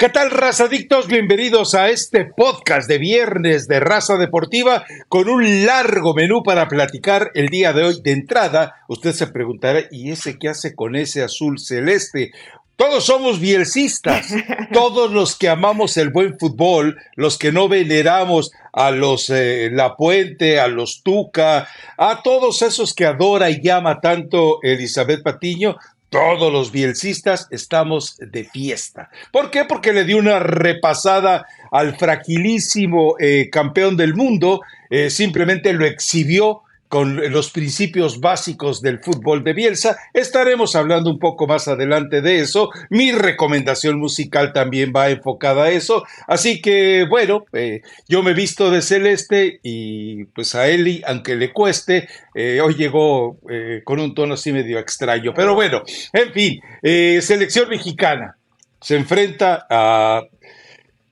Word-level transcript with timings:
¿Qué 0.00 0.08
tal, 0.08 0.30
razadictos? 0.30 1.08
Bienvenidos 1.08 1.74
a 1.74 1.88
este 1.88 2.24
podcast 2.24 2.88
de 2.88 2.98
viernes 2.98 3.66
de 3.66 3.80
Raza 3.80 4.16
Deportiva 4.16 4.84
con 5.08 5.28
un 5.28 5.66
largo 5.66 6.14
menú 6.14 6.44
para 6.44 6.68
platicar 6.68 7.32
el 7.34 7.48
día 7.48 7.72
de 7.72 7.82
hoy. 7.82 8.00
De 8.00 8.12
entrada, 8.12 8.76
usted 8.86 9.12
se 9.12 9.26
preguntará, 9.26 9.80
¿y 9.90 10.12
ese 10.12 10.38
qué 10.38 10.50
hace 10.50 10.76
con 10.76 10.94
ese 10.94 11.24
azul 11.24 11.58
celeste? 11.58 12.30
Todos 12.76 13.06
somos 13.06 13.40
bielcistas, 13.40 14.28
todos 14.72 15.10
los 15.10 15.34
que 15.36 15.48
amamos 15.48 15.96
el 15.96 16.10
buen 16.10 16.38
fútbol, 16.38 16.96
los 17.16 17.36
que 17.36 17.50
no 17.50 17.68
veneramos 17.68 18.52
a 18.72 18.92
los 18.92 19.28
eh, 19.30 19.68
La 19.72 19.96
Puente, 19.96 20.60
a 20.60 20.68
los 20.68 21.02
Tuca, 21.02 21.66
a 21.96 22.22
todos 22.22 22.62
esos 22.62 22.94
que 22.94 23.04
adora 23.04 23.50
y 23.50 23.60
llama 23.60 24.00
tanto 24.00 24.62
Elizabeth 24.62 25.24
Patiño, 25.24 25.76
todos 26.10 26.52
los 26.52 26.72
bielcistas 26.72 27.48
estamos 27.50 28.16
de 28.18 28.44
fiesta. 28.44 29.10
¿Por 29.30 29.50
qué? 29.50 29.64
Porque 29.64 29.92
le 29.92 30.04
dio 30.04 30.18
una 30.18 30.38
repasada 30.38 31.46
al 31.70 31.96
fragilísimo 31.96 33.16
eh, 33.18 33.48
campeón 33.50 33.96
del 33.96 34.14
mundo, 34.14 34.62
eh, 34.90 35.10
simplemente 35.10 35.72
lo 35.72 35.84
exhibió 35.84 36.62
con 36.88 37.30
los 37.30 37.50
principios 37.50 38.20
básicos 38.20 38.80
del 38.80 38.98
fútbol 39.00 39.44
de 39.44 39.52
Bielsa. 39.52 39.98
Estaremos 40.14 40.74
hablando 40.74 41.10
un 41.10 41.18
poco 41.18 41.46
más 41.46 41.68
adelante 41.68 42.22
de 42.22 42.40
eso. 42.40 42.70
Mi 42.88 43.12
recomendación 43.12 43.98
musical 43.98 44.52
también 44.52 44.92
va 44.94 45.10
enfocada 45.10 45.64
a 45.64 45.70
eso. 45.70 46.04
Así 46.26 46.62
que, 46.62 47.06
bueno, 47.08 47.44
eh, 47.52 47.82
yo 48.08 48.22
me 48.22 48.32
visto 48.32 48.70
de 48.70 48.80
celeste 48.80 49.60
y 49.62 50.24
pues 50.26 50.54
a 50.54 50.68
Eli, 50.68 51.02
aunque 51.06 51.36
le 51.36 51.52
cueste, 51.52 52.08
eh, 52.34 52.60
hoy 52.62 52.74
llegó 52.74 53.38
eh, 53.50 53.82
con 53.84 54.00
un 54.00 54.14
tono 54.14 54.34
así 54.34 54.52
medio 54.52 54.78
extraño. 54.78 55.32
Pero 55.34 55.54
bueno, 55.54 55.82
en 56.12 56.32
fin, 56.32 56.60
selección 56.82 57.68
mexicana 57.68 58.36
se 58.80 58.96
enfrenta 58.96 59.66
a 59.68 60.22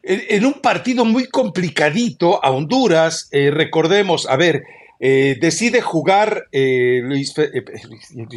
en, 0.03 0.47
un 0.47 0.55
partido 0.55 1.05
muy 1.05 1.27
complicadito 1.27 2.43
a 2.43 2.51
Honduras. 2.51 3.29
recordemos, 3.33 4.29
a 4.29 4.37
ver, 4.37 4.63
eh, 4.99 5.37
decide 5.41 5.83
jugar 5.83 6.47
eh, 6.53 7.01
Luis, 7.03 7.35
eh, 7.39 7.65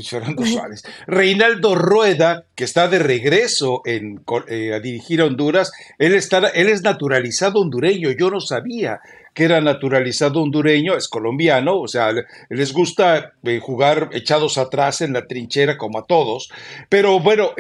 Fernando 0.08 0.46
Suárez. 0.46 0.84
Reinaldo 1.08 1.76
Rueda, 1.76 2.46
que 2.56 2.66
está 2.66 2.88
de 2.88 3.00
regreso 3.00 3.82
en, 3.86 4.22
a 4.28 4.80
dirigir 4.80 5.22
a 5.22 5.26
Honduras, 5.26 5.72
él, 5.98 6.14
está, 6.16 6.50
él 6.50 6.68
es 6.68 6.82
naturalizado 6.82 7.62
hondureño, 7.62 8.12
yo 8.12 8.30
no 8.30 8.42
sabía 8.42 9.00
que 9.34 9.46
era 9.46 9.62
naturalizado 9.62 10.42
hondureño, 10.42 10.98
es 10.98 11.08
colombiano, 11.08 11.80
o 11.80 11.88
sea, 11.88 12.12
les 12.50 12.74
gusta 12.74 13.34
jugar 13.62 14.10
echados 14.12 14.58
atrás 14.58 15.02
en 15.02 15.14
la 15.14 15.28
trinchera 15.28 15.78
como 15.78 16.00
a 16.00 16.06
todos, 16.06 16.52
pero 16.90 17.20
bueno, 17.20 17.52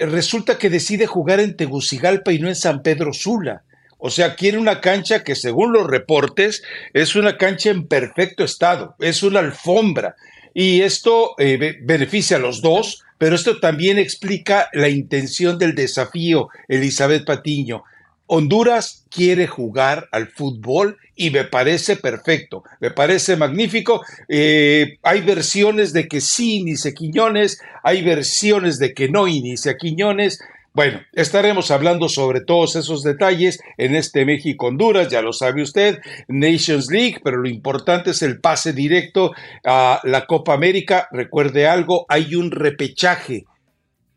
resulta 0.00 0.58
que 0.58 0.68
decide 0.68 1.06
jugar 1.06 1.40
en 1.40 1.56
Tegucigalpa 1.56 2.32
y 2.32 2.40
no 2.40 2.48
en 2.48 2.56
San 2.56 2.82
Pedro 2.82 3.12
Sula. 3.14 3.62
O 4.06 4.10
sea, 4.10 4.34
quiere 4.34 4.58
una 4.58 4.82
cancha 4.82 5.24
que 5.24 5.34
según 5.34 5.72
los 5.72 5.86
reportes 5.86 6.62
es 6.92 7.16
una 7.16 7.38
cancha 7.38 7.70
en 7.70 7.88
perfecto 7.88 8.44
estado, 8.44 8.96
es 8.98 9.22
una 9.22 9.40
alfombra. 9.40 10.14
Y 10.52 10.82
esto 10.82 11.34
eh, 11.38 11.78
beneficia 11.80 12.36
a 12.36 12.40
los 12.40 12.60
dos, 12.60 13.02
pero 13.16 13.34
esto 13.34 13.60
también 13.60 13.96
explica 13.96 14.68
la 14.74 14.90
intención 14.90 15.56
del 15.56 15.74
desafío, 15.74 16.50
Elizabeth 16.68 17.24
Patiño. 17.24 17.84
Honduras 18.26 19.06
quiere 19.08 19.46
jugar 19.46 20.06
al 20.12 20.28
fútbol 20.28 20.98
y 21.16 21.30
me 21.30 21.44
parece 21.44 21.96
perfecto, 21.96 22.62
me 22.80 22.90
parece 22.90 23.36
magnífico. 23.36 24.02
Eh, 24.28 24.98
hay 25.02 25.22
versiones 25.22 25.94
de 25.94 26.08
que 26.08 26.20
sí 26.20 26.56
inicia 26.56 26.92
Quiñones, 26.92 27.58
hay 27.82 28.02
versiones 28.02 28.78
de 28.78 28.92
que 28.92 29.08
no 29.08 29.28
inicia 29.28 29.78
Quiñones. 29.78 30.40
Bueno, 30.76 31.00
estaremos 31.12 31.70
hablando 31.70 32.08
sobre 32.08 32.40
todos 32.40 32.74
esos 32.74 33.04
detalles 33.04 33.60
en 33.78 33.94
este 33.94 34.24
México-Honduras, 34.24 35.06
ya 35.08 35.22
lo 35.22 35.32
sabe 35.32 35.62
usted, 35.62 36.00
Nations 36.26 36.90
League, 36.90 37.20
pero 37.22 37.36
lo 37.36 37.48
importante 37.48 38.10
es 38.10 38.22
el 38.22 38.40
pase 38.40 38.72
directo 38.72 39.30
a 39.64 40.00
la 40.02 40.26
Copa 40.26 40.52
América. 40.52 41.06
Recuerde 41.12 41.68
algo, 41.68 42.06
hay 42.08 42.34
un 42.34 42.50
repechaje 42.50 43.44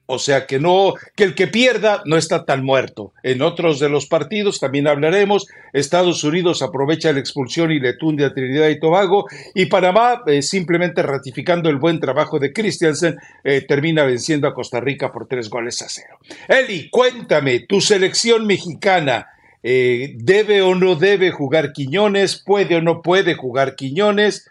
o 0.08 0.20
sea 0.20 0.48
que 0.48 0.58
no, 0.58 0.94
que 1.16 1.26
el 1.26 1.36
que 1.36 1.48
pierda 1.48 2.02
no 2.06 2.18
está 2.18 2.46
tan 2.46 2.64
muerto. 2.64 3.14
En 3.24 3.42
otros 3.42 3.80
de 3.80 3.90
los 3.90 4.08
partidos 4.08 4.60
también 4.60 4.88
hablaremos. 4.88 5.48
Estados 5.74 6.24
Unidos 6.24 6.62
aprovecha 6.62 7.12
la 7.12 7.20
expulsión 7.20 7.72
y 7.72 7.80
le 7.80 7.94
tunde 7.94 8.24
a 8.24 8.34
Trinidad 8.34 8.70
y 8.70 8.80
Tobago. 8.80 9.26
Y 9.54 9.66
Panamá, 9.66 10.24
eh, 10.26 10.42
simplemente 10.42 11.04
ratificando 11.04 11.70
el 11.70 11.76
buen 11.76 12.00
trabajo 12.00 12.40
de 12.40 12.54
Christiansen, 12.54 13.18
eh, 13.44 13.66
termina 13.68 14.04
venciendo 14.04 14.48
a 14.48 14.54
Costa 14.54 14.80
Rica 14.80 15.12
por 15.12 15.28
tres 15.28 15.50
goles 15.50 15.82
a 15.82 15.90
cero. 15.90 16.18
Eli, 16.48 16.90
cuéntame, 16.90 17.60
tu 17.60 17.82
selección 17.82 18.48
mexicana. 18.48 19.28
Eh, 19.62 20.14
¿Debe 20.16 20.62
o 20.62 20.74
no 20.76 20.96
debe 20.96 21.32
jugar 21.32 21.74
Quiñones? 21.74 22.42
¿Puede 22.46 22.78
o 22.78 22.82
no 22.82 23.02
puede 23.02 23.36
jugar 23.36 23.76
Quiñones? 23.76 24.50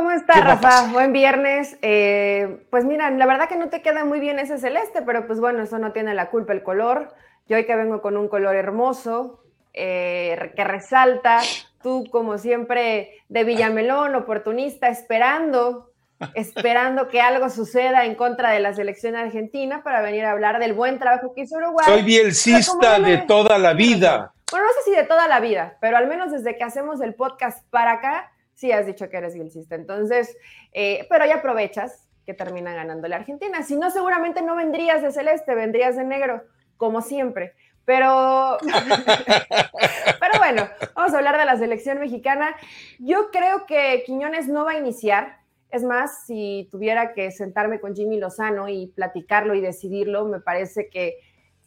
¿Cómo 0.00 0.12
está, 0.12 0.40
Rafa? 0.40 0.90
Buen 0.92 1.12
viernes. 1.12 1.76
Eh, 1.82 2.64
pues 2.70 2.86
mira, 2.86 3.10
la 3.10 3.26
verdad 3.26 3.50
que 3.50 3.56
no 3.56 3.68
te 3.68 3.82
queda 3.82 4.06
muy 4.06 4.18
bien 4.18 4.38
ese 4.38 4.56
celeste, 4.56 5.02
pero 5.02 5.26
pues 5.26 5.40
bueno, 5.40 5.62
eso 5.62 5.78
no 5.78 5.92
tiene 5.92 6.14
la 6.14 6.30
culpa 6.30 6.54
el 6.54 6.62
color. 6.62 7.12
Yo 7.46 7.58
hoy 7.58 7.66
que 7.66 7.76
vengo 7.76 8.00
con 8.00 8.16
un 8.16 8.26
color 8.26 8.56
hermoso, 8.56 9.44
eh, 9.74 10.54
que 10.56 10.64
resalta, 10.64 11.40
tú 11.82 12.06
como 12.10 12.38
siempre 12.38 13.10
de 13.28 13.44
Villamelón, 13.44 14.14
oportunista, 14.14 14.88
esperando, 14.88 15.90
esperando 16.32 17.08
que 17.08 17.20
algo 17.20 17.50
suceda 17.50 18.06
en 18.06 18.14
contra 18.14 18.52
de 18.52 18.60
la 18.60 18.72
selección 18.72 19.16
argentina 19.16 19.82
para 19.82 20.00
venir 20.00 20.24
a 20.24 20.30
hablar 20.30 20.60
del 20.60 20.72
buen 20.72 20.98
trabajo 20.98 21.34
que 21.34 21.42
hizo 21.42 21.58
Uruguay. 21.58 21.84
Soy 21.84 22.00
bielcista 22.00 22.98
de 23.00 23.18
toda 23.18 23.58
la 23.58 23.74
vida. 23.74 24.32
Bueno, 24.50 24.66
no 24.66 24.72
sé 24.72 24.90
si 24.90 24.96
de 24.96 25.04
toda 25.04 25.28
la 25.28 25.40
vida, 25.40 25.76
pero 25.78 25.98
al 25.98 26.06
menos 26.06 26.32
desde 26.32 26.56
que 26.56 26.64
hacemos 26.64 27.02
el 27.02 27.14
podcast 27.14 27.68
para 27.68 27.92
acá, 27.92 28.30
sí 28.60 28.72
has 28.72 28.84
dicho 28.84 29.08
que 29.08 29.16
eres 29.16 29.34
bielcista. 29.34 29.74
Entonces, 29.74 30.36
eh, 30.72 31.06
pero 31.08 31.24
ya 31.24 31.36
aprovechas 31.36 32.10
que 32.26 32.34
termina 32.34 32.74
ganando 32.74 33.08
la 33.08 33.16
Argentina. 33.16 33.62
Si 33.62 33.74
no, 33.74 33.90
seguramente 33.90 34.42
no 34.42 34.54
vendrías 34.54 35.00
de 35.00 35.12
celeste, 35.12 35.54
vendrías 35.54 35.96
de 35.96 36.04
negro, 36.04 36.42
como 36.76 37.00
siempre. 37.00 37.54
Pero, 37.86 38.58
pero 40.20 40.38
bueno, 40.38 40.68
vamos 40.94 41.14
a 41.14 41.16
hablar 41.16 41.38
de 41.38 41.46
la 41.46 41.56
selección 41.56 41.98
mexicana. 41.98 42.54
Yo 42.98 43.30
creo 43.30 43.64
que 43.64 44.02
Quiñones 44.04 44.46
no 44.46 44.66
va 44.66 44.72
a 44.72 44.78
iniciar. 44.78 45.38
Es 45.70 45.82
más, 45.82 46.26
si 46.26 46.68
tuviera 46.70 47.14
que 47.14 47.30
sentarme 47.30 47.80
con 47.80 47.96
Jimmy 47.96 48.18
Lozano 48.18 48.68
y 48.68 48.88
platicarlo 48.88 49.54
y 49.54 49.62
decidirlo, 49.62 50.26
me 50.26 50.40
parece 50.40 50.90
que 50.90 51.16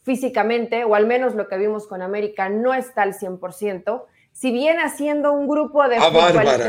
físicamente, 0.04 0.84
o 0.84 0.94
al 0.94 1.06
menos 1.06 1.34
lo 1.34 1.48
que 1.48 1.58
vimos 1.58 1.88
con 1.88 2.02
América, 2.02 2.48
no 2.50 2.72
está 2.72 3.02
al 3.02 3.14
100% 3.14 4.04
si 4.34 4.50
viene 4.50 4.82
haciendo 4.82 5.32
un 5.32 5.46
grupo 5.46 5.86
de, 5.88 5.96
ah, 5.96 6.10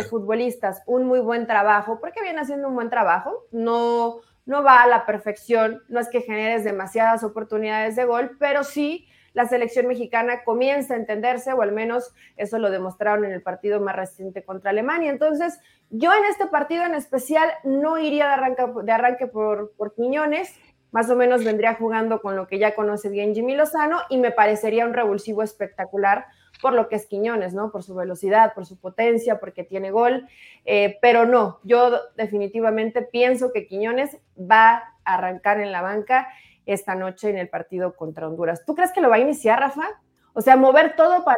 futbolistas 0.08 0.84
un 0.86 1.06
muy 1.06 1.20
buen 1.20 1.48
trabajo, 1.48 2.00
porque 2.00 2.22
viene 2.22 2.40
haciendo 2.40 2.68
un 2.68 2.76
buen 2.76 2.92
trabajo, 2.92 3.48
no, 3.52 4.18
no 4.46 4.64
va 4.64 4.84
a 4.84 4.88
la 4.88 5.08
perfección, 5.08 5.82
no 5.90 6.00
es 6.00 6.08
que 6.08 6.22
generes 6.22 6.64
demasiadas 6.64 7.24
oportunidades 7.24 7.96
de 7.96 8.06
gol, 8.06 8.38
pero 8.40 8.64
sí 8.64 9.08
la 9.34 9.48
selección 9.48 9.88
mexicana 9.88 10.44
comienza 10.44 10.94
a 10.94 10.98
entenderse, 10.98 11.54
o 11.54 11.62
al 11.64 11.72
menos 11.72 12.14
eso 12.38 12.60
lo 12.60 12.70
demostraron 12.70 13.26
en 13.26 13.32
el 13.32 13.42
partido 13.42 13.82
más 13.82 13.96
reciente 13.96 14.44
contra 14.44 14.70
Alemania. 14.70 15.10
Entonces, 15.10 15.60
yo 15.90 16.14
en 16.14 16.24
este 16.26 16.46
partido 16.46 16.86
en 16.86 16.94
especial 16.94 17.50
no 17.64 17.98
iría 17.98 18.28
de 18.28 18.34
arranque, 18.34 18.64
de 18.84 18.92
arranque 18.92 19.26
por, 19.26 19.74
por 19.76 19.96
Quiñones, 19.96 20.56
más 20.92 21.10
o 21.10 21.16
menos 21.16 21.44
vendría 21.44 21.74
jugando 21.74 22.22
con 22.22 22.36
lo 22.36 22.48
que 22.48 22.60
ya 22.60 22.76
conoce 22.76 23.10
bien 23.10 23.34
Jimmy 23.34 23.56
Lozano 23.56 24.02
y 24.08 24.20
me 24.20 24.32
parecería 24.32 24.86
un 24.86 24.94
revulsivo 24.94 25.42
espectacular 25.42 26.28
por 26.66 26.74
lo 26.74 26.90
que 26.90 26.96
es 26.96 27.06
Quiñones, 27.06 27.54
¿no? 27.54 27.72
Por 27.72 27.84
su 27.84 27.94
velocidad, 27.94 28.56
por 28.56 28.66
su 28.66 28.76
potencia, 28.76 29.40
porque 29.40 29.64
tiene 29.64 29.92
gol. 29.92 30.28
Eh, 30.66 30.98
pero 31.00 31.28
no, 31.28 31.60
yo 31.62 31.92
definitivamente 32.18 33.04
pienso 33.04 33.54
que 33.54 33.68
Quiñones 33.68 34.18
va 34.36 34.78
a 35.06 35.14
arrancar 35.14 35.60
en 35.60 35.72
la 35.72 35.84
banca 35.84 36.28
esta 36.66 36.96
noche 36.96 37.30
en 37.30 37.38
el 37.38 37.50
partido 37.50 37.96
contra 37.96 38.28
Honduras. 38.28 38.64
¿Tú 38.66 38.74
crees 38.74 38.92
que 38.92 39.00
lo 39.00 39.12
va 39.12 39.18
a 39.18 39.20
iniciar, 39.20 39.60
Rafa? 39.60 39.88
O 40.34 40.42
sea, 40.42 40.56
mover 40.56 40.96
todo 40.96 41.24
para... 41.24 41.38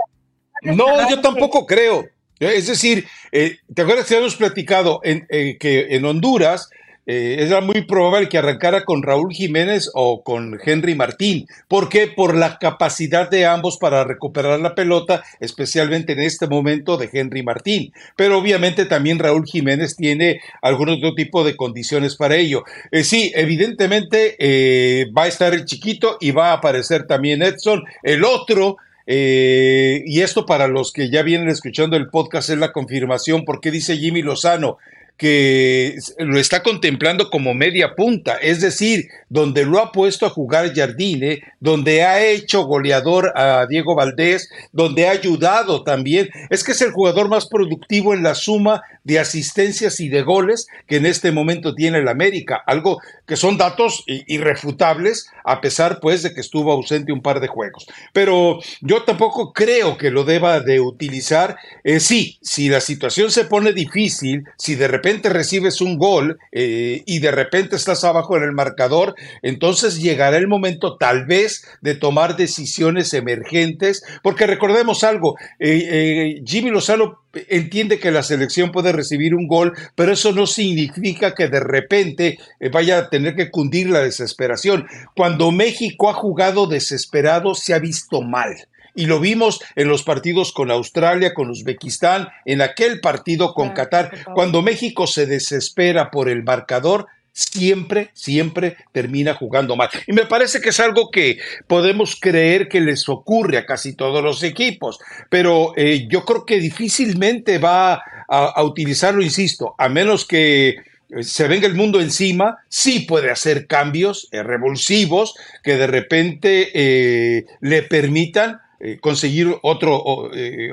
No, 0.61 1.09
yo 1.09 1.19
tampoco 1.19 1.65
creo. 1.65 2.05
Es 2.39 2.67
decir, 2.67 3.05
eh, 3.33 3.57
¿te 3.75 3.81
acuerdas 3.81 4.07
que 4.07 4.13
habíamos 4.13 4.37
platicado 4.37 5.01
en, 5.03 5.27
eh, 5.29 5.57
que 5.57 5.93
en 5.93 6.05
Honduras 6.05 6.69
eh, 7.09 7.37
era 7.39 7.61
muy 7.61 7.83
probable 7.85 8.27
que 8.27 8.37
arrancara 8.37 8.83
con 8.83 9.01
Raúl 9.01 9.33
Jiménez 9.33 9.89
o 9.93 10.23
con 10.23 10.59
Henry 10.63 10.93
Martín. 10.93 11.47
¿Por 11.69 11.87
qué? 11.87 12.07
Por 12.07 12.35
la 12.35 12.59
capacidad 12.59 13.29
de 13.29 13.45
ambos 13.45 13.77
para 13.77 14.03
recuperar 14.03 14.59
la 14.59 14.75
pelota, 14.75 15.23
especialmente 15.39 16.11
en 16.13 16.19
este 16.19 16.47
momento 16.47 16.97
de 16.97 17.09
Henry 17.11 17.43
Martín. 17.43 17.93
Pero 18.17 18.37
obviamente 18.37 18.85
también 18.85 19.19
Raúl 19.19 19.45
Jiménez 19.45 19.95
tiene 19.95 20.41
algún 20.61 20.89
otro 20.89 21.15
tipo 21.15 21.45
de 21.45 21.55
condiciones 21.55 22.17
para 22.17 22.35
ello. 22.35 22.65
Eh, 22.91 23.05
sí, 23.05 23.31
evidentemente 23.35 24.35
eh, 24.37 25.05
va 25.17 25.23
a 25.23 25.27
estar 25.27 25.53
el 25.53 25.63
chiquito 25.63 26.17
y 26.19 26.31
va 26.31 26.49
a 26.49 26.55
aparecer 26.55 27.07
también 27.07 27.41
Edson. 27.41 27.85
El 28.03 28.25
otro 28.25 28.75
y 29.09 30.19
esto 30.19 30.45
para 30.45 30.67
los 30.67 30.91
que 30.91 31.09
ya 31.09 31.23
vienen 31.23 31.47
escuchando 31.47 31.95
el 31.95 32.09
podcast 32.09 32.49
es 32.49 32.57
la 32.57 32.73
confirmación, 32.73 33.45
porque 33.45 33.71
dice 33.71 33.95
Jimmy 33.95 34.21
Lozano, 34.21 34.79
que 35.17 35.97
lo 36.19 36.39
está 36.39 36.61
contemplando 36.61 37.29
como 37.31 37.55
media 37.55 37.95
punta, 37.95 38.37
es 38.37 38.61
decir, 38.61 39.07
donde 39.29 39.65
lo 39.65 39.79
ha 39.79 39.91
puesto 39.91 40.27
a 40.27 40.29
jugar 40.29 40.73
Jardine, 40.75 41.41
donde 41.59 42.03
ha 42.03 42.23
hecho 42.23 42.63
goleador 42.63 43.33
a 43.35 43.65
Diego 43.67 43.95
Valdés, 43.95 44.49
donde 44.71 45.07
ha 45.07 45.11
ayudado 45.11 45.83
también. 45.83 46.29
Es 46.51 46.63
que 46.63 46.73
es 46.73 46.81
el 46.81 46.91
jugador 46.91 47.29
más 47.29 47.47
productivo 47.47 48.13
en 48.13 48.21
la 48.21 48.35
suma 48.35 48.83
de 49.03 49.19
asistencias 49.19 49.99
y 49.99 50.09
de 50.09 50.21
goles 50.21 50.67
que 50.85 50.97
en 50.97 51.05
este 51.05 51.31
momento 51.31 51.73
tiene 51.73 51.99
el 51.99 52.09
América, 52.09 52.61
algo 52.65 52.99
que 53.25 53.37
son 53.37 53.57
datos 53.57 54.03
irrefutables, 54.05 55.31
a 55.43 55.61
pesar 55.61 55.99
pues 55.99 56.23
de 56.23 56.33
que 56.33 56.41
estuvo 56.41 56.71
ausente 56.71 57.11
un 57.11 57.21
par 57.21 57.39
de 57.39 57.47
juegos. 57.47 57.87
Pero 58.13 58.59
yo 58.81 59.03
tampoco 59.03 59.53
creo 59.53 59.97
que 59.97 60.11
lo 60.11 60.25
deba 60.25 60.59
de 60.59 60.79
utilizar. 60.79 61.57
Eh, 61.83 61.99
sí, 61.99 62.37
si 62.41 62.69
la 62.69 62.81
situación 62.81 63.31
se 63.31 63.45
pone 63.45 63.73
difícil, 63.73 64.43
si 64.57 64.75
de 64.75 64.87
repente 64.87 65.06
recibes 65.29 65.81
un 65.81 65.97
gol 65.97 66.37
eh, 66.51 67.03
y 67.05 67.19
de 67.19 67.31
repente 67.31 67.75
estás 67.75 68.03
abajo 68.03 68.37
en 68.37 68.43
el 68.43 68.51
marcador, 68.51 69.15
entonces 69.41 70.01
llegará 70.01 70.37
el 70.37 70.47
momento 70.47 70.97
tal 70.97 71.25
vez 71.25 71.65
de 71.81 71.95
tomar 71.95 72.35
decisiones 72.35 73.13
emergentes, 73.13 74.03
porque 74.21 74.47
recordemos 74.47 75.03
algo, 75.03 75.35
eh, 75.59 76.41
Jimmy 76.45 76.69
Lozano 76.69 77.19
entiende 77.49 77.99
que 77.99 78.11
la 78.11 78.23
selección 78.23 78.71
puede 78.71 78.91
recibir 78.91 79.35
un 79.35 79.47
gol, 79.47 79.73
pero 79.95 80.11
eso 80.11 80.31
no 80.31 80.47
significa 80.47 81.33
que 81.33 81.47
de 81.47 81.59
repente 81.59 82.37
eh, 82.59 82.69
vaya 82.69 82.97
a 82.97 83.09
tener 83.09 83.35
que 83.35 83.51
cundir 83.51 83.89
la 83.89 83.99
desesperación. 83.99 84.87
Cuando 85.15 85.51
México 85.51 86.09
ha 86.09 86.13
jugado 86.13 86.67
desesperado, 86.67 87.55
se 87.55 87.73
ha 87.73 87.79
visto 87.79 88.21
mal. 88.21 88.55
Y 88.97 89.05
lo 89.05 89.19
vimos 89.19 89.61
en 89.75 89.87
los 89.87 90.01
partidos 90.01 90.51
con 90.51 90.71
Australia, 90.71 91.35
con 91.35 91.51
Uzbekistán, 91.51 92.29
en 92.45 92.61
aquel 92.61 92.99
partido 92.99 93.53
con 93.53 93.69
Qatar. 93.69 94.25
Cuando 94.33 94.63
México 94.63 95.05
se 95.05 95.27
desespera 95.27 96.09
por 96.09 96.27
el 96.29 96.43
marcador, 96.43 97.05
siempre, 97.37 98.09
siempre 98.13 98.77
termina 98.91 99.35
jugando 99.35 99.75
mal. 99.75 99.89
Y 100.07 100.13
me 100.13 100.25
parece 100.25 100.59
que 100.59 100.69
es 100.69 100.79
algo 100.79 101.11
que 101.11 101.37
podemos 101.67 102.17
creer 102.19 102.67
que 102.67 102.81
les 102.81 103.07
ocurre 103.07 103.59
a 103.59 103.65
casi 103.67 103.93
todos 103.93 104.23
los 104.23 104.41
equipos, 104.41 104.99
pero 105.29 105.73
eh, 105.77 106.07
yo 106.09 106.25
creo 106.25 106.45
que 106.45 106.59
difícilmente 106.59 107.59
va 107.59 108.01
a, 108.27 108.63
utilizarlo, 108.63 109.21
insisto, 109.21 109.75
a 109.77 109.87
menos 109.87 110.25
que 110.25 110.69
eh, 110.69 110.75
se 111.21 111.47
venga 111.47 111.67
el 111.67 111.75
mundo 111.75 112.01
encima, 112.01 112.57
sí 112.67 113.01
puede 113.01 113.29
hacer 113.29 113.67
cambios 113.67 114.27
eh, 114.31 114.41
revulsivos 114.41 115.35
que 115.63 115.77
de 115.77 115.87
repente 115.87 117.45
le 117.61 117.83
permitan 117.83 118.61
conseguir 119.01 119.55
otro, 119.63 120.03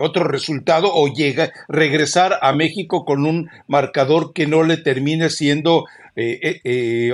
otro 0.01 0.25
resultado 0.25 0.91
o 0.93 1.09
llega, 1.09 1.53
regresar 1.69 2.39
a 2.43 2.53
México 2.53 3.05
con 3.05 3.27
un 3.27 3.49
marcador 3.67 4.33
que 4.33 4.47
no 4.47 4.63
le 4.63 4.77
termine 4.77 5.31
siendo 5.31 5.85
eh, 6.17 6.39
eh, 6.43 6.61
eh, 6.63 7.13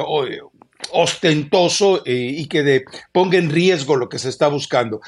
ostentoso 0.93 2.03
y 2.05 2.47
que 2.49 2.85
ponga 3.13 3.39
en 3.39 3.51
riesgo 3.51 3.97
lo 3.97 4.09
que 4.09 4.19
se 4.19 4.29
está 4.29 4.49
buscando. 4.49 5.01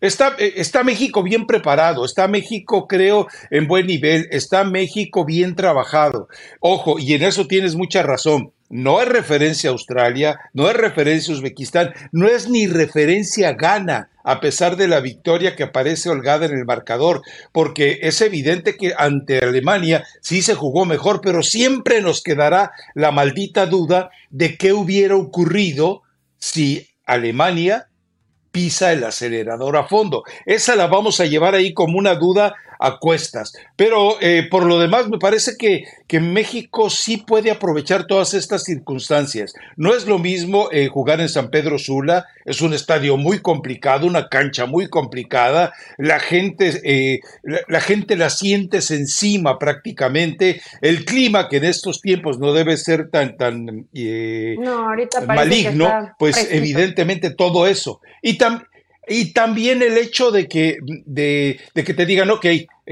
Está, 0.00 0.36
está, 0.38 0.84
México 0.84 1.22
bien 1.22 1.46
preparado, 1.46 2.04
está 2.04 2.28
México, 2.28 2.86
creo, 2.86 3.26
en 3.50 3.66
buen 3.66 3.86
nivel, 3.86 4.28
está 4.30 4.64
México 4.64 5.24
bien 5.24 5.54
trabajado. 5.54 6.28
Ojo, 6.60 6.98
y 6.98 7.14
en 7.14 7.22
eso 7.22 7.46
tienes 7.46 7.74
mucha 7.74 8.02
razón. 8.02 8.52
No 8.70 9.00
es 9.00 9.08
referencia 9.08 9.70
a 9.70 9.72
Australia, 9.72 10.38
no 10.52 10.68
es 10.68 10.76
referencia 10.76 11.32
a 11.32 11.36
Uzbekistán, 11.38 11.94
no 12.12 12.28
es 12.28 12.48
ni 12.48 12.66
referencia 12.66 13.48
a 13.48 13.52
Ghana, 13.52 14.10
a 14.22 14.40
pesar 14.40 14.76
de 14.76 14.88
la 14.88 15.00
victoria 15.00 15.56
que 15.56 15.62
aparece 15.62 16.10
holgada 16.10 16.44
en 16.44 16.52
el 16.52 16.66
marcador, 16.66 17.22
porque 17.50 18.00
es 18.02 18.20
evidente 18.20 18.76
que 18.76 18.92
ante 18.96 19.38
Alemania 19.38 20.04
sí 20.20 20.42
se 20.42 20.54
jugó 20.54 20.84
mejor, 20.84 21.22
pero 21.22 21.42
siempre 21.42 22.02
nos 22.02 22.22
quedará 22.22 22.72
la 22.94 23.10
maldita 23.10 23.64
duda 23.64 24.10
de 24.28 24.58
qué 24.58 24.74
hubiera 24.74 25.16
ocurrido 25.16 26.02
si 26.36 26.88
Alemania 27.06 27.88
pisa 28.50 28.92
el 28.92 29.04
acelerador 29.04 29.76
a 29.76 29.84
fondo. 29.84 30.24
Esa 30.44 30.76
la 30.76 30.88
vamos 30.88 31.20
a 31.20 31.26
llevar 31.26 31.54
ahí 31.54 31.72
como 31.72 31.98
una 31.98 32.14
duda 32.16 32.54
a 32.78 32.98
cuestas. 32.98 33.52
Pero 33.76 34.20
eh, 34.20 34.46
por 34.50 34.64
lo 34.64 34.78
demás, 34.78 35.08
me 35.08 35.18
parece 35.18 35.56
que, 35.56 35.84
que, 36.06 36.20
México 36.20 36.90
sí 36.90 37.16
puede 37.16 37.50
aprovechar 37.50 38.06
todas 38.06 38.34
estas 38.34 38.64
circunstancias. 38.64 39.54
No 39.76 39.94
es 39.94 40.06
lo 40.06 40.18
mismo 40.18 40.68
eh, 40.72 40.88
jugar 40.88 41.20
en 41.20 41.28
San 41.28 41.50
Pedro 41.50 41.78
Sula, 41.78 42.26
es 42.44 42.60
un 42.60 42.74
estadio 42.74 43.16
muy 43.16 43.40
complicado, 43.40 44.06
una 44.06 44.28
cancha 44.28 44.66
muy 44.66 44.88
complicada, 44.88 45.72
la 45.96 46.20
gente, 46.20 46.80
eh, 46.84 47.20
la, 47.42 47.80
gente 47.80 48.16
la 48.16 48.30
sientes 48.30 48.90
encima 48.90 49.58
prácticamente, 49.58 50.60
el 50.80 51.04
clima 51.04 51.48
que 51.48 51.58
en 51.58 51.64
estos 51.64 52.00
tiempos 52.00 52.38
no 52.38 52.52
debe 52.52 52.76
ser 52.76 53.10
tan, 53.10 53.36
tan 53.36 53.88
maligno, 55.26 56.14
pues 56.18 56.48
evidentemente 56.50 57.30
todo 57.30 57.66
eso. 57.66 58.00
Y 58.22 58.38
también 58.38 58.68
y 59.08 59.32
también 59.32 59.82
el 59.82 59.96
hecho 59.98 60.30
de 60.30 60.48
que, 60.48 60.78
de, 60.82 61.60
que 61.74 61.94
te 61.94 62.06
digan, 62.06 62.30
ok, 62.30 62.46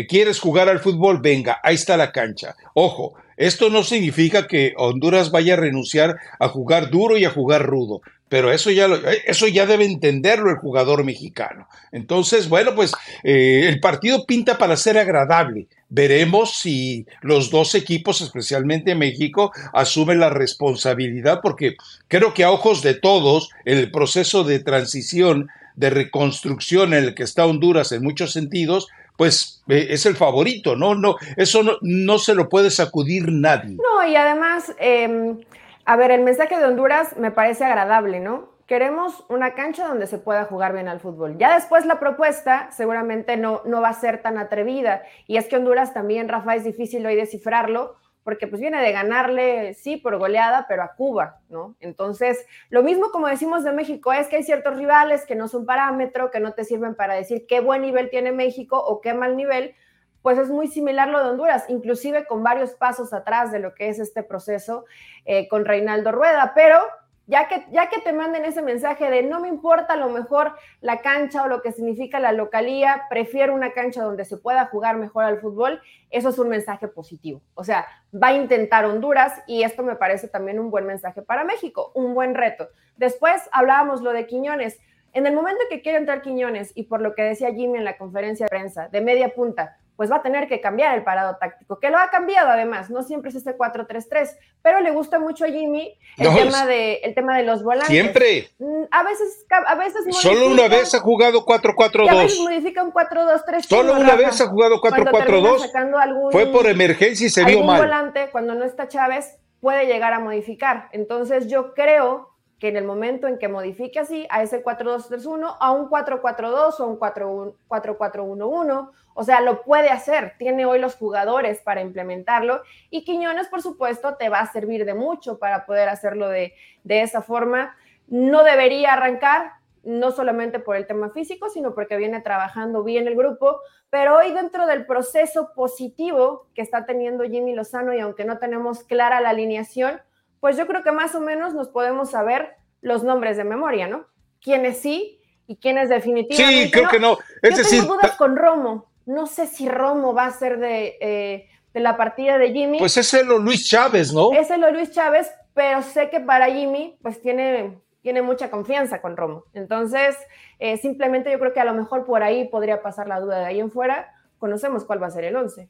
¿quieres 0.08 0.40
jugar 0.40 0.68
al 0.68 0.80
fútbol? 0.80 1.20
Venga, 1.20 1.60
ahí 1.62 1.74
está 1.74 1.96
la 1.96 2.12
cancha. 2.12 2.56
Ojo, 2.74 3.14
esto 3.36 3.70
no 3.70 3.82
significa 3.82 4.46
que 4.46 4.74
Honduras 4.76 5.30
vaya 5.30 5.54
a 5.54 5.58
renunciar 5.58 6.16
a 6.38 6.48
jugar 6.48 6.90
duro 6.90 7.18
y 7.18 7.24
a 7.24 7.30
jugar 7.30 7.66
rudo, 7.66 8.00
pero 8.28 8.50
eso 8.50 8.70
ya, 8.70 8.88
lo, 8.88 8.98
eso 9.26 9.46
ya 9.46 9.66
debe 9.66 9.84
entenderlo 9.84 10.50
el 10.50 10.56
jugador 10.56 11.04
mexicano. 11.04 11.68
Entonces, 11.92 12.48
bueno, 12.48 12.74
pues 12.74 12.92
eh, 13.22 13.66
el 13.68 13.78
partido 13.78 14.24
pinta 14.26 14.58
para 14.58 14.76
ser 14.76 14.98
agradable. 14.98 15.68
Veremos 15.88 16.56
si 16.56 17.06
los 17.20 17.50
dos 17.50 17.74
equipos, 17.76 18.20
especialmente 18.20 18.96
México, 18.96 19.52
asumen 19.72 20.18
la 20.18 20.30
responsabilidad, 20.30 21.40
porque 21.42 21.76
creo 22.08 22.34
que 22.34 22.42
a 22.42 22.50
ojos 22.50 22.82
de 22.82 22.94
todos 22.94 23.50
el 23.64 23.92
proceso 23.92 24.42
de 24.42 24.58
transición 24.58 25.48
de 25.76 25.90
reconstrucción 25.90 26.94
en 26.94 27.05
el 27.05 27.14
que 27.14 27.23
está 27.23 27.46
Honduras 27.46 27.93
en 27.93 28.02
muchos 28.02 28.32
sentidos, 28.32 28.88
pues 29.17 29.62
eh, 29.69 29.88
es 29.90 30.06
el 30.06 30.17
favorito, 30.17 30.76
¿no? 30.76 30.94
no 30.94 31.17
eso 31.37 31.62
no, 31.62 31.73
no, 31.82 32.19
se 32.19 32.34
lo 32.34 32.49
puede 32.49 32.70
sacudir 32.70 33.31
nadie. 33.31 33.76
No, 33.76 34.06
y 34.06 34.17
además, 34.17 34.75
em, 34.78 35.40
a 35.84 35.96
ver, 35.96 36.11
el 36.11 36.23
mensaje 36.23 36.58
de 36.58 36.64
Honduras 36.64 37.17
me 37.17 37.31
parece 37.31 37.64
agradable, 37.64 38.20
¿no? 38.20 38.55
Queremos 38.67 39.25
una 39.28 39.55
cancha 39.55 39.87
donde 39.87 40.08
se 40.08 40.19
pueda 40.19 40.44
jugar 40.44 40.73
bien 40.73 40.88
al 40.88 40.99
fútbol. 40.99 41.38
Ya 41.38 41.55
después 41.55 41.87
la 41.87 42.00
propuesta 42.00 42.69
seguramente 42.73 43.37
no, 43.37 43.62
no 43.64 43.81
va 43.81 43.90
a 43.90 44.00
ser 44.00 44.23
tan 44.23 44.38
atrevida. 44.38 45.02
Y 45.28 45.37
es 45.37 45.46
que 45.46 45.55
Honduras 45.55 45.94
también, 45.94 46.28
Rafa, 46.28 46.56
es 46.56 46.64
difícil 46.64 47.06
hoy 47.06 47.14
descifrarlo, 47.14 47.94
porque 48.26 48.49
pues 48.49 48.61
viene 48.61 48.82
de 48.82 48.90
ganarle, 48.90 49.75
sí, 49.75 49.99
por 49.99 50.19
goleada, 50.19 50.67
pero 50.69 50.82
a 50.82 50.96
Cuba, 50.96 51.38
¿no? 51.49 51.76
Entonces, 51.78 52.44
lo 52.70 52.82
mismo 52.82 53.12
como 53.12 53.28
decimos 53.28 53.62
de 53.62 53.70
México, 53.70 54.12
es 54.12 54.26
que 54.26 54.34
hay 54.34 54.43
ciertos 54.43 54.76
rivales 54.76 55.25
que 55.26 55.37
no 55.37 55.46
son 55.46 55.64
parámetro, 55.64 56.32
que 56.32 56.40
no 56.40 56.52
te 56.52 56.64
sirven 56.64 56.96
para 56.96 57.14
decir 57.14 57.47
qué 57.47 57.61
buen 57.61 57.83
nivel 57.83 58.11
tiene 58.11 58.33
México 58.33 58.83
o 58.85 59.00
qué 59.00 59.14
mal 59.14 59.37
nivel, 59.37 59.76
pues 60.23 60.38
es 60.38 60.50
muy 60.50 60.66
similar 60.66 61.06
lo 61.06 61.23
de 61.23 61.30
Honduras, 61.30 61.66
inclusive 61.68 62.26
con 62.26 62.42
varios 62.42 62.73
pasos 62.73 63.12
atrás 63.12 63.52
de 63.52 63.61
lo 63.61 63.76
que 63.76 63.90
es 63.90 64.00
este 64.00 64.25
proceso 64.25 64.87
eh, 65.25 65.47
con 65.47 65.64
Reinaldo 65.64 66.11
Rueda, 66.11 66.50
pero 66.52 66.80
ya 67.26 67.49
que, 67.49 67.66
ya 67.71 67.88
que 67.88 68.00
te 68.00 68.12
manden 68.12 68.45
ese 68.45 68.62
mensaje 68.62 69.11
de 69.11 69.23
no 69.23 69.40
me 69.40 69.49
importa 69.49 69.95
a 69.95 69.97
lo 69.97 70.09
mejor 70.09 70.54
la 70.80 71.00
cancha 71.00 71.42
o 71.42 71.49
lo 71.49 71.61
que 71.61 71.73
significa 71.73 72.21
la 72.21 72.33
localía, 72.33 73.02
prefiero 73.11 73.54
una 73.54 73.73
cancha 73.73 74.02
donde 74.02 74.25
se 74.25 74.37
pueda 74.37 74.66
jugar 74.66 74.97
mejor 74.97 75.25
al 75.25 75.40
fútbol, 75.40 75.80
eso 76.11 76.28
es 76.28 76.38
un 76.38 76.49
mensaje 76.49 76.87
positivo. 76.88 77.42
O 77.54 77.64
sea, 77.64 77.87
va 78.14 78.28
a 78.28 78.35
intentar 78.35 78.85
Honduras 78.85 79.42
y 79.47 79.64
esto 79.64 79.83
me 79.83 79.97
parece 79.97 80.28
también 80.28 80.61
un 80.61 80.71
buen 80.71 80.87
mensaje 80.87 81.23
para 81.23 81.45
México, 81.45 81.90
un 81.95 82.14
buen 82.14 82.35
reto. 82.35 82.68
Después 82.97 83.42
hablábamos 83.52 84.02
lo 84.02 84.12
de 84.12 84.26
Quiñones. 84.26 84.78
En 85.12 85.26
el 85.26 85.35
momento 85.35 85.61
que 85.68 85.83
quiere 85.83 85.99
entrar 85.99 86.23
Quiñones 86.23 86.73
y 86.75 86.85
por 86.85 87.00
lo 87.00 87.14
que 87.14 87.23
decía 87.23 87.52
Jimmy 87.52 87.78
en 87.78 87.85
la 87.85 87.97
conferencia 87.97 88.45
de 88.45 88.50
prensa, 88.50 88.88
de 88.88 89.00
media 89.00 89.35
punta, 89.35 89.78
pues 89.97 90.11
va 90.11 90.17
a 90.17 90.23
tener 90.23 90.47
que 90.47 90.61
cambiar 90.61 90.95
el 90.95 91.03
parado 91.03 91.37
táctico, 91.41 91.81
que 91.81 91.91
lo 91.91 91.99
ha 91.99 92.11
cambiado 92.11 92.50
además, 92.50 92.91
no 92.91 93.03
siempre 93.03 93.31
es 93.31 93.37
este 93.37 93.57
4-3-3, 93.57 94.37
pero 94.62 94.81
le 94.81 94.91
gusta 94.91 95.19
mucho 95.19 95.45
a 95.45 95.49
Jimmy 95.49 95.99
el, 96.19 96.35
tema, 96.35 96.67
de, 96.67 96.95
el 96.97 97.15
tema 97.15 97.37
de 97.37 97.45
los 97.45 97.62
volantes. 97.62 97.88
Siempre. 97.88 98.50
Mm, 98.59 98.85
a 98.91 99.03
veces, 99.03 99.47
a 99.50 99.75
veces 99.75 100.05
Solo 100.17 100.49
una 100.49 100.69
vez 100.69 100.95
ha 100.95 101.00
jugado 101.00 101.45
4-4-2. 101.45 102.09
A 102.11 102.15
veces 102.15 102.41
modifica 102.41 102.83
un 102.83 102.93
4-2-3. 102.93 103.62
Solo 103.62 103.95
una 103.95 104.15
vez 104.17 104.41
ha 104.41 104.47
jugado 104.47 104.81
4-4-2. 104.81 106.31
Fue 106.31 106.47
por 106.47 106.67
emergencia 106.67 107.26
y 107.26 107.31
se 107.31 107.45
vio 107.45 107.62
mal. 107.62 107.81
volante, 107.81 108.29
cuando 108.31 108.55
no 108.55 108.65
está 108.65 108.88
Chávez, 108.88 109.38
puede 109.61 109.87
llegar 109.87 110.12
a 110.12 110.21
modificar. 110.21 110.88
Entonces 110.93 111.49
yo 111.49 111.75
creo 111.75 112.37
que 112.59 112.69
en 112.69 112.76
el 112.76 112.85
momento 112.85 113.26
en 113.26 113.38
que 113.38 113.49
modifique 113.49 113.99
así 113.99 114.26
a 114.31 114.43
ese 114.43 114.62
4-2-3-1, 114.65 115.57
a 115.61 115.73
un 115.73 115.88
4-4-2 115.91 116.81
o 116.81 116.87
un 116.87 116.99
4-4-1-1, 116.99 118.91
o 119.18 119.25
sea, 119.25 119.40
lo 119.40 119.62
puede 119.62 119.88
hacer, 119.88 120.35
tiene 120.38 120.66
hoy 120.66 120.78
los 120.78 120.94
jugadores 120.94 121.62
para 121.62 121.80
implementarlo 121.80 122.61
y 122.90 123.02
Quiñones, 123.02 123.49
por 123.49 123.62
supuesto, 123.62 124.16
te 124.16 124.28
va 124.28 124.40
a 124.40 124.52
servir 124.52 124.85
de 124.85 124.92
mucho 124.92 125.38
para 125.38 125.64
poder 125.64 125.88
hacerlo 125.88 126.28
de, 126.28 126.52
de 126.85 127.00
esa 127.00 127.23
forma. 127.23 127.75
No 128.08 128.44
debería 128.44 128.92
arrancar, 128.92 129.52
no 129.82 130.11
solamente 130.11 130.58
por 130.58 130.76
el 130.76 130.87
tema 130.87 131.08
físico, 131.08 131.49
sino 131.49 131.75
porque 131.75 131.96
viene 131.96 132.20
trabajando 132.20 132.85
bien 132.85 133.08
el 133.08 133.16
grupo, 133.16 133.58
pero 133.88 134.18
hoy 134.18 134.32
dentro 134.32 134.66
del 134.66 134.85
proceso 134.85 135.52
positivo 135.54 136.49
que 136.54 136.61
está 136.61 136.85
teniendo 136.85 137.25
Jimmy 137.25 137.54
Lozano 137.54 137.94
y 137.94 138.00
aunque 138.00 138.26
no 138.26 138.38
tenemos 138.38 138.85
clara 138.85 139.23
la 139.23 139.30
alineación, 139.30 140.02
pues 140.40 140.58
yo 140.58 140.66
creo 140.66 140.82
que 140.82 140.92
más 140.92 141.14
o 141.14 141.23
menos 141.23 141.54
nos 141.54 141.68
podemos 141.70 142.11
saber 142.11 142.56
los 142.82 143.02
nombres 143.02 143.38
de 143.38 143.44
memoria, 143.44 143.88
¿no? 143.88 144.04
Quiénes 144.42 144.76
sí 144.80 145.23
y 145.46 145.56
quiénes 145.56 145.88
definitivamente 145.88 146.64
Sí, 146.64 146.70
creo 146.70 146.90
que 146.90 146.99
no. 146.99 147.16
Es 147.40 147.56
yo 147.56 147.64
tengo 147.66 147.94
dudas 147.94 148.14
con 148.16 148.37
Romo. 148.37 148.86
No 149.06 149.26
sé 149.26 149.46
si 149.46 149.68
Romo 149.68 150.12
va 150.12 150.26
a 150.26 150.30
ser 150.32 150.58
de, 150.58 150.98
eh, 151.00 151.48
de 151.72 151.80
la 151.80 151.96
partida 151.96 152.38
de 152.38 152.52
Jimmy. 152.52 152.78
Pues 152.78 152.96
es 152.96 153.14
el 153.14 153.28
Luis 153.28 153.68
Chávez, 153.68 154.12
¿no? 154.12 154.32
Es 154.32 154.50
el 154.50 154.60
Luis 154.72 154.90
Chávez, 154.90 155.30
pero 155.54 155.80
sé 155.82 156.10
que 156.10 156.20
para 156.20 156.46
Jimmy, 156.46 156.98
pues 157.02 157.22
tiene, 157.22 157.78
tiene 158.02 158.20
mucha 158.20 158.50
confianza 158.50 159.00
con 159.00 159.16
Romo. 159.16 159.44
Entonces, 159.52 160.16
eh, 160.58 160.76
simplemente 160.76 161.30
yo 161.30 161.38
creo 161.38 161.52
que 161.52 161.60
a 161.60 161.64
lo 161.64 161.75
mejor 161.75 162.04
por 162.04 162.22
ahí 162.22 162.48
podría 162.48 162.82
pasar 162.82 163.08
la 163.08 163.20
duda 163.20 163.38
de 163.38 163.46
ahí 163.46 163.60
en 163.60 163.70
fuera. 163.70 164.12
Conocemos 164.38 164.84
cuál 164.84 165.02
va 165.02 165.06
a 165.06 165.10
ser 165.10 165.25
el 165.25 165.36
11. 165.36 165.68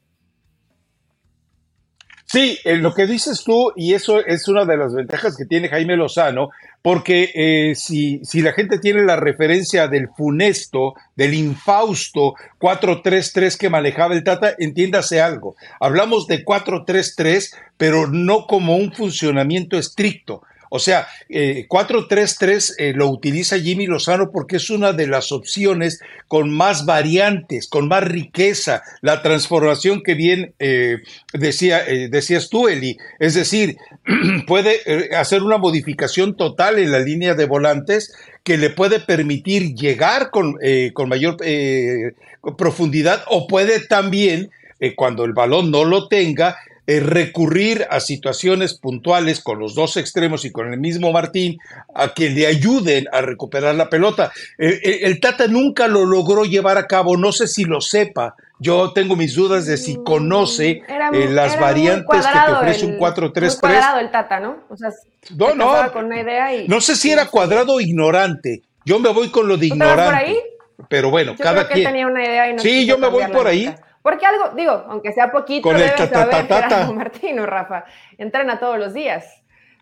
Sí, 2.37 2.59
lo 2.65 2.93
que 2.93 3.07
dices 3.07 3.43
tú, 3.43 3.73
y 3.75 3.95
eso 3.95 4.23
es 4.23 4.47
una 4.47 4.63
de 4.63 4.77
las 4.77 4.93
ventajas 4.93 5.35
que 5.35 5.45
tiene 5.45 5.69
Jaime 5.69 5.97
Lozano, 5.97 6.51
porque 6.83 7.31
eh, 7.33 7.73
si, 7.73 8.23
si, 8.23 8.43
la 8.43 8.53
gente 8.53 8.77
tiene 8.77 9.01
la 9.01 9.15
referencia 9.15 9.87
del 9.87 10.09
funesto, 10.15 10.93
del 11.15 11.33
infausto 11.33 12.35
4-3-3 12.59 13.57
que 13.57 13.71
manejaba 13.71 14.13
el 14.13 14.23
Tata, 14.23 14.53
entiéndase 14.59 15.19
algo. 15.19 15.55
Hablamos 15.79 16.27
de 16.27 16.45
4-3-3, 16.45 17.55
pero 17.75 18.05
no 18.05 18.45
como 18.45 18.75
un 18.75 18.93
funcionamiento 18.93 19.75
estricto. 19.75 20.43
O 20.69 20.79
sea, 20.79 21.07
4-3-3 21.29 22.47
eh, 22.47 22.89
eh, 22.89 22.93
lo 22.93 23.09
utiliza 23.09 23.59
Jimmy 23.59 23.87
Lozano 23.87 24.31
porque 24.31 24.57
es 24.57 24.69
una 24.69 24.93
de 24.93 25.07
las 25.07 25.31
opciones 25.31 25.99
con 26.27 26.49
más 26.49 26.85
variantes, 26.85 27.67
con 27.67 27.87
más 27.87 28.03
riqueza, 28.03 28.83
la 29.01 29.21
transformación 29.21 30.01
que 30.03 30.13
bien 30.13 30.53
eh, 30.59 30.97
decía, 31.33 31.83
decías 32.09 32.49
tú, 32.49 32.67
Eli. 32.67 32.97
Es 33.19 33.33
decir, 33.33 33.77
puede 34.47 35.15
hacer 35.15 35.43
una 35.43 35.57
modificación 35.57 36.35
total 36.35 36.79
en 36.79 36.91
la 36.91 36.99
línea 36.99 37.33
de 37.33 37.45
volantes 37.45 38.13
que 38.43 38.57
le 38.57 38.69
puede 38.69 38.99
permitir 38.99 39.75
llegar 39.75 40.31
con, 40.31 40.55
con 40.93 41.09
mayor 41.09 41.37
profundidad 42.57 43.23
o 43.27 43.45
puede 43.45 43.81
también, 43.81 44.51
cuando 44.95 45.25
el 45.25 45.33
balón 45.33 45.69
no 45.69 45.83
lo 45.83 46.07
tenga, 46.07 46.57
eh, 46.89 47.01
recurrir 47.01 47.85
a 47.89 47.99
situaciones 47.99 48.73
puntuales 48.73 49.41
con 49.41 49.59
los 49.59 49.75
dos 49.75 49.97
extremos 49.97 50.45
y 50.45 50.53
con 50.53 50.71
el 50.71 50.79
mismo 50.79 51.11
Martín 51.11 51.59
a 51.93 52.13
que 52.13 52.29
le 52.29 52.47
ayuden 52.47 53.07
a 53.11 53.19
recuperar 53.19 53.75
la 53.75 53.89
pelota. 53.89 54.31
Eh, 54.57 54.79
eh, 54.81 54.99
el 55.01 55.19
Tata 55.19 55.47
nunca 55.47 55.89
lo 55.89 56.05
logró 56.05 56.45
llevar 56.45 56.77
a 56.77 56.87
cabo, 56.87 57.17
no 57.17 57.33
sé 57.33 57.47
si 57.47 57.65
lo 57.65 57.81
sepa. 57.81 58.35
Yo 58.59 58.93
tengo 58.93 59.17
mis 59.17 59.35
dudas 59.35 59.65
de 59.65 59.75
si 59.75 59.97
conoce 59.97 60.81
mm, 60.87 61.33
las 61.33 61.59
variantes 61.59 62.25
que 62.25 62.39
te 62.45 62.51
ofrece 62.53 62.85
un 62.85 62.97
4-3-3. 62.97 63.59
cuadrado 63.59 63.99
el 63.99 64.09
Tata, 64.09 64.39
¿no? 64.39 64.59
O 64.69 64.77
sea, 64.77 64.89
no, 65.35 65.55
no. 65.55 65.91
Con 65.91 66.05
una 66.05 66.21
idea 66.21 66.55
y, 66.55 66.69
no 66.69 66.79
sé 66.79 66.95
si 66.95 67.11
era 67.11 67.25
cuadrado 67.25 67.73
o 67.73 67.81
ignorante. 67.81 68.61
Yo 68.85 68.97
me 68.99 69.09
voy 69.09 69.29
con 69.29 69.45
lo 69.49 69.57
de 69.57 69.65
ignorante. 69.65 70.05
por 70.05 70.15
ahí? 70.15 70.39
Pero 70.87 71.09
bueno, 71.09 71.35
cada 71.37 71.67
quien. 71.67 71.87
tenía 71.87 72.07
una 72.07 72.23
idea 72.23 72.49
y 72.49 72.53
no 72.53 72.61
sí, 72.61 72.85
yo 72.85 72.97
me 72.97 73.09
voy 73.09 73.25
por 73.27 73.45
ahí. 73.45 73.75
Porque 74.07 74.25
algo, 74.25 74.51
digo, 74.55 74.85
aunque 74.87 75.11
sea 75.11 75.33
poquito, 75.33 75.67
debe 75.67 75.97
saber 75.97 76.47
Gerardo 76.47 76.93
Martino, 76.93 77.45
Rafa. 77.45 77.83
Entrena 78.17 78.57
todos 78.57 78.79
los 78.79 78.93
días. 78.93 79.25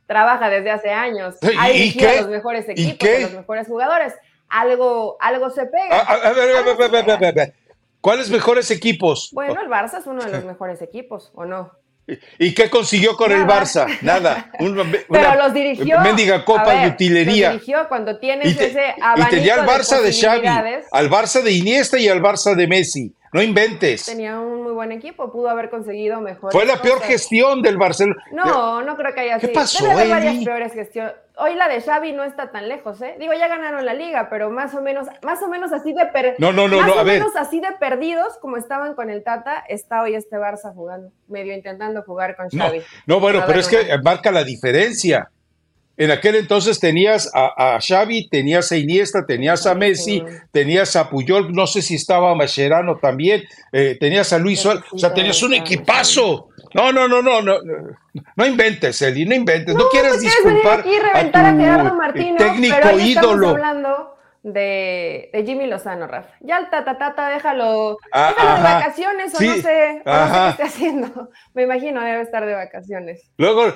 Trabaja 0.07 0.49
desde 0.49 0.71
hace 0.71 0.89
años. 0.89 1.35
Ha 1.59 1.67
dirigido 1.67 2.09
a 2.09 2.15
los 2.15 2.29
mejores 2.29 2.67
equipos, 2.67 3.07
a 3.07 3.19
los 3.19 3.33
mejores 3.33 3.67
jugadores. 3.67 4.15
Algo, 4.49 5.17
algo 5.19 5.51
se 5.51 5.67
pega. 5.67 5.99
A, 5.99 6.33
ver, 6.33 7.33
ver, 7.35 7.53
¿Cuáles 8.01 8.31
mejores 8.31 8.71
equipos? 8.71 9.29
Bueno, 9.31 9.61
el 9.61 9.69
Barça 9.69 9.99
es 9.99 10.07
uno 10.07 10.23
de 10.23 10.31
los 10.31 10.43
mejores 10.43 10.81
equipos, 10.81 11.31
¿o 11.35 11.45
no? 11.45 11.69
¿Y 12.39 12.55
qué 12.55 12.67
consiguió 12.71 13.15
con 13.15 13.31
el 13.31 13.45
Barça? 13.45 13.85
Nada. 14.01 14.51
Pero 14.57 15.35
los 15.35 15.53
dirigió. 15.53 15.99
Mendiga 16.01 16.43
copa 16.43 16.81
de 16.81 16.87
utilería. 16.87 17.51
Los 17.51 17.61
dirigió 17.61 17.87
cuando 17.87 18.17
tienes 18.17 18.59
ese 18.59 18.95
abanico 18.99 19.27
Y 19.27 19.37
tenía 19.37 19.53
al 19.55 19.67
Barça 19.67 19.99
de, 19.99 20.07
de 20.07 20.13
Xavi, 20.13 20.47
al 20.91 21.09
Barça 21.11 21.43
de 21.43 21.51
Iniesta 21.51 21.99
y 21.99 22.07
al 22.07 22.23
Barça 22.23 22.55
de 22.55 22.67
Messi. 22.67 23.13
No 23.35 23.41
inventes. 23.41 24.05
Tenía 24.05 24.39
un 24.39 24.63
muy 24.63 24.71
buen 24.71 24.93
equipo, 24.93 25.29
pudo 25.29 25.49
haber 25.49 25.69
conseguido 25.69 26.21
mejor. 26.21 26.53
Fue 26.53 26.65
la 26.65 26.81
peor 26.81 27.01
gestión 27.01 27.61
del 27.61 27.75
Barcelona. 27.75 28.23
No, 28.31 28.81
no 28.81 28.95
creo 28.95 29.13
que 29.13 29.19
haya 29.19 29.41
sido. 29.41 29.51
¿Qué 29.51 29.53
pasó, 29.53 29.83
Debe 29.83 29.93
haber 29.93 30.09
varias 30.09 30.45
peores 30.45 30.71
gestiones. 30.71 31.15
Hoy 31.35 31.55
la 31.55 31.67
de 31.67 31.81
Xavi 31.81 32.13
no 32.13 32.23
está 32.23 32.51
tan 32.51 32.69
lejos, 32.69 33.01
¿eh? 33.01 33.17
Digo, 33.19 33.33
ya 33.33 33.49
ganaron 33.49 33.85
la 33.85 33.93
liga, 33.93 34.29
pero 34.29 34.51
más 34.51 34.73
o 34.73 34.81
menos, 34.81 35.09
más 35.21 35.41
o 35.41 35.49
menos 35.49 35.73
así 35.73 35.91
de 35.91 36.05
per... 36.05 36.35
no, 36.37 36.53
no, 36.53 36.69
no, 36.69 36.79
más 36.79 36.95
o 36.95 37.03
menos 37.03 37.35
así 37.35 37.59
de 37.59 37.73
perdidos 37.77 38.37
como 38.39 38.55
estaban 38.55 38.95
con 38.95 39.09
el 39.09 39.21
Tata, 39.21 39.65
está 39.67 40.01
hoy 40.01 40.15
este 40.15 40.37
Barça 40.37 40.73
jugando, 40.73 41.11
medio 41.27 41.53
intentando 41.53 42.03
jugar 42.03 42.37
con 42.37 42.49
Xavi. 42.49 42.83
No, 43.05 43.19
bueno, 43.19 43.43
pero 43.45 43.59
es 43.59 43.67
que 43.67 43.85
marca 44.01 44.31
la 44.31 44.45
diferencia. 44.45 45.29
En 45.97 46.11
aquel 46.11 46.35
entonces 46.35 46.79
tenías 46.79 47.31
a, 47.33 47.79
Xavi, 47.79 48.27
tenías 48.29 48.71
a 48.71 48.77
Iniesta, 48.77 49.25
tenías 49.25 49.65
a 49.65 49.75
Messi, 49.75 50.23
tenías 50.51 50.95
a 50.95 51.09
Puyol, 51.09 51.53
no 51.53 51.67
sé 51.67 51.81
si 51.81 51.95
estaba 51.95 52.35
Mascherano 52.35 52.97
también, 52.97 53.43
eh, 53.71 53.97
tenías 53.99 54.33
a 54.33 54.37
Luis 54.37 54.59
Suárez, 54.59 54.83
o 54.91 54.97
sea, 54.97 55.13
tenías 55.13 55.41
un 55.41 55.53
equipazo. 55.53 56.49
No, 56.73 56.91
no, 56.91 57.07
no, 57.07 57.21
no, 57.21 57.41
no, 57.41 57.59
no 58.35 58.45
inventes, 58.45 59.01
Eli, 59.01 59.25
no 59.25 59.33
inventes, 59.33 59.73
no, 59.73 59.87
quieres 59.89 60.19
disculpar 60.19 60.81
aquí 60.81 60.99
reventar 60.99 61.45
a, 61.45 61.51
tu 61.53 61.59
Gerardo 61.59 61.95
Martino, 61.95 62.35
técnico 62.35 62.75
pero 62.81 62.99
ídolo. 62.99 63.49
hablando 63.49 64.15
de, 64.43 65.29
de, 65.31 65.43
Jimmy 65.45 65.67
Lozano, 65.67 66.05
Rafa. 66.05 66.35
Ya 66.41 66.57
el 66.57 66.69
tata 66.69 66.97
tata, 66.97 67.29
déjalo, 67.29 67.97
ah, 68.11 68.33
déjalo 68.35 68.55
de 68.57 68.63
vacaciones 68.63 69.33
o 69.33 69.43
no 69.43 69.55
sé, 69.55 70.01
o 70.05 70.13
no 70.13 70.27
sé 70.27 70.33
qué 70.41 70.49
esté 70.49 70.63
haciendo. 70.63 71.29
Me 71.53 71.63
imagino 71.63 72.01
debe 72.01 72.21
estar 72.21 72.45
de 72.45 72.53
vacaciones. 72.53 73.31
Luego, 73.37 73.73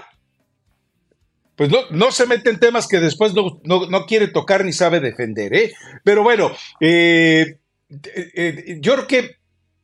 pues 1.59 1.69
no, 1.69 1.79
no 1.89 2.09
se 2.13 2.25
mete 2.25 2.51
en 2.51 2.57
temas 2.57 2.87
que 2.87 3.01
después 3.01 3.33
no, 3.33 4.05
quiere 4.07 4.29
tocar 4.29 4.63
ni 4.63 4.71
sabe 4.71 5.01
defender, 5.01 5.53
¿eh? 5.53 5.73
Pero 6.05 6.23
bueno, 6.23 6.53
eh, 6.79 7.57
eh, 8.15 8.77
yo 8.79 8.93
creo 8.93 9.07
que 9.07 9.35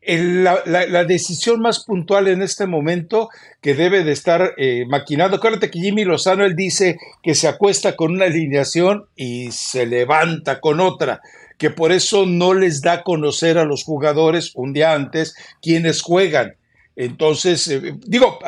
la, 0.07 1.03
decisión 1.03 1.59
más 1.59 1.83
puntual 1.83 2.29
en 2.29 2.41
este 2.41 2.65
momento 2.65 3.27
que 3.59 3.73
debe 3.73 4.05
de 4.05 4.13
estar 4.13 4.53
eh, 4.55 4.85
maquinando, 4.87 5.35
acuérdate 5.35 5.69
que 5.69 5.81
Jimmy 5.81 6.05
Lozano, 6.05 6.45
él 6.45 6.55
dice 6.55 6.97
que 7.21 7.35
se 7.35 7.49
acuesta 7.49 7.97
con 7.97 8.13
una 8.13 8.23
alineación 8.23 9.07
y 9.17 9.51
se 9.51 9.85
levanta 9.85 10.61
con 10.61 10.79
otra, 10.79 11.19
que 11.57 11.71
por 11.71 11.91
eso 11.91 12.25
no 12.25 12.53
les 12.53 12.83
da 12.83 12.93
a 12.93 13.03
conocer 13.03 13.57
a 13.57 13.65
los 13.65 13.83
jugadores 13.83 14.53
un 14.55 14.71
día 14.71 14.93
antes 14.93 15.35
quienes 15.61 16.01
juegan. 16.01 16.55
Entonces, 16.95 17.69
digo, 18.07 18.39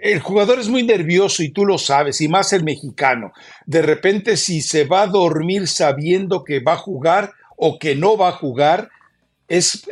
el 0.00 0.20
jugador 0.20 0.58
es 0.60 0.68
muy 0.68 0.82
nervioso 0.82 1.42
y 1.42 1.50
tú 1.50 1.64
lo 1.64 1.78
sabes, 1.78 2.20
y 2.20 2.28
más 2.28 2.52
el 2.52 2.62
mexicano. 2.62 3.32
De 3.66 3.82
repente, 3.82 4.36
si 4.36 4.60
se 4.60 4.84
va 4.84 5.02
a 5.02 5.06
dormir 5.06 5.68
sabiendo 5.68 6.44
que 6.44 6.60
va 6.60 6.74
a 6.74 6.78
jugar 6.78 7.32
o 7.56 7.78
que 7.78 7.96
no 7.96 8.16
va 8.16 8.28
a 8.28 8.32
jugar, 8.32 8.90
es, 9.48 9.86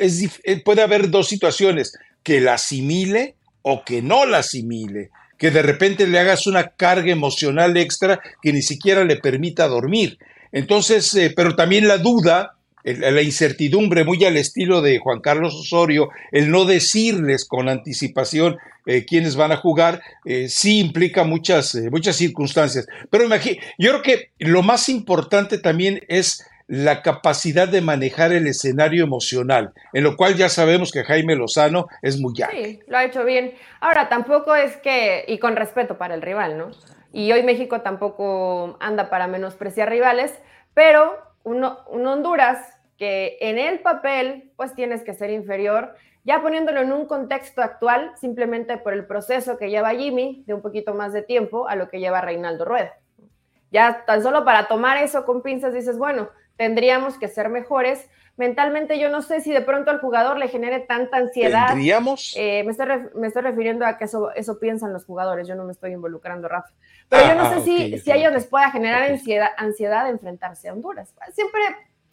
eh, 0.44 0.62
puede 0.62 0.82
haber 0.82 1.10
dos 1.10 1.28
situaciones, 1.28 1.92
que 2.22 2.40
la 2.40 2.54
asimile 2.54 3.36
o 3.62 3.84
que 3.84 4.02
no 4.02 4.26
la 4.26 4.38
asimile, 4.38 5.10
que 5.38 5.50
de 5.50 5.62
repente 5.62 6.06
le 6.06 6.18
hagas 6.18 6.46
una 6.46 6.68
carga 6.68 7.10
emocional 7.10 7.76
extra 7.76 8.20
que 8.42 8.52
ni 8.52 8.62
siquiera 8.62 9.04
le 9.04 9.16
permita 9.16 9.68
dormir. 9.68 10.18
Entonces, 10.52 11.14
eh, 11.14 11.32
pero 11.34 11.56
también 11.56 11.88
la 11.88 11.98
duda, 11.98 12.56
la 12.84 13.22
incertidumbre 13.22 14.04
muy 14.04 14.22
al 14.24 14.36
estilo 14.36 14.82
de 14.82 14.98
Juan 14.98 15.20
Carlos 15.20 15.54
Osorio, 15.54 16.10
el 16.32 16.50
no 16.50 16.66
decirles 16.66 17.46
con 17.46 17.68
anticipación 17.68 18.58
eh, 18.86 19.06
quiénes 19.06 19.36
van 19.36 19.52
a 19.52 19.56
jugar, 19.56 20.02
eh, 20.26 20.48
sí 20.48 20.80
implica 20.80 21.24
muchas, 21.24 21.74
eh, 21.74 21.88
muchas 21.90 22.16
circunstancias. 22.16 22.86
Pero 23.08 23.24
yo 23.78 23.90
creo 23.90 24.02
que 24.02 24.30
lo 24.38 24.62
más 24.62 24.90
importante 24.90 25.58
también 25.58 26.02
es 26.08 26.46
la 26.66 27.02
capacidad 27.02 27.68
de 27.68 27.80
manejar 27.80 28.32
el 28.32 28.46
escenario 28.46 29.04
emocional, 29.04 29.72
en 29.92 30.04
lo 30.04 30.16
cual 30.16 30.34
ya 30.34 30.48
sabemos 30.50 30.92
que 30.92 31.04
Jaime 31.04 31.36
Lozano 31.36 31.88
es 32.02 32.18
muy 32.18 32.34
ya. 32.34 32.50
Sí, 32.50 32.80
lo 32.86 32.98
ha 32.98 33.04
hecho 33.04 33.24
bien. 33.24 33.54
Ahora, 33.80 34.08
tampoco 34.08 34.54
es 34.54 34.76
que, 34.78 35.24
y 35.28 35.38
con 35.38 35.56
respeto 35.56 35.96
para 35.96 36.14
el 36.14 36.22
rival, 36.22 36.58
¿no? 36.58 36.70
Y 37.12 37.32
hoy 37.32 37.42
México 37.42 37.80
tampoco 37.80 38.76
anda 38.80 39.08
para 39.08 39.28
menospreciar 39.28 39.88
rivales, 39.88 40.32
pero 40.74 41.16
un 41.44 41.62
Honduras 42.06 42.58
que 42.96 43.36
en 43.40 43.58
el 43.58 43.80
papel 43.80 44.52
pues 44.56 44.74
tienes 44.74 45.02
que 45.02 45.14
ser 45.14 45.30
inferior, 45.30 45.94
ya 46.24 46.40
poniéndolo 46.40 46.80
en 46.80 46.92
un 46.92 47.06
contexto 47.06 47.62
actual, 47.62 48.12
simplemente 48.18 48.78
por 48.78 48.92
el 48.92 49.06
proceso 49.06 49.58
que 49.58 49.70
lleva 49.70 49.94
Jimmy 49.94 50.44
de 50.46 50.54
un 50.54 50.62
poquito 50.62 50.94
más 50.94 51.12
de 51.12 51.22
tiempo 51.22 51.68
a 51.68 51.76
lo 51.76 51.88
que 51.88 52.00
lleva 52.00 52.20
Reinaldo 52.20 52.64
Rueda. 52.64 52.94
Ya 53.70 54.04
tan 54.06 54.22
solo 54.22 54.44
para 54.44 54.68
tomar 54.68 54.98
eso 54.98 55.24
con 55.26 55.42
pinzas 55.42 55.74
dices, 55.74 55.98
bueno, 55.98 56.30
tendríamos 56.56 57.18
que 57.18 57.28
ser 57.28 57.48
mejores, 57.48 58.08
mentalmente 58.36 58.98
yo 58.98 59.10
no 59.10 59.22
sé 59.22 59.40
si 59.40 59.52
de 59.52 59.60
pronto 59.60 59.90
al 59.90 60.00
jugador 60.00 60.38
le 60.38 60.48
genere 60.48 60.80
tanta 60.80 61.18
ansiedad. 61.18 61.68
¿Tendríamos? 61.68 62.34
Eh, 62.36 62.62
me, 62.64 62.70
estoy 62.70 62.86
me 63.14 63.26
estoy 63.26 63.42
refiriendo 63.42 63.84
a 63.84 63.98
que 63.98 64.04
eso, 64.04 64.32
eso 64.32 64.58
piensan 64.58 64.92
los 64.92 65.04
jugadores, 65.04 65.46
yo 65.46 65.54
no 65.54 65.64
me 65.64 65.72
estoy 65.72 65.92
involucrando, 65.92 66.48
Rafa. 66.48 66.70
Pero 67.08 67.26
yo 67.26 67.34
no 67.34 67.48
sé 67.50 67.56
ah, 67.56 67.60
si, 67.60 67.98
si 67.98 68.10
a 68.10 68.16
ellos 68.16 68.32
les 68.32 68.46
pueda 68.46 68.70
generar 68.70 69.02
ansiedad, 69.02 69.50
ansiedad 69.56 70.04
de 70.04 70.10
enfrentarse 70.10 70.68
a 70.68 70.72
Honduras. 70.72 71.12
Siempre, 71.32 71.60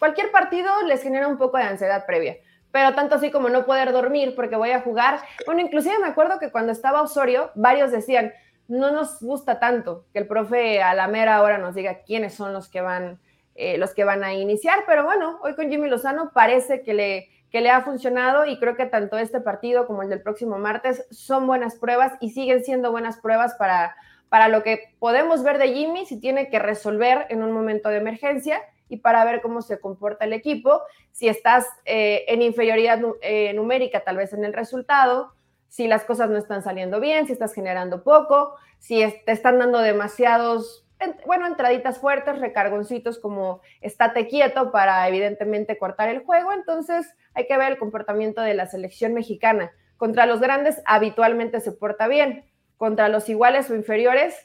cualquier 0.02 0.32
partido 0.32 0.68
les 0.84 1.00
genera 1.00 1.28
un 1.28 1.38
poco 1.38 1.58
de 1.58 1.62
ansiedad 1.62 2.06
previa 2.06 2.38
pero 2.72 2.92
tanto 2.94 3.14
así 3.14 3.30
como 3.30 3.48
no 3.50 3.64
poder 3.64 3.92
dormir 3.92 4.34
porque 4.34 4.56
voy 4.56 4.70
a 4.70 4.80
jugar. 4.80 5.20
Bueno, 5.46 5.60
inclusive 5.60 5.98
me 5.98 6.08
acuerdo 6.08 6.38
que 6.40 6.50
cuando 6.50 6.72
estaba 6.72 7.02
Osorio, 7.02 7.50
varios 7.54 7.92
decían, 7.92 8.32
no 8.66 8.90
nos 8.90 9.20
gusta 9.20 9.60
tanto 9.60 10.06
que 10.12 10.20
el 10.20 10.26
profe 10.26 10.82
a 10.82 10.94
la 10.94 11.06
mera 11.06 11.42
hora 11.42 11.58
nos 11.58 11.74
diga 11.74 11.98
quiénes 12.06 12.34
son 12.34 12.54
los 12.54 12.70
que 12.70 12.80
van, 12.80 13.20
eh, 13.54 13.76
los 13.76 13.92
que 13.92 14.04
van 14.04 14.24
a 14.24 14.32
iniciar, 14.32 14.84
pero 14.86 15.04
bueno, 15.04 15.38
hoy 15.42 15.54
con 15.54 15.68
Jimmy 15.68 15.88
Lozano 15.88 16.32
parece 16.32 16.82
que 16.82 16.94
le, 16.94 17.28
que 17.50 17.60
le 17.60 17.70
ha 17.70 17.82
funcionado 17.82 18.46
y 18.46 18.58
creo 18.58 18.74
que 18.74 18.86
tanto 18.86 19.18
este 19.18 19.40
partido 19.40 19.86
como 19.86 20.02
el 20.02 20.08
del 20.08 20.22
próximo 20.22 20.58
martes 20.58 21.06
son 21.10 21.46
buenas 21.46 21.76
pruebas 21.76 22.14
y 22.20 22.30
siguen 22.30 22.64
siendo 22.64 22.90
buenas 22.90 23.18
pruebas 23.18 23.54
para, 23.54 23.94
para 24.30 24.48
lo 24.48 24.62
que 24.62 24.94
podemos 24.98 25.42
ver 25.42 25.58
de 25.58 25.74
Jimmy 25.74 26.06
si 26.06 26.18
tiene 26.18 26.48
que 26.48 26.58
resolver 26.58 27.26
en 27.28 27.42
un 27.42 27.52
momento 27.52 27.90
de 27.90 27.98
emergencia 27.98 28.62
y 28.88 28.98
para 28.98 29.24
ver 29.24 29.40
cómo 29.40 29.62
se 29.62 29.80
comporta 29.80 30.24
el 30.24 30.32
equipo, 30.32 30.82
si 31.10 31.28
estás 31.28 31.66
eh, 31.84 32.24
en 32.28 32.42
inferioridad 32.42 33.00
eh, 33.22 33.52
numérica 33.54 34.04
tal 34.04 34.16
vez 34.16 34.32
en 34.32 34.44
el 34.44 34.52
resultado, 34.52 35.32
si 35.68 35.88
las 35.88 36.04
cosas 36.04 36.28
no 36.28 36.36
están 36.36 36.62
saliendo 36.62 37.00
bien, 37.00 37.26
si 37.26 37.32
estás 37.32 37.54
generando 37.54 38.02
poco, 38.02 38.54
si 38.78 39.02
te 39.24 39.32
están 39.32 39.58
dando 39.58 39.78
demasiados, 39.78 40.86
bueno, 41.26 41.46
entraditas 41.46 41.98
fuertes, 41.98 42.38
recargoncitos 42.38 43.18
como 43.18 43.62
estate 43.80 44.28
quieto 44.28 44.70
para 44.70 45.08
evidentemente 45.08 45.78
cortar 45.78 46.08
el 46.10 46.24
juego, 46.24 46.52
entonces 46.52 47.14
hay 47.34 47.46
que 47.46 47.56
ver 47.56 47.72
el 47.72 47.78
comportamiento 47.78 48.42
de 48.42 48.54
la 48.54 48.66
selección 48.66 49.14
mexicana. 49.14 49.72
Contra 49.96 50.26
los 50.26 50.40
grandes 50.40 50.82
habitualmente 50.84 51.60
se 51.60 51.72
porta 51.72 52.06
bien, 52.08 52.44
contra 52.76 53.08
los 53.08 53.28
iguales 53.28 53.70
o 53.70 53.74
inferiores 53.74 54.36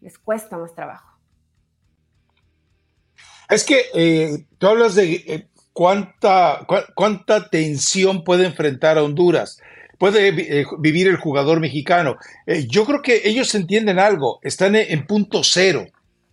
les 0.00 0.18
cuesta 0.18 0.56
más 0.56 0.74
trabajo. 0.74 1.15
Es 3.48 3.64
que 3.64 3.86
eh, 3.94 4.44
tú 4.58 4.66
hablas 4.66 4.94
de 4.94 5.12
eh, 5.26 5.46
cuánta, 5.72 6.66
cuánta 6.94 7.48
tensión 7.48 8.24
puede 8.24 8.46
enfrentar 8.46 8.98
a 8.98 9.04
Honduras, 9.04 9.60
puede 9.98 10.28
eh, 10.28 10.66
vivir 10.78 11.06
el 11.06 11.16
jugador 11.16 11.60
mexicano. 11.60 12.16
yo 12.68 12.84
creo 12.84 13.02
que 13.02 13.22
ellos 13.24 13.54
entienden 13.54 13.98
algo, 13.98 14.38
están 14.42 14.76
en, 14.76 15.06
punto 15.06 15.42
cero. 15.42 15.86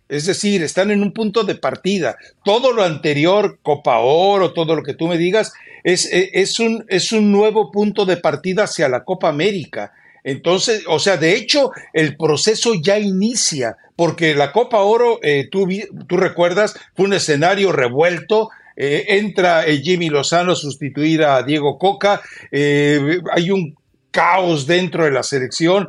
Es 0.06 0.26
decir, 0.26 0.62
están 0.62 0.90
en 0.90 1.02
un 1.02 1.12
punto 1.12 1.44
de 1.44 1.54
partida. 1.54 2.16
Todo 2.44 2.72
lo 2.72 2.84
anterior, 2.84 3.58
Copa 3.62 3.98
Oro, 4.00 4.52
todo 4.52 4.76
lo 4.76 4.82
que 4.82 4.92
tú 4.92 5.08
me 5.08 5.16
digas, 5.16 5.52
es, 5.82 6.08
es, 6.12 6.60
un, 6.60 6.84
es 6.88 7.10
un 7.10 7.32
nuevo 7.32 7.70
punto 7.70 8.04
de 8.04 8.18
partida 8.18 8.64
hacia 8.64 8.88
la 8.88 9.02
Copa 9.04 9.30
América. 9.30 9.92
Entonces, 10.24 10.84
o 10.88 10.98
sea, 10.98 11.18
de 11.18 11.36
hecho, 11.36 11.70
el 11.92 12.16
proceso 12.16 12.72
ya 12.74 12.98
inicia, 12.98 13.76
porque 13.94 14.34
la 14.34 14.52
Copa 14.52 14.78
Oro, 14.78 15.20
eh, 15.22 15.48
tú, 15.50 15.68
recuerdas, 16.16 16.74
fue 16.96 17.04
un 17.04 17.12
escenario 17.12 17.70
revuelto. 17.70 18.48
Eh, 18.76 19.04
entra 19.08 19.66
eh, 19.66 19.82
Jimmy 19.82 20.08
Lozano 20.08 20.52
a 20.52 20.56
sustituir 20.56 21.22
a 21.22 21.42
Diego 21.42 21.78
Coca. 21.78 22.22
hay 22.50 23.50
un 23.50 23.76
caos 24.10 24.66
dentro 24.66 25.04
de 25.04 25.10
la 25.10 25.22
selección. 25.22 25.88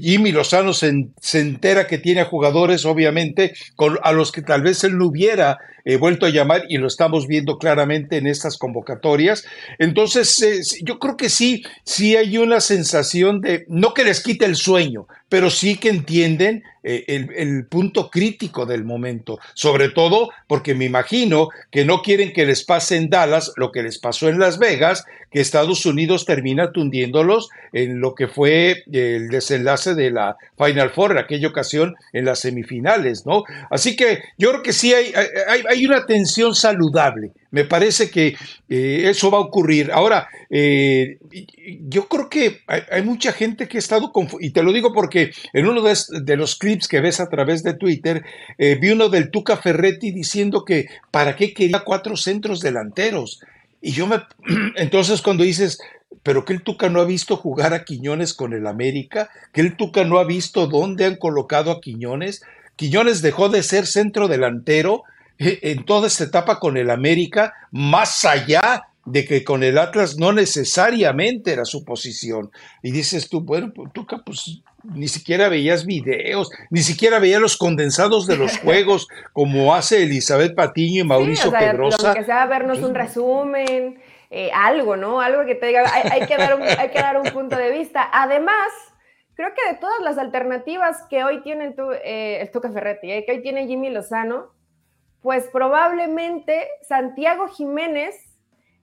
Jimmy 0.00 0.32
Lozano 0.32 0.72
se, 0.72 0.92
entera 1.34 1.86
que 1.86 1.98
tiene 1.98 2.24
jugadores, 2.24 2.84
obviamente, 2.84 3.54
a 4.02 4.12
los 4.12 4.32
que 4.32 4.42
tal 4.42 4.62
vez 4.62 4.84
él 4.84 4.98
no 4.98 5.06
hubiera 5.06 5.58
vuelto 6.00 6.26
a 6.26 6.30
llamar 6.30 6.64
y 6.68 6.78
lo 6.78 6.88
estamos 6.88 7.28
viendo 7.28 7.58
claramente 7.58 8.16
en 8.16 8.26
estas 8.26 8.58
convocatorias. 8.58 9.44
Entonces, 9.78 10.76
yo 10.82 10.98
creo 10.98 11.16
que 11.16 11.28
sí, 11.28 11.62
sí 11.84 12.16
hay 12.16 12.38
una 12.38 12.60
sensación 12.60 13.40
de, 13.40 13.64
no 13.68 13.94
que 13.94 14.04
les 14.04 14.20
quite 14.20 14.44
el 14.44 14.56
sueño, 14.56 15.06
pero 15.28 15.50
sí 15.50 15.76
que 15.76 15.88
entienden 15.88 16.62
eh, 16.88 17.26
el, 17.36 17.66
punto 17.66 18.10
crítico 18.10 18.64
del 18.64 18.84
momento, 18.84 19.40
sobre 19.54 19.88
todo 19.88 20.30
porque 20.46 20.72
me 20.76 20.84
imagino 20.84 21.48
que 21.72 21.84
no 21.84 22.00
quieren 22.00 22.32
que 22.32 22.46
les 22.46 22.64
pase 22.64 22.96
en 22.96 23.10
Dallas 23.10 23.52
lo 23.56 23.72
que 23.72 23.82
les 23.82 23.98
pasó 23.98 24.28
en 24.28 24.38
Las 24.38 24.60
Vegas, 24.60 25.04
que 25.32 25.40
Estados 25.40 25.84
Unidos 25.84 26.26
termina 26.26 26.70
tundiéndolos 26.70 27.48
en 27.72 28.00
lo 28.00 28.14
que 28.14 28.28
fue 28.28 28.84
el 28.92 29.34
desenlace 29.64 29.94
de 29.94 30.10
la 30.10 30.36
Final 30.56 30.90
Four 30.90 31.12
en 31.12 31.18
aquella 31.18 31.48
ocasión 31.48 31.94
en 32.12 32.24
las 32.24 32.40
semifinales, 32.40 33.26
¿no? 33.26 33.44
Así 33.70 33.96
que 33.96 34.22
yo 34.38 34.50
creo 34.50 34.62
que 34.62 34.72
sí 34.72 34.92
hay, 34.92 35.12
hay, 35.68 35.86
una 35.86 36.06
tensión 36.06 36.54
saludable 36.54 37.32
me 37.56 37.64
parece 37.64 38.10
que 38.10 38.36
eh, 38.68 39.04
eso 39.06 39.30
va 39.30 39.38
a 39.38 39.40
ocurrir. 39.40 39.90
Ahora, 39.90 40.28
eh, 40.50 41.18
yo 41.88 42.06
creo 42.06 42.28
que 42.28 42.60
hay, 42.66 43.00
mucha 43.02 43.32
gente 43.32 43.66
que 43.66 43.78
ha 43.78 43.80
estado 43.80 44.12
y 44.40 44.50
te 44.50 44.62
lo 44.62 44.74
digo 44.74 44.92
porque 44.92 45.30
en 45.54 45.66
uno 45.66 45.80
de, 45.80 46.36
los 46.36 46.56
clips 46.56 46.86
que 46.86 47.00
ves 47.00 47.18
a 47.18 47.30
través 47.30 47.62
de 47.62 47.72
Twitter, 47.72 48.22
eh, 48.58 48.76
vi 48.78 48.90
uno 48.90 49.08
del 49.08 49.30
Tuca 49.30 49.56
Ferretti 49.56 50.10
diciendo 50.10 50.66
que 50.66 50.88
para 51.10 51.34
qué 51.34 51.54
quería 51.54 51.78
cuatro 51.78 52.18
centros 52.18 52.60
delanteros. 52.60 53.40
Y 53.80 53.92
yo 53.92 54.06
me, 54.06 54.20
entonces 54.76 55.22
cuando 55.22 55.42
dices, 55.42 55.78
pero 56.22 56.44
que 56.44 56.52
el 56.52 56.62
Tuca 56.62 56.88
no 56.88 57.00
ha 57.00 57.04
visto 57.04 57.36
jugar 57.36 57.74
a 57.74 57.84
Quiñones 57.84 58.34
con 58.34 58.52
el 58.52 58.66
América, 58.66 59.30
que 59.52 59.60
el 59.60 59.76
Tuca 59.76 60.04
no 60.04 60.18
ha 60.18 60.24
visto 60.24 60.66
dónde 60.66 61.04
han 61.04 61.16
colocado 61.16 61.70
a 61.70 61.80
Quiñones, 61.80 62.42
Quiñones 62.76 63.22
dejó 63.22 63.48
de 63.48 63.62
ser 63.62 63.86
centro 63.86 64.28
delantero 64.28 65.04
eh, 65.38 65.60
en 65.62 65.84
toda 65.84 66.06
esta 66.06 66.24
etapa 66.24 66.60
con 66.60 66.76
el 66.76 66.90
América, 66.90 67.54
más 67.70 68.24
allá 68.24 68.88
de 69.06 69.24
que 69.24 69.44
con 69.44 69.62
el 69.62 69.78
Atlas 69.78 70.18
no 70.18 70.32
necesariamente 70.32 71.52
era 71.52 71.64
su 71.64 71.84
posición. 71.84 72.50
Y 72.82 72.90
dices 72.90 73.28
tú, 73.28 73.40
bueno, 73.40 73.72
pues, 73.72 73.92
tú 73.92 74.06
pues 74.24 74.62
ni 74.82 75.08
siquiera 75.08 75.48
veías 75.48 75.86
videos, 75.86 76.50
ni 76.70 76.82
siquiera 76.82 77.18
veías 77.18 77.40
los 77.40 77.56
condensados 77.56 78.26
de 78.26 78.36
los 78.36 78.58
juegos 78.64 79.08
como 79.32 79.74
hace 79.74 80.02
Elizabeth 80.02 80.54
Patiño 80.54 81.02
y 81.02 81.06
Mauricio 81.06 81.50
Pedrosa. 81.50 82.14
que 82.14 82.24
sea 82.24 82.46
vernos 82.46 82.80
un 82.80 82.94
resumen, 82.94 83.98
eh, 84.30 84.50
algo, 84.52 84.96
¿no? 84.96 85.20
Algo 85.20 85.44
que 85.44 85.54
te 85.54 85.66
diga, 85.66 85.84
hay, 85.92 86.26
que 86.26 86.36
dar 86.36 86.54
un, 86.54 86.62
hay 86.78 86.90
que 86.90 86.98
dar 86.98 87.16
un 87.18 87.28
punto 87.30 87.56
de 87.56 87.70
vista. 87.70 88.08
Además, 88.12 88.68
creo 89.34 89.52
que 89.54 89.72
de 89.72 89.78
todas 89.78 90.00
las 90.00 90.18
alternativas 90.18 91.02
que 91.08 91.24
hoy 91.24 91.42
tiene 91.42 91.72
tu, 91.72 91.90
eh, 91.92 92.40
el 92.40 92.50
Tuca 92.50 92.70
Ferretti, 92.70 93.24
que 93.24 93.32
hoy 93.32 93.42
tiene 93.42 93.66
Jimmy 93.66 93.90
Lozano, 93.90 94.52
pues 95.22 95.48
probablemente 95.52 96.68
Santiago 96.82 97.48
Jiménez 97.48 98.14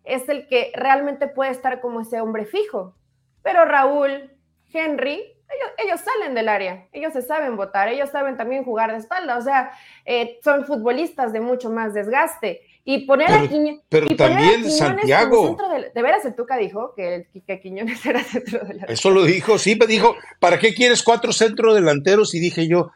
es 0.04 0.28
el 0.28 0.48
que 0.48 0.72
realmente 0.76 1.28
puede 1.28 1.52
estar 1.52 1.80
como 1.80 2.02
ese 2.02 2.20
hombre 2.20 2.46
fijo. 2.46 2.96
Pero 3.42 3.66
Raúl, 3.66 4.32
Henry, 4.74 5.34
ellos, 5.78 6.02
salen 6.02 6.34
del 6.34 6.50
área, 6.50 6.88
ellos 6.92 7.14
se 7.14 7.22
saben 7.22 7.56
votar, 7.56 7.88
ellos 7.88 8.10
saben 8.10 8.38
también 8.38 8.64
jugar 8.64 8.92
de 8.92 8.98
espalda, 8.98 9.38
o 9.38 9.42
sea, 9.42 9.72
eh, 10.06 10.40
son 10.44 10.66
futbolistas 10.66 11.32
de 11.32 11.42
mucho 11.42 11.70
más 11.70 11.94
desgaste. 11.94 12.62
Y 12.86 13.06
poner 13.06 13.28
pero, 13.28 13.44
a 13.44 13.48
Quiñones. 13.48 13.82
Pero 13.88 14.16
también 14.16 14.70
Santiago. 14.70 15.58
De, 15.94 16.02
veras 16.02 16.26
el 16.26 16.36
Tuca 16.36 16.58
dijo 16.58 16.94
que, 16.96 17.28
que 17.48 17.62
Quiñones 17.62 18.06
era 18.06 18.24
centro 18.24 18.60
delantero. 18.60 18.92
Eso 18.94 19.10
lo 19.10 19.24
dijo, 19.24 19.58
sí, 19.58 19.76
me 19.76 19.88
dijo, 19.88 20.16
¿para 20.40 20.60
qué 20.60 20.74
quieres 20.74 21.02
cuatro 21.02 21.32
centro 21.32 21.74
delanteros? 21.74 22.36
Y 22.36 22.40
dije 22.40 22.68
yo, 22.68 22.92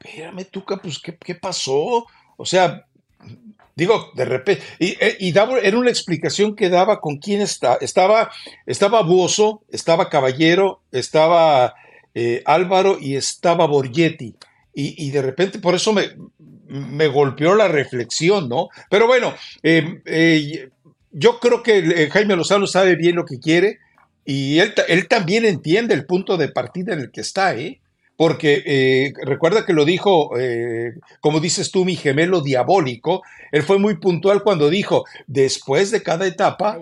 espérame, 0.00 0.44
Tuca, 0.46 0.78
pues, 0.78 0.98
¿qué, 0.98 1.16
qué 1.16 1.34
pasó? 1.36 2.06
O 2.36 2.44
sea, 2.44 2.86
digo, 3.74 4.10
de 4.14 4.24
repente, 4.24 4.62
y, 4.78 4.96
eh, 5.00 5.16
era 5.62 5.78
una 5.78 5.90
explicación 5.90 6.54
que 6.54 6.68
daba 6.68 7.00
con 7.00 7.18
quién 7.18 7.40
está. 7.40 7.76
Estaba, 7.80 8.30
estaba 8.66 9.02
Buoso, 9.02 9.62
estaba 9.70 10.10
Caballero, 10.10 10.82
estaba 10.92 11.74
eh, 12.14 12.42
Álvaro 12.44 12.98
y 13.00 13.16
estaba 13.16 13.66
Borgetti. 13.66 14.34
Y, 14.76 15.12
de 15.12 15.22
repente, 15.22 15.60
por 15.60 15.76
eso 15.76 15.92
me, 15.92 16.02
me, 16.68 17.08
golpeó 17.08 17.54
la 17.54 17.68
reflexión, 17.68 18.48
¿no? 18.48 18.68
Pero 18.90 19.06
bueno, 19.06 19.34
eh, 19.62 20.68
yo 21.12 21.38
creo 21.40 21.62
que 21.62 22.08
Jaime 22.10 22.36
Lozano 22.36 22.66
sabe 22.66 22.96
bien 22.96 23.16
lo 23.16 23.24
que 23.24 23.38
quiere 23.38 23.78
y 24.24 24.58
él, 24.58 24.74
él 24.88 25.08
también 25.08 25.44
entiende 25.44 25.94
el 25.94 26.06
punto 26.06 26.36
de 26.36 26.48
partida 26.48 26.94
en 26.94 27.00
el 27.00 27.10
que 27.10 27.20
está, 27.20 27.54
¿eh? 27.54 27.80
porque 28.16 28.62
eh, 28.64 29.12
recuerda 29.24 29.66
que 29.66 29.72
lo 29.72 29.84
dijo, 29.84 30.38
eh, 30.38 30.94
como 31.20 31.40
dices 31.40 31.70
tú, 31.70 31.84
mi 31.84 31.96
gemelo 31.96 32.40
diabólico, 32.40 33.22
él 33.50 33.62
fue 33.62 33.78
muy 33.78 33.96
puntual 33.96 34.42
cuando 34.42 34.70
dijo, 34.70 35.04
después 35.26 35.90
de 35.90 36.02
cada 36.02 36.26
etapa 36.26 36.78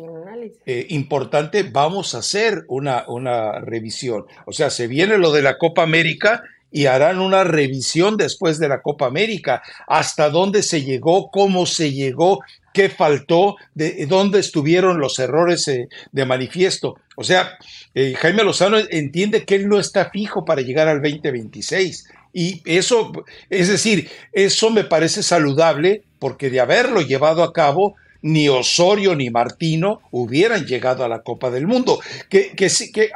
eh, 0.66 0.86
importante, 0.90 1.62
vamos 1.62 2.14
a 2.14 2.18
hacer 2.18 2.64
una, 2.68 3.04
una 3.08 3.60
revisión. 3.60 4.26
O 4.46 4.52
sea, 4.52 4.70
se 4.70 4.86
viene 4.86 5.16
lo 5.16 5.32
de 5.32 5.42
la 5.42 5.56
Copa 5.56 5.82
América 5.82 6.42
y 6.72 6.86
harán 6.86 7.20
una 7.20 7.44
revisión 7.44 8.16
después 8.16 8.58
de 8.58 8.68
la 8.68 8.82
Copa 8.82 9.06
América, 9.06 9.62
hasta 9.86 10.30
dónde 10.30 10.62
se 10.62 10.82
llegó, 10.82 11.30
cómo 11.30 11.66
se 11.66 11.92
llegó, 11.92 12.40
qué 12.72 12.88
faltó, 12.88 13.56
de 13.74 14.06
dónde 14.06 14.40
estuvieron 14.40 14.98
los 14.98 15.18
errores 15.18 15.70
de 16.10 16.26
manifiesto. 16.26 16.96
O 17.16 17.24
sea, 17.24 17.58
eh, 17.94 18.14
Jaime 18.16 18.42
Lozano 18.42 18.78
entiende 18.78 19.44
que 19.44 19.56
él 19.56 19.68
no 19.68 19.78
está 19.78 20.10
fijo 20.10 20.44
para 20.44 20.62
llegar 20.62 20.88
al 20.88 21.02
2026. 21.02 22.08
Y 22.32 22.62
eso, 22.64 23.12
es 23.50 23.68
decir, 23.68 24.10
eso 24.32 24.70
me 24.70 24.84
parece 24.84 25.22
saludable 25.22 26.02
porque 26.18 26.48
de 26.48 26.60
haberlo 26.60 27.02
llevado 27.02 27.42
a 27.42 27.52
cabo, 27.52 27.96
ni 28.22 28.48
Osorio 28.48 29.14
ni 29.14 29.30
Martino 29.30 30.00
hubieran 30.10 30.64
llegado 30.64 31.04
a 31.04 31.08
la 31.08 31.22
Copa 31.22 31.50
del 31.50 31.66
Mundo. 31.66 32.00
Que, 32.28 32.52
que, 32.52 32.68
que 32.92 33.10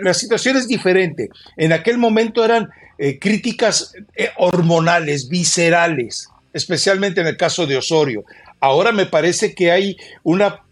la, 0.00 0.14
situación 0.14 0.56
es 0.56 0.68
diferente. 0.68 1.28
En 1.56 1.72
aquel 1.72 1.98
momento 1.98 2.44
eran 2.44 2.70
eh, 2.98 3.18
críticas 3.18 3.92
eh, 4.16 4.30
hormonales, 4.36 5.28
viscerales, 5.28 6.28
especialmente 6.52 7.20
en 7.20 7.26
el 7.26 7.36
caso 7.36 7.66
de 7.66 7.76
Osorio. 7.76 8.24
Ahora 8.60 8.92
me 8.92 9.06
parece 9.06 9.54
que 9.54 9.70
hay 9.72 9.96
una, 10.22 10.62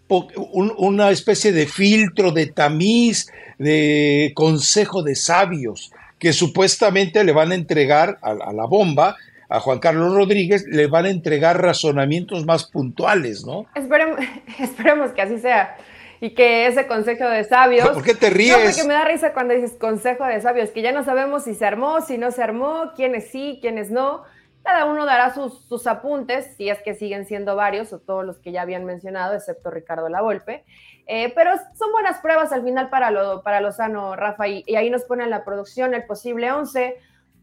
una 0.76 1.10
especie 1.10 1.52
de 1.52 1.66
filtro, 1.66 2.32
de 2.32 2.46
tamiz, 2.46 3.28
de 3.58 4.32
consejo 4.34 5.02
de 5.02 5.16
sabios 5.16 5.90
que 6.18 6.32
supuestamente 6.32 7.22
le 7.24 7.32
van 7.32 7.52
a 7.52 7.54
entregar 7.54 8.18
a, 8.22 8.52
la 8.52 8.66
bomba 8.66 9.16
a 9.48 9.60
Juan 9.60 9.78
Carlos 9.78 10.14
Rodríguez 10.14 10.66
le 10.66 10.86
van 10.86 11.06
a 11.06 11.10
entregar 11.10 11.62
razonamientos 11.62 12.44
más 12.44 12.64
puntuales, 12.64 13.44
¿no? 13.46 13.66
Esperemos, 13.74 14.18
esperemos 14.58 15.12
que 15.12 15.22
así 15.22 15.38
sea. 15.38 15.76
Y 16.20 16.34
que 16.34 16.66
ese 16.66 16.86
consejo 16.86 17.24
de 17.24 17.44
sabios. 17.44 17.88
¿Por 17.92 18.02
qué 18.02 18.14
te 18.14 18.30
ríes? 18.30 18.56
No, 18.56 18.64
porque 18.64 18.84
me 18.84 18.94
da 18.94 19.04
risa 19.04 19.32
cuando 19.32 19.54
dices 19.54 19.74
consejo 19.78 20.24
de 20.24 20.40
sabios, 20.40 20.70
que 20.70 20.82
ya 20.82 20.92
no 20.92 21.04
sabemos 21.04 21.44
si 21.44 21.54
se 21.54 21.64
armó, 21.64 22.00
si 22.00 22.18
no 22.18 22.30
se 22.30 22.42
armó, 22.42 22.92
quiénes 22.96 23.30
sí, 23.30 23.58
quiénes 23.60 23.90
no. 23.90 24.24
Cada 24.64 24.84
uno 24.84 25.06
dará 25.06 25.32
sus, 25.32 25.64
sus 25.66 25.86
apuntes, 25.86 26.54
si 26.56 26.68
es 26.68 26.82
que 26.82 26.94
siguen 26.94 27.24
siendo 27.24 27.56
varios, 27.56 27.92
o 27.92 28.00
todos 28.00 28.26
los 28.26 28.38
que 28.38 28.52
ya 28.52 28.62
habían 28.62 28.84
mencionado, 28.84 29.34
excepto 29.34 29.70
Ricardo 29.70 30.08
Lavolpe. 30.08 30.64
Eh, 31.06 31.32
pero 31.34 31.52
son 31.74 31.90
buenas 31.90 32.18
pruebas 32.18 32.52
al 32.52 32.62
final 32.62 32.90
para, 32.90 33.10
lo, 33.10 33.42
para 33.42 33.62
Lozano, 33.62 34.14
Rafa, 34.14 34.46
y, 34.46 34.62
ahí 34.76 34.90
nos 34.90 35.04
ponen 35.04 35.30
la 35.30 35.42
producción 35.42 35.94
el 35.94 36.04
posible 36.04 36.52
11. 36.52 36.98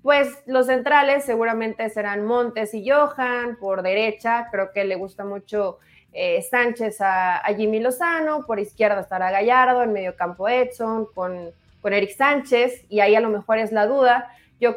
Pues 0.05 0.43
los 0.45 0.67
centrales 0.67 1.23
seguramente 1.23 1.89
serán 1.89 2.27
Montes 2.27 2.75
y 2.75 2.87
Johan 2.87 3.57
por 3.59 3.81
derecha, 3.81 4.49
creo 4.51 4.71
que 4.71 4.83
le 4.83 4.97
gusta 4.97 5.25
mucho 5.25 5.79
eh, 6.13 6.43
Sánchez 6.43 6.97
a, 7.01 7.41
Jimmy 7.57 7.79
Lozano, 7.79 8.45
por 8.45 8.59
izquierda 8.59 8.99
estará 8.99 9.31
Gallardo, 9.31 9.81
en 9.81 9.93
medio 9.93 10.15
campo 10.15 10.47
Edson, 10.47 11.07
con, 11.15 11.49
con 11.81 11.91
Eric 11.91 12.15
Sánchez, 12.15 12.85
y 12.87 12.99
ahí 12.99 13.15
a 13.15 13.19
lo 13.19 13.29
mejor 13.29 13.57
es 13.57 13.71
la 13.71 13.87
duda. 13.87 14.29
Yo, 14.59 14.75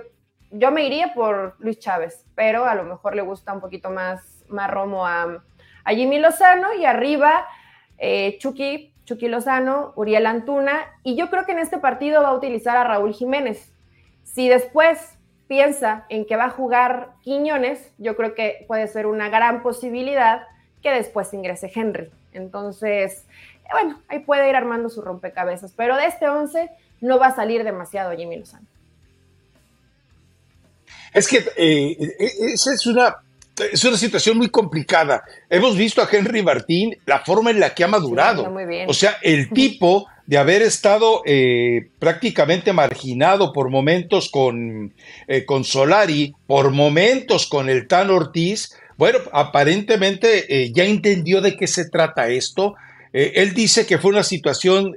yo 0.51 0.71
me 0.71 0.87
iría 0.87 1.13
por 1.13 1.57
Luis 1.59 1.79
Chávez, 1.79 2.25
pero 2.35 2.65
a 2.65 2.75
lo 2.75 2.85
mejor 2.85 3.15
le 3.15 3.21
gusta 3.21 3.53
un 3.53 3.61
poquito 3.61 3.91
más, 3.91 4.47
más 4.49 4.71
Romo 4.71 5.07
a, 5.07 5.43
Jimmy 5.89 6.21
Lozano, 6.21 6.73
y 6.73 6.87
arriba 6.87 7.47
eh, 7.99 8.39
Chucky, 8.39 8.95
Chucky 9.05 9.29
Lozano, 9.29 9.93
Uriel 9.95 10.25
Antuna, 10.25 10.87
y 11.03 11.17
yo 11.17 11.29
creo 11.29 11.45
que 11.45 11.53
en 11.53 11.59
este 11.59 11.77
partido 11.77 12.23
va 12.23 12.31
a 12.31 12.35
utilizar 12.35 12.79
a 12.79 12.85
Raúl 12.85 13.13
Jiménez. 13.13 13.75
Si 14.25 14.49
después 14.49 15.18
piensa 15.49 16.05
en 16.11 16.27
que 16.27 16.37
va 16.37 16.45
a 16.45 16.51
jugar 16.51 17.15
Quiñones, 17.23 17.91
yo 17.99 18.17
creo 18.17 18.35
que 18.35 18.65
puede 18.69 18.87
ser 18.87 19.07
una 19.07 19.31
gran 19.31 19.63
posibilidad 19.63 20.43
que 20.83 20.91
después 20.91 21.33
ingrese 21.33 21.73
Henry. 21.75 22.11
Entonces, 22.33 23.25
bueno, 23.73 24.01
ahí 24.09 24.21
puede 24.21 24.49
ir 24.49 24.55
armando 24.55 24.89
su 24.91 25.03
rompecabezas, 25.03 25.73
pero 25.73 25.97
de 25.97 26.07
este 26.07 26.29
11 26.29 26.71
no 27.01 27.19
va 27.19 27.29
a 27.29 27.35
salir 27.35 27.65
demasiado 27.65 28.17
Jimmy 28.17 28.39
Lozano. 28.39 28.67
Es 31.13 31.27
que 31.27 31.39
eh, 31.57 31.97
eh, 31.99 32.17
esa 32.53 32.75
es 32.75 32.87
una 32.87 33.17
es 33.61 33.85
una 33.85 33.97
situación 33.97 34.37
muy 34.37 34.49
complicada. 34.49 35.23
Hemos 35.49 35.77
visto 35.77 36.03
a 36.03 36.09
Henry 36.11 36.43
Martín 36.43 36.97
la 37.07 37.21
forma 37.21 37.51
en 37.51 37.61
la 37.61 37.75
que 37.75 37.85
ha 37.85 37.89
madurado. 37.89 38.53
O 38.87 38.95
sea, 38.95 39.19
el 39.23 39.51
tipo 39.51 40.07
de 40.27 40.37
haber 40.37 40.61
estado 40.61 41.23
eh, 41.25 41.89
prácticamente 41.99 42.73
marginado 42.73 43.53
por 43.53 43.71
momentos 43.71 44.29
con, 44.29 44.93
eh, 45.27 45.45
con 45.47 45.65
Solari, 45.65 46.35
por 46.47 46.71
momentos 46.71 47.47
con 47.47 47.71
el 47.71 47.89
Tan 47.89 48.11
Ortiz, 48.11 48.77
bueno, 48.99 49.21
aparentemente 49.33 50.65
eh, 50.65 50.73
ya 50.73 50.85
entendió 50.85 51.41
de 51.41 51.57
qué 51.57 51.67
se 51.67 51.89
trata 51.89 52.29
esto. 52.29 52.75
él 53.13 53.55
dice 53.55 53.87
que 53.87 53.97
fue 53.97 54.11
una 54.11 54.23
situación 54.23 54.95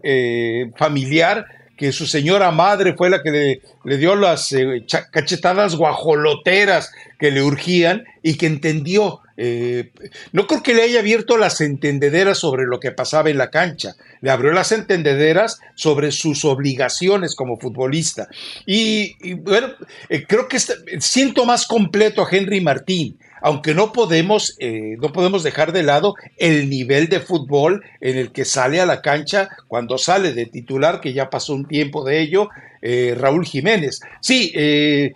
familiar 0.76 1.46
que 1.82 1.92
su 1.92 2.06
señora 2.06 2.52
madre 2.52 2.94
fue 2.96 3.10
la 3.10 3.24
que 3.24 3.60
le, 3.84 3.98
dio 3.98 4.16
las 4.16 4.52
eh, 4.52 4.86
cachetadas 5.12 5.76
guajoloteras 5.76 6.92
que 7.18 7.32
le 7.32 7.42
urgían 7.42 8.04
y 8.22 8.38
que 8.38 8.46
entendió. 8.46 9.22
Eh, 9.36 9.92
no 10.32 10.46
creo 10.46 10.62
que 10.62 10.76
le 10.76 10.84
haya 10.84 11.00
abierto 11.00 11.38
las 11.38 11.60
entendederas 11.60 12.38
sobre 12.38 12.66
lo 12.68 12.80
que 12.80 12.92
pasaba 12.92 13.32
en 13.32 13.40
la 13.40 13.50
cancha, 13.50 13.96
le 14.22 14.30
abrió 14.30 14.52
las 14.52 14.72
entendederas 14.72 15.60
sobre 15.74 16.12
sus 16.12 16.46
obligaciones 16.46 17.34
como 17.34 17.58
futbolista. 17.58 18.28
Y, 18.68 19.34
bueno, 19.34 19.70
eh, 20.08 20.24
creo 20.28 20.48
que 20.48 20.60
siento 20.60 21.48
más 21.48 21.66
completo 21.66 22.22
a 22.22 22.28
Henry 22.30 22.62
Martín 22.62 23.18
aunque 23.42 23.74
no 23.74 23.92
podemos, 23.92 24.56
eh, 24.60 24.96
no 25.00 25.12
podemos 25.12 25.44
dejar 25.44 25.74
de 25.74 25.84
lado 25.84 26.16
el 26.38 26.70
nivel 26.70 27.10
de 27.10 27.20
fútbol 27.20 27.84
en 28.00 28.18
el 28.18 28.32
que 28.32 28.46
sale 28.46 28.80
a 28.80 28.86
la 28.86 29.02
cancha 29.02 29.50
cuando 29.68 29.98
sale 29.98 30.34
de 30.34 30.46
titular, 30.46 31.02
que 31.02 31.14
ya 31.14 31.30
pasó 31.30 31.54
un 31.54 31.68
tiempo 31.68 32.04
de 32.04 32.22
ello, 32.22 32.50
eh, 32.82 33.16
Raúl 33.18 33.46
Jiménez. 33.46 34.00
Sí, 34.22 34.52
eh, 34.56 35.14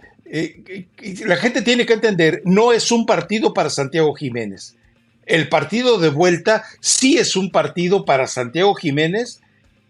la 1.25 1.37
gente 1.37 1.61
tiene 1.61 1.85
que 1.85 1.93
entender, 1.93 2.41
no 2.45 2.73
es 2.73 2.91
un 2.91 3.05
partido 3.05 3.53
para 3.53 3.69
Santiago 3.69 4.13
Jiménez. 4.15 4.75
El 5.25 5.49
partido 5.49 5.97
de 5.97 6.09
vuelta 6.09 6.63
sí 6.81 7.17
es 7.17 7.35
un 7.35 7.51
partido 7.51 8.05
para 8.05 8.27
Santiago 8.27 8.75
Jiménez 8.75 9.39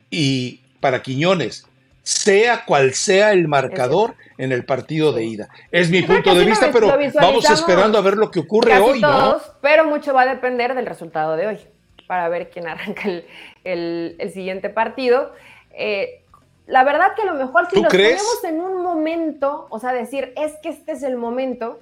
y 0.10 0.62
para 0.80 1.02
Quiñones 1.02 1.66
sea 2.06 2.66
cual 2.66 2.94
sea 2.94 3.32
el 3.32 3.48
marcador 3.48 4.14
en 4.38 4.52
el 4.52 4.64
partido 4.64 5.12
de 5.12 5.24
ida. 5.24 5.50
Es 5.72 5.90
mi 5.90 6.04
punto 6.04 6.36
de 6.36 6.46
vista, 6.46 6.70
pero 6.72 6.94
vamos 7.16 7.50
esperando 7.50 7.98
a 7.98 8.02
ver 8.02 8.16
lo 8.16 8.30
que 8.30 8.42
ocurre 8.42 8.78
hoy, 8.78 9.02
¿no? 9.02 9.38
Pero 9.60 9.86
mucho 9.86 10.14
va 10.14 10.22
a 10.22 10.28
depender 10.28 10.76
del 10.76 10.86
resultado 10.86 11.36
de 11.36 11.48
hoy, 11.48 11.60
para 12.06 12.30
ver 12.30 12.52
quién 12.52 12.68
arranca 12.68 13.10
el, 13.64 14.32
siguiente 14.32 14.70
partido. 14.70 15.34
Eh, 15.72 16.22
la 16.68 16.84
verdad 16.84 17.16
que 17.16 17.24
a 17.24 17.26
lo 17.26 17.34
mejor 17.34 17.68
si 17.72 17.82
nos 17.82 17.92
ponemos 17.92 18.44
en 18.44 18.62
un 18.62 18.84
momento, 18.84 19.66
o 19.72 19.80
sea, 19.80 19.92
decir, 19.92 20.32
es 20.38 20.54
que 20.62 20.70
este 20.70 20.92
es 20.92 21.02
el 21.02 21.18
momento, 21.18 21.80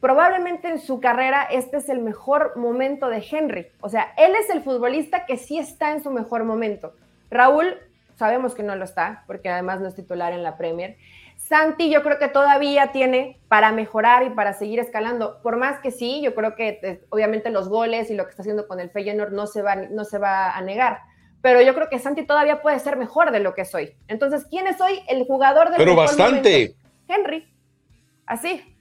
probablemente 0.00 0.68
en 0.68 0.80
su 0.80 1.00
carrera 1.00 1.42
este 1.50 1.76
es 1.76 1.90
el 1.90 1.98
mejor 1.98 2.56
momento 2.56 3.10
de 3.10 3.22
Henry. 3.30 3.66
O 3.82 3.90
sea, 3.90 4.14
él 4.16 4.32
es 4.42 4.48
el 4.48 4.62
futbolista 4.62 5.26
que 5.26 5.36
sí 5.36 5.58
está 5.58 5.92
en 5.92 6.02
su 6.02 6.10
mejor 6.10 6.44
momento. 6.44 6.94
Raúl 7.30 7.76
sabemos 8.16 8.54
que 8.54 8.62
no 8.62 8.74
lo 8.76 8.84
está, 8.84 9.24
porque 9.26 9.48
además 9.48 9.80
no 9.80 9.88
es 9.88 9.94
titular 9.94 10.32
en 10.32 10.42
la 10.42 10.56
Premier. 10.56 10.96
Santi 11.36 11.90
yo 11.90 12.02
creo 12.02 12.18
que 12.18 12.28
todavía 12.28 12.90
tiene 12.92 13.40
para 13.48 13.70
mejorar 13.70 14.24
y 14.24 14.30
para 14.30 14.52
seguir 14.52 14.80
escalando, 14.80 15.40
por 15.42 15.56
más 15.56 15.78
que 15.80 15.90
sí, 15.90 16.20
yo 16.22 16.34
creo 16.34 16.56
que 16.56 16.80
eh, 16.82 17.04
obviamente 17.10 17.50
los 17.50 17.68
goles 17.68 18.10
y 18.10 18.14
lo 18.14 18.24
que 18.24 18.30
está 18.30 18.42
haciendo 18.42 18.66
con 18.66 18.80
el 18.80 18.90
Feyenoord 18.90 19.32
no 19.32 19.46
se 19.46 19.62
va, 19.62 19.76
no 19.76 20.04
se 20.04 20.18
va 20.18 20.56
a 20.56 20.60
negar, 20.62 21.00
pero 21.42 21.60
yo 21.62 21.74
creo 21.74 21.88
que 21.88 21.98
Santi 21.98 22.26
todavía 22.26 22.62
puede 22.62 22.80
ser 22.80 22.96
mejor 22.96 23.30
de 23.30 23.40
lo 23.40 23.54
que 23.54 23.64
soy. 23.64 23.94
Entonces, 24.08 24.46
¿quién 24.50 24.66
es 24.66 24.80
hoy 24.80 25.00
el 25.08 25.24
jugador 25.24 25.68
del 25.68 25.76
Pero 25.76 25.94
bastante. 25.94 26.74
Henry. 27.06 27.46
Así. 28.26 28.76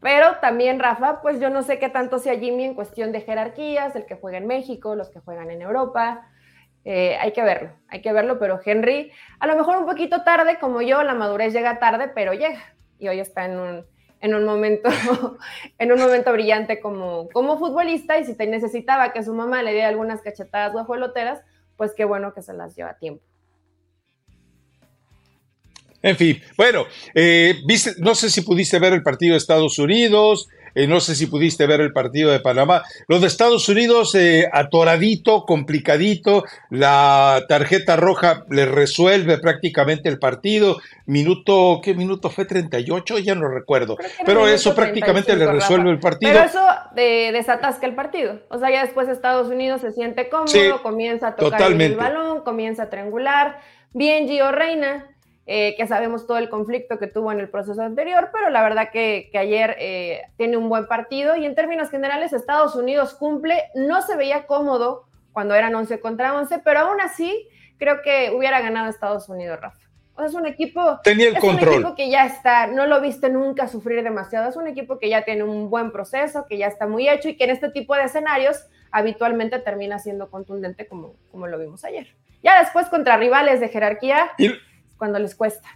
Pero 0.00 0.36
también 0.40 0.78
Rafa, 0.78 1.22
pues 1.22 1.40
yo 1.40 1.48
no 1.50 1.62
sé 1.62 1.78
qué 1.78 1.88
tanto 1.88 2.18
sea 2.18 2.38
Jimmy 2.38 2.64
en 2.64 2.74
cuestión 2.74 3.10
de 3.10 3.22
jerarquías, 3.22 3.96
el 3.96 4.04
que 4.04 4.16
juega 4.16 4.38
en 4.38 4.46
México, 4.46 4.94
los 4.94 5.08
que 5.08 5.18
juegan 5.18 5.50
en 5.50 5.62
Europa. 5.62 6.28
Eh, 6.84 7.16
hay 7.18 7.32
que 7.32 7.42
verlo, 7.42 7.70
hay 7.88 8.02
que 8.02 8.12
verlo, 8.12 8.38
pero 8.38 8.60
Henry, 8.62 9.10
a 9.38 9.46
lo 9.46 9.56
mejor 9.56 9.78
un 9.78 9.86
poquito 9.86 10.22
tarde, 10.22 10.58
como 10.60 10.82
yo, 10.82 11.02
la 11.02 11.14
madurez 11.14 11.52
llega 11.52 11.78
tarde, 11.78 12.08
pero 12.14 12.34
llega. 12.34 12.74
Y 12.98 13.08
hoy 13.08 13.20
está 13.20 13.46
en 13.46 13.58
un, 13.58 13.86
en 14.20 14.34
un 14.34 14.44
momento, 14.44 14.90
en 15.78 15.92
un 15.92 15.98
momento 15.98 16.32
brillante 16.32 16.80
como, 16.80 17.28
como 17.30 17.58
futbolista, 17.58 18.18
y 18.18 18.24
si 18.24 18.36
te 18.36 18.46
necesitaba 18.46 19.12
que 19.12 19.22
su 19.22 19.32
mamá 19.32 19.62
le 19.62 19.72
diera 19.72 19.88
algunas 19.88 20.20
cachetadas 20.20 20.72
guajoloteras, 20.72 21.40
pues 21.76 21.92
qué 21.96 22.04
bueno 22.04 22.34
que 22.34 22.42
se 22.42 22.52
las 22.52 22.76
lleva 22.76 22.90
a 22.90 22.98
tiempo. 22.98 23.24
En 26.02 26.18
fin, 26.18 26.38
bueno, 26.58 26.84
eh, 27.14 27.54
no 27.98 28.14
sé 28.14 28.28
si 28.28 28.42
pudiste 28.42 28.78
ver 28.78 28.92
el 28.92 29.02
partido 29.02 29.32
de 29.32 29.38
Estados 29.38 29.78
Unidos, 29.78 30.48
eh, 30.74 30.86
no 30.86 31.00
sé 31.00 31.14
si 31.14 31.26
pudiste 31.26 31.66
ver 31.66 31.80
el 31.80 31.92
partido 31.92 32.30
de 32.30 32.40
Panamá. 32.40 32.82
Los 33.08 33.20
de 33.20 33.26
Estados 33.26 33.68
Unidos, 33.68 34.14
eh, 34.14 34.48
atoradito, 34.52 35.44
complicadito. 35.44 36.44
La 36.70 37.44
tarjeta 37.48 37.96
roja 37.96 38.44
le 38.50 38.66
resuelve 38.66 39.38
prácticamente 39.38 40.08
el 40.08 40.18
partido. 40.18 40.80
Minuto, 41.06 41.80
¿qué 41.82 41.94
minuto 41.94 42.30
fue? 42.30 42.44
38, 42.44 43.18
ya 43.18 43.34
no 43.34 43.48
recuerdo. 43.48 43.96
Pero 44.24 44.46
eso 44.46 44.74
prácticamente 44.74 45.36
le 45.36 45.46
resuelve 45.46 45.90
el 45.90 46.00
partido. 46.00 46.32
Pero 46.32 46.44
eso 46.44 46.66
desatasca 46.94 47.86
el 47.86 47.94
partido. 47.94 48.40
O 48.48 48.58
sea, 48.58 48.70
ya 48.70 48.82
después 48.82 49.08
Estados 49.08 49.48
Unidos 49.48 49.80
se 49.80 49.92
siente 49.92 50.28
cómodo, 50.28 50.82
comienza 50.82 51.28
a 51.28 51.36
tocar 51.36 51.72
el 51.72 51.96
balón, 51.96 52.42
comienza 52.42 52.84
a 52.84 52.90
triangular. 52.90 53.60
Bien, 53.92 54.26
Gio 54.26 54.50
Reina, 54.50 55.13
eh, 55.46 55.74
que 55.76 55.86
sabemos 55.86 56.26
todo 56.26 56.38
el 56.38 56.48
conflicto 56.48 56.98
que 56.98 57.06
tuvo 57.06 57.30
en 57.30 57.38
el 57.38 57.50
proceso 57.50 57.82
anterior, 57.82 58.30
pero 58.32 58.48
la 58.48 58.62
verdad 58.62 58.88
que, 58.90 59.30
ayer 59.34 59.76
eh, 59.78 60.22
tiene 60.36 60.56
un 60.56 60.70
buen 60.70 60.86
partido 60.86 61.36
y 61.36 61.44
en 61.44 61.54
términos 61.54 61.90
generales 61.90 62.32
Estados 62.32 62.74
Unidos 62.74 63.14
cumple, 63.14 63.64
no 63.74 64.00
se 64.00 64.16
veía 64.16 64.46
cómodo 64.46 65.04
cuando 65.32 65.54
eran 65.54 65.74
11 65.74 66.00
contra 66.00 66.34
11, 66.34 66.60
pero 66.64 66.80
aún 66.80 67.00
así 67.02 67.46
creo 67.76 68.00
que 68.02 68.32
hubiera 68.34 68.60
ganado 68.60 68.88
Estados 68.88 69.28
Unidos, 69.28 69.60
Rafa. 69.60 69.84
O 70.14 70.18
sea, 70.18 70.26
es 70.26 70.34
un 70.34 70.46
equipo, 70.46 71.00
Tenía 71.02 71.28
el 71.28 71.34
es 71.34 71.40
control. 71.40 71.68
un 71.68 71.74
equipo 71.74 71.94
que 71.96 72.08
ya 72.08 72.24
está, 72.24 72.68
no 72.68 72.86
lo 72.86 73.00
viste 73.00 73.28
nunca 73.28 73.68
sufrir 73.68 74.02
demasiado, 74.02 74.48
es 74.48 74.56
un 74.56 74.68
equipo 74.68 74.98
que 74.98 75.10
ya 75.10 75.24
tiene 75.24 75.42
un 75.42 75.68
buen 75.68 75.90
proceso, 75.90 76.46
que 76.48 76.56
ya 76.56 76.68
está 76.68 76.86
muy 76.86 77.08
hecho 77.08 77.28
y 77.28 77.36
que 77.36 77.44
en 77.44 77.50
este 77.50 77.68
tipo 77.70 77.94
de 77.96 78.04
escenarios 78.04 78.64
habitualmente 78.92 79.58
termina 79.58 79.98
siendo 79.98 80.30
contundente 80.30 80.86
como, 80.86 81.16
como 81.30 81.48
lo 81.48 81.58
vimos 81.58 81.84
ayer. 81.84 82.14
Ya 82.44 82.60
después 82.60 82.86
contra 82.88 83.16
rivales 83.16 83.58
de 83.58 83.68
jerarquía, 83.68 84.30
cuando 85.04 85.18
les 85.18 85.34
cuesta. 85.34 85.68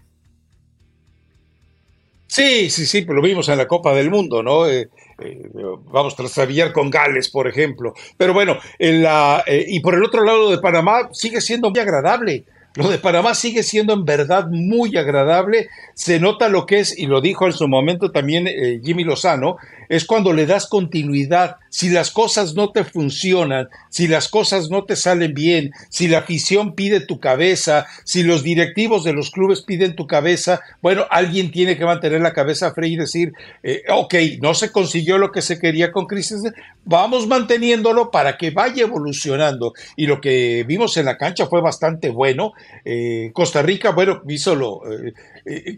Sí, 2.27 2.71
sí, 2.71 2.87
sí, 2.87 3.05
lo 3.05 3.21
vimos 3.21 3.47
en 3.51 3.59
la 3.59 3.69
Copa 3.69 3.93
del 3.93 4.09
Mundo, 4.09 4.43
¿no? 4.43 4.67
Eh, 4.67 4.88
eh, 5.21 5.51
vamos, 5.93 6.17
tras 6.17 6.41
con 6.73 6.88
Gales, 6.88 7.29
por 7.29 7.47
ejemplo. 7.47 7.93
Pero 8.17 8.33
bueno, 8.33 8.57
en 8.79 9.03
la, 9.03 9.45
eh, 9.47 9.67
y 9.69 9.81
por 9.81 9.95
el 9.95 10.03
otro 10.03 10.25
lado 10.25 10.51
de 10.51 10.57
Panamá 10.57 11.11
sigue 11.12 11.43
siendo 11.43 11.69
muy 11.69 11.79
agradable. 11.79 12.45
Lo 12.75 12.88
de 12.88 12.97
Panamá 12.97 13.35
sigue 13.35 13.62
siendo 13.62 13.93
en 13.93 14.07
verdad 14.07 14.47
muy 14.49 14.97
agradable. 14.97 15.69
Se 15.93 16.19
nota 16.19 16.49
lo 16.49 16.64
que 16.64 16.79
es, 16.79 16.99
y 16.99 17.05
lo 17.05 17.21
dijo 17.21 17.45
en 17.45 17.53
su 17.53 17.69
momento 17.69 18.11
también 18.12 18.47
Jimmy 18.83 19.05
Lozano, 19.05 19.59
es 19.88 20.05
cuando 20.05 20.33
le 20.33 20.46
das 20.46 20.66
continuidad. 20.66 21.57
Si 21.70 21.90
las 21.90 22.11
cosas 22.11 22.55
no 22.55 22.70
te 22.70 22.85
funcionan, 22.85 23.68
si 23.88 24.09
las 24.09 24.29
cosas 24.29 24.70
no 24.70 24.85
te 24.85 24.96
salen 24.96 25.35
bien, 25.35 25.72
si 25.88 26.09
la 26.09 26.18
afición 26.18 26.74
pide 26.74 27.01
tu 27.01 27.20
cabeza, 27.20 27.87
si 28.05 28.22
los 28.22 28.42
directivos 28.42 29.05
de 29.05 29.12
los 29.12 29.31
clubes 29.31 29.62
piden 29.62 29.96
tu 29.96 30.07
cabeza, 30.07 30.61
bueno, 30.83 31.07
alguien 31.11 31.51
tiene 31.51 31.77
que 31.77 31.85
mantener 31.85 32.20
la 32.20 32.33
cabeza 32.33 32.72
fría 32.72 32.92
y 32.92 32.96
decir, 32.96 33.33
eh, 33.62 33.83
ok, 33.88 34.14
no 34.40 34.55
se 34.55 34.72
consiguió 34.72 35.18
lo 35.18 35.33
que 35.33 35.42
se 35.42 35.59
quería 35.59 35.92
con 35.92 36.07
Crisis, 36.07 36.42
vamos 36.85 37.27
manteniéndolo 37.27 38.11
para 38.11 38.37
que 38.37 38.51
vaya 38.51 38.83
evolucionando. 38.83 39.74
Y 39.96 40.07
lo 40.07 40.20
que 40.20 40.64
vimos 40.66 40.96
en 40.96 41.07
la 41.07 41.18
cancha 41.18 41.46
fue 41.46 41.61
bastante 41.61 42.11
bueno. 42.11 42.53
Eh, 42.85 43.31
Costa 43.33 43.62
Rica, 43.62 43.90
bueno, 43.90 44.22
hizo 44.29 44.55
lo... 44.55 44.83
Eh, 44.90 45.14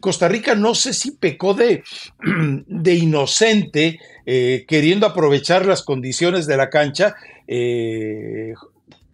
Costa 0.01 0.29
Rica 0.29 0.55
no 0.55 0.75
sé 0.75 0.93
si 0.93 1.13
pecó 1.13 1.55
de, 1.55 1.83
de 2.67 2.95
inocente, 2.95 3.99
eh, 4.27 4.65
queriendo 4.67 5.07
aprovechar 5.07 5.67
las 5.67 5.83
condiciones 5.83 6.47
de 6.47 6.57
la 6.57 6.71
cancha, 6.71 7.15
eh, 7.47 8.55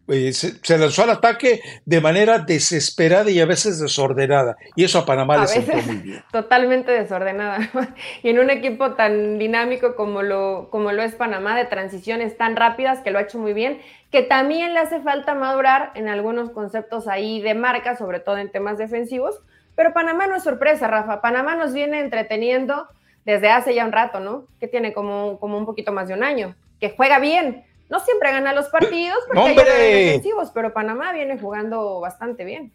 eh, 0.09 0.33
se, 0.33 0.79
lanzó 0.79 1.03
al 1.03 1.11
ataque 1.11 1.61
de 1.85 2.01
manera 2.01 2.38
desesperada 2.38 3.29
y 3.29 3.40
a 3.40 3.47
veces 3.47 3.81
desordenada. 3.81 4.57
Y 4.77 4.85
eso 4.85 5.01
a 5.01 5.07
Panamá 5.07 5.38
le 5.38 5.47
sentó 5.49 5.77
muy 5.79 5.97
bien. 5.97 6.23
Totalmente 6.33 6.92
desordenada. 6.92 7.59
y 8.23 8.29
en 8.29 8.38
un 8.38 8.51
equipo 8.51 8.92
tan 8.92 9.38
dinámico 9.38 9.97
como 9.97 10.23
lo, 10.23 10.69
como 10.71 10.92
lo 10.92 11.03
es 11.03 11.14
Panamá, 11.16 11.57
de 11.57 11.64
transiciones 11.64 12.37
tan 12.37 12.55
rápidas, 12.55 13.01
que 13.01 13.11
lo 13.11 13.19
ha 13.19 13.23
hecho 13.23 13.38
muy 13.38 13.53
bien, 13.53 13.81
que 14.12 14.23
también 14.23 14.75
le 14.75 14.81
hace 14.81 15.01
falta 15.01 15.35
madurar 15.35 15.90
en 15.97 16.09
algunos 16.09 16.51
conceptos 16.51 17.09
ahí 17.09 17.40
de 17.40 17.55
marca, 17.55 17.97
sobre 17.97 18.21
todo 18.21 18.38
en 18.38 18.51
temas 18.51 18.79
defensivos. 18.79 19.40
Pero 19.76 19.92
Panamá 19.92 20.26
no 20.26 20.36
es 20.36 20.42
sorpresa, 20.42 20.88
Rafa. 20.88 21.20
Panamá 21.20 21.54
nos 21.54 21.72
viene 21.72 22.00
entreteniendo 22.00 22.88
desde 23.24 23.50
hace 23.50 23.74
ya 23.74 23.84
un 23.84 23.92
rato, 23.92 24.20
¿no? 24.20 24.46
Que 24.58 24.68
tiene 24.68 24.92
como, 24.92 25.38
como 25.38 25.58
un 25.58 25.66
poquito 25.66 25.92
más 25.92 26.08
de 26.08 26.14
un 26.14 26.24
año, 26.24 26.56
que 26.80 26.90
juega 26.96 27.18
bien. 27.18 27.64
No 27.88 28.00
siempre 28.00 28.32
gana 28.32 28.52
los 28.52 28.66
partidos 28.66 29.18
porque 29.26 29.40
hay 29.40 29.54
defensivos, 29.54 30.50
pero 30.52 30.72
Panamá 30.72 31.12
viene 31.12 31.38
jugando 31.38 32.00
bastante 32.00 32.44
bien. 32.44 32.72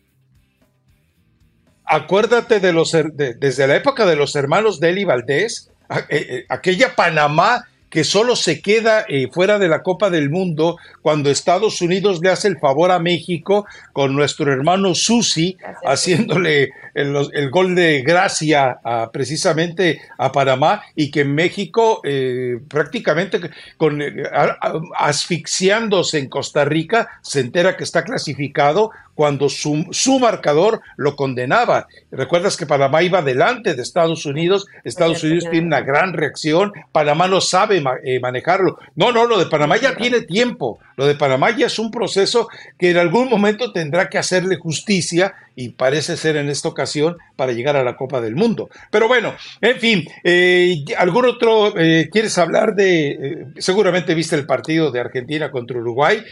Acuérdate 1.83 2.61
de 2.61 2.71
los 2.71 2.95
desde 3.13 3.67
la 3.67 3.75
época 3.75 4.05
de 4.05 4.15
los 4.15 4.35
hermanos 4.37 4.79
Deli 4.79 5.03
Valdés, 5.03 5.71
eh, 5.89 6.05
eh, 6.09 6.45
aquella 6.47 6.95
Panamá 6.95 7.65
que 7.89 8.05
solo 8.05 8.37
se 8.37 8.61
queda 8.61 9.05
eh, 9.09 9.27
fuera 9.29 9.59
de 9.59 9.67
la 9.67 9.83
Copa 9.83 10.09
del 10.09 10.29
Mundo 10.29 10.77
cuando 11.01 11.29
Estados 11.29 11.81
Unidos 11.81 12.21
le 12.23 12.29
hace 12.29 12.47
el 12.47 12.57
favor 12.57 12.89
a 12.89 12.99
México 12.99 13.65
con 13.91 14.15
nuestro 14.15 14.51
hermano 14.51 14.95
Susi 14.95 15.57
haciéndole 15.85 16.69
el, 16.93 17.49
gol 17.49 17.75
de 17.75 18.01
gracia 18.01 18.79
precisamente 19.11 20.01
a 20.17 20.31
Panamá 20.31 20.81
y 20.95 21.11
que 21.11 21.25
México 21.25 22.01
eh, 22.03 22.59
prácticamente 22.67 23.39
con, 23.77 24.01
eh, 24.01 24.23
asfixiándose 24.97 26.19
en 26.19 26.29
Costa 26.29 26.65
Rica 26.65 27.09
se 27.21 27.39
entera 27.39 27.77
que 27.77 27.83
está 27.83 28.03
clasificado 28.03 28.91
cuando 29.15 29.49
su, 29.49 29.85
su, 29.91 30.19
marcador 30.19 30.81
lo 30.95 31.15
condenaba. 31.15 31.87
Recuerdas 32.11 32.57
que 32.57 32.65
Panamá 32.65 33.03
iba 33.03 33.21
delante 33.21 33.75
de 33.75 33.81
Estados 33.81 34.25
Unidos, 34.25 34.65
Estados 34.83 35.23
Unidos 35.23 35.45
tiene 35.51 35.67
una 35.67 35.81
gran 35.81 36.13
reacción, 36.13 36.71
Panamá 36.91 37.27
no 37.27 37.41
sabe 37.41 37.83
eh, 38.03 38.19
manejarlo. 38.19 38.79
No, 38.95 39.11
no, 39.11 39.27
lo 39.27 39.37
de 39.37 39.45
Panamá 39.45 39.77
ya 39.77 39.95
tiene 39.95 40.21
tiempo, 40.21 40.79
lo 40.95 41.05
de 41.05 41.15
Panamá 41.15 41.55
ya 41.55 41.67
es 41.67 41.77
un 41.77 41.91
proceso 41.91 42.47
que 42.79 42.91
en 42.91 42.97
algún 42.97 43.29
momento 43.29 43.71
tendrá 43.71 44.09
que 44.09 44.17
hacerle 44.17 44.55
justicia 44.55 45.35
y 45.55 45.69
parece 45.69 46.17
ser 46.17 46.35
en 46.37 46.49
esta 46.49 46.69
ocasión 46.69 47.17
para 47.35 47.51
llegar 47.51 47.75
a 47.75 47.83
la 47.83 47.95
Copa 47.95 48.21
del 48.21 48.35
Mundo. 48.35 48.69
Pero 48.89 49.07
bueno, 49.07 49.35
en 49.61 49.79
fin, 49.79 50.07
eh, 50.23 50.83
¿algún 50.97 51.25
otro 51.25 51.77
eh, 51.77 52.09
quieres 52.11 52.37
hablar 52.37 52.75
de, 52.75 53.47
seguramente 53.57 54.15
viste 54.15 54.35
el 54.35 54.45
partido 54.45 54.91
de 54.91 54.99
Argentina 54.99 55.51
contra 55.51 55.77
Uruguay? 55.77 56.23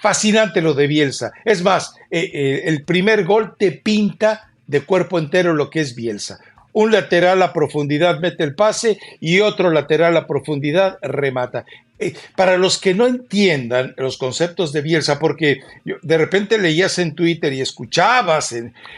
fascinante 0.00 0.60
lo 0.60 0.74
de 0.74 0.86
Bielsa. 0.86 1.32
Es 1.44 1.62
más, 1.62 1.94
eh, 2.10 2.30
eh, 2.32 2.62
el 2.66 2.84
primer 2.84 3.24
gol 3.24 3.54
te 3.58 3.72
pinta 3.72 4.50
de 4.66 4.82
cuerpo 4.82 5.18
entero 5.18 5.54
lo 5.54 5.70
que 5.70 5.80
es 5.80 5.94
Bielsa. 5.94 6.38
Un 6.72 6.92
lateral 6.92 7.42
a 7.42 7.52
profundidad 7.52 8.20
mete 8.20 8.44
el 8.44 8.54
pase 8.54 8.98
y 9.20 9.40
otro 9.40 9.70
lateral 9.70 10.16
a 10.16 10.26
profundidad 10.26 10.98
remata. 11.02 11.64
Eh, 11.98 12.14
para 12.34 12.56
los 12.56 12.78
que 12.78 12.94
no 12.94 13.06
entiendan 13.06 13.94
los 13.98 14.16
conceptos 14.16 14.72
de 14.72 14.80
Bielsa, 14.80 15.18
porque 15.18 15.60
de 15.84 16.16
repente 16.16 16.56
leías 16.56 16.98
en 16.98 17.14
Twitter 17.14 17.52
y 17.52 17.60
escuchabas, 17.60 18.54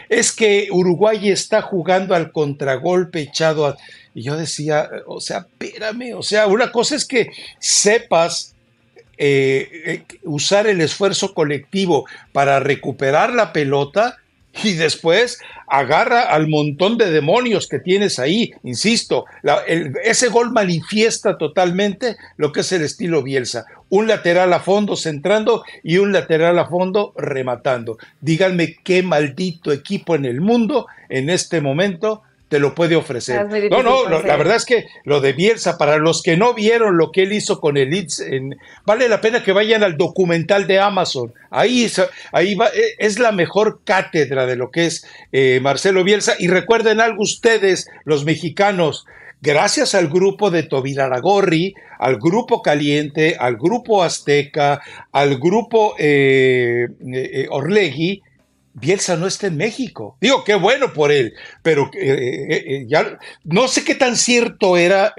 es 0.07 0.31
que 0.31 0.69
Uruguay 0.71 1.29
está 1.29 1.61
jugando 1.61 2.15
al 2.15 2.31
contragolpe 2.31 3.19
echado 3.19 3.67
a... 3.67 3.77
Y 4.15 4.23
yo 4.23 4.37
decía, 4.37 4.89
o 5.05 5.19
sea, 5.19 5.39
espérame, 5.39 6.13
o 6.15 6.23
sea, 6.23 6.47
una 6.47 6.71
cosa 6.71 6.95
es 6.95 7.03
que 7.03 7.31
sepas 7.59 8.53
eh, 9.17 9.69
eh, 9.85 10.03
usar 10.23 10.67
el 10.67 10.79
esfuerzo 10.79 11.33
colectivo 11.33 12.05
para 12.31 12.59
recuperar 12.59 13.33
la 13.33 13.53
pelota 13.53 14.17
y 14.61 14.73
después 14.73 15.39
agarra 15.67 16.21
al 16.21 16.47
montón 16.47 16.97
de 16.97 17.09
demonios 17.09 17.67
que 17.67 17.79
tienes 17.79 18.19
ahí. 18.19 18.51
Insisto, 18.63 19.25
ese 20.03 20.27
gol 20.27 20.51
manifiesta 20.51 21.37
totalmente 21.37 22.17
lo 22.37 22.51
que 22.51 22.59
es 22.59 22.71
el 22.71 22.83
estilo 22.83 23.23
Bielsa. 23.23 23.65
Un 23.89 24.07
lateral 24.07 24.53
a 24.53 24.59
fondo 24.59 24.95
centrando 24.95 25.63
y 25.83 25.97
un 25.97 26.11
lateral 26.11 26.59
a 26.59 26.65
fondo 26.65 27.13
rematando. 27.17 27.97
Díganme 28.21 28.77
qué 28.83 29.01
maldito 29.01 29.71
equipo 29.71 30.15
en 30.15 30.25
el 30.25 30.41
mundo 30.41 30.87
en 31.09 31.29
este 31.29 31.61
momento 31.61 32.21
te 32.53 32.59
lo 32.59 32.75
puede 32.75 32.95
ofrecer. 32.95 33.47
No, 33.71 33.81
no, 33.81 34.07
la 34.07 34.37
verdad 34.37 34.57
es 34.57 34.65
que 34.65 34.85
lo 35.05 35.21
de 35.21 35.33
Bielsa, 35.33 35.75
para 35.79 35.97
los 35.97 36.21
que 36.21 36.37
no 36.37 36.53
vieron 36.53 36.99
lo 36.99 37.11
que 37.11 37.23
él 37.23 37.33
hizo 37.33 37.59
con 37.59 37.77
el 37.77 37.89
Leeds, 37.89 38.23
vale 38.85 39.09
la 39.09 39.21
pena 39.21 39.43
que 39.43 39.53
vayan 39.53 39.81
al 39.81 39.97
documental 39.97 40.67
de 40.67 40.77
Amazon. 40.77 41.33
Ahí, 41.49 41.91
ahí 42.31 42.53
va, 42.53 42.67
e, 42.67 42.93
es 42.99 43.17
la 43.17 43.31
mejor 43.31 43.79
cátedra 43.83 44.45
de 44.45 44.55
lo 44.55 44.69
que 44.69 44.85
es 44.85 45.03
eh, 45.31 45.61
Marcelo 45.63 46.03
Bielsa. 46.03 46.35
Y 46.37 46.47
recuerden 46.47 47.01
algo 47.01 47.23
ustedes, 47.23 47.89
los 48.05 48.23
mexicanos, 48.23 49.07
gracias 49.41 49.95
al 49.95 50.09
grupo 50.09 50.51
de 50.51 50.61
Tobir 50.61 51.01
Aragorri, 51.01 51.73
al 51.97 52.17
grupo 52.17 52.61
Caliente, 52.61 53.35
al 53.39 53.55
grupo 53.55 54.03
Azteca, 54.03 54.79
al 55.11 55.39
grupo 55.39 55.95
eh, 55.97 56.87
eh, 57.11 57.47
Orlegui, 57.49 58.21
Bielsa 58.75 59.15
no 59.15 59.27
está 59.27 59.47
en 59.47 59.57
México. 59.57 60.17
Digo, 60.19 60.43
qué 60.43 60.55
bueno 60.55 60.93
por 60.93 61.11
él, 61.11 61.33
pero 61.61 61.91
eh, 61.93 62.47
eh, 62.49 62.63
eh, 62.65 62.85
ya 62.87 63.19
no 63.43 63.67
sé 63.67 63.83
qué 63.83 63.93
tan 63.93 64.15
cierto 64.15 64.77
era. 64.77 65.13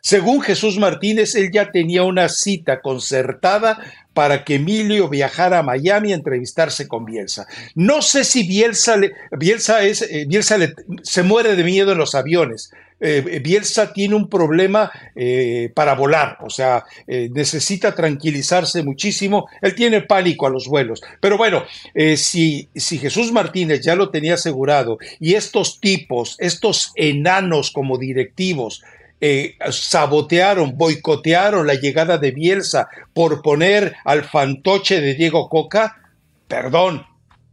según 0.00 0.40
Jesús 0.40 0.78
Martínez, 0.78 1.34
él 1.34 1.50
ya 1.52 1.72
tenía 1.72 2.04
una 2.04 2.28
cita 2.28 2.80
concertada 2.80 3.78
para 4.12 4.44
que 4.44 4.56
Emilio 4.56 5.08
viajara 5.08 5.58
a 5.58 5.62
Miami 5.64 6.12
a 6.12 6.16
entrevistarse 6.16 6.86
con 6.86 7.04
Bielsa. 7.04 7.48
No 7.74 8.00
sé 8.00 8.22
si 8.22 8.46
Bielsa, 8.46 8.96
Bielsa, 9.32 9.82
es, 9.82 10.08
Bielsa 10.28 10.56
se 11.02 11.22
muere 11.24 11.56
de 11.56 11.64
miedo 11.64 11.92
en 11.92 11.98
los 11.98 12.14
aviones. 12.14 12.70
Eh, 13.00 13.40
Bielsa 13.42 13.92
tiene 13.92 14.14
un 14.14 14.28
problema 14.28 14.90
eh, 15.14 15.70
para 15.74 15.94
volar, 15.94 16.38
o 16.40 16.48
sea, 16.48 16.84
eh, 17.06 17.28
necesita 17.32 17.94
tranquilizarse 17.94 18.82
muchísimo. 18.82 19.48
Él 19.60 19.74
tiene 19.74 20.02
pánico 20.02 20.46
a 20.46 20.50
los 20.50 20.68
vuelos. 20.68 21.02
Pero 21.20 21.36
bueno, 21.36 21.64
si, 22.16 22.68
si 22.74 22.98
Jesús 22.98 23.32
Martínez 23.32 23.80
ya 23.82 23.94
lo 23.94 24.10
tenía 24.10 24.34
asegurado 24.34 24.98
y 25.20 25.34
estos 25.34 25.80
tipos, 25.80 26.36
estos 26.38 26.92
enanos 26.94 27.70
como 27.70 27.98
directivos, 27.98 28.82
sabotearon, 29.70 30.76
boicotearon 30.76 31.66
la 31.66 31.74
llegada 31.74 32.18
de 32.18 32.30
Bielsa 32.30 32.88
por 33.12 33.42
poner 33.42 33.94
al 34.04 34.24
fantoche 34.24 35.00
de 35.00 35.14
Diego 35.14 35.48
Coca, 35.48 35.96
perdón, 36.46 37.06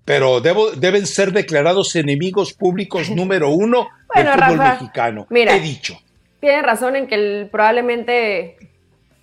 pero 0.05 0.41
deben 0.41 1.05
ser 1.05 1.31
declarados 1.31 1.95
enemigos 1.95 2.53
públicos 2.53 3.09
número 3.15 3.49
uno 3.49 3.89
del 4.15 4.27
fútbol 4.27 4.57
mexicano. 4.57 5.27
Mira, 5.29 5.55
he 5.55 5.59
dicho. 5.59 5.99
Tiene 6.39 6.61
razón 6.63 6.95
en 6.95 7.07
que 7.07 7.47
probablemente 7.51 8.57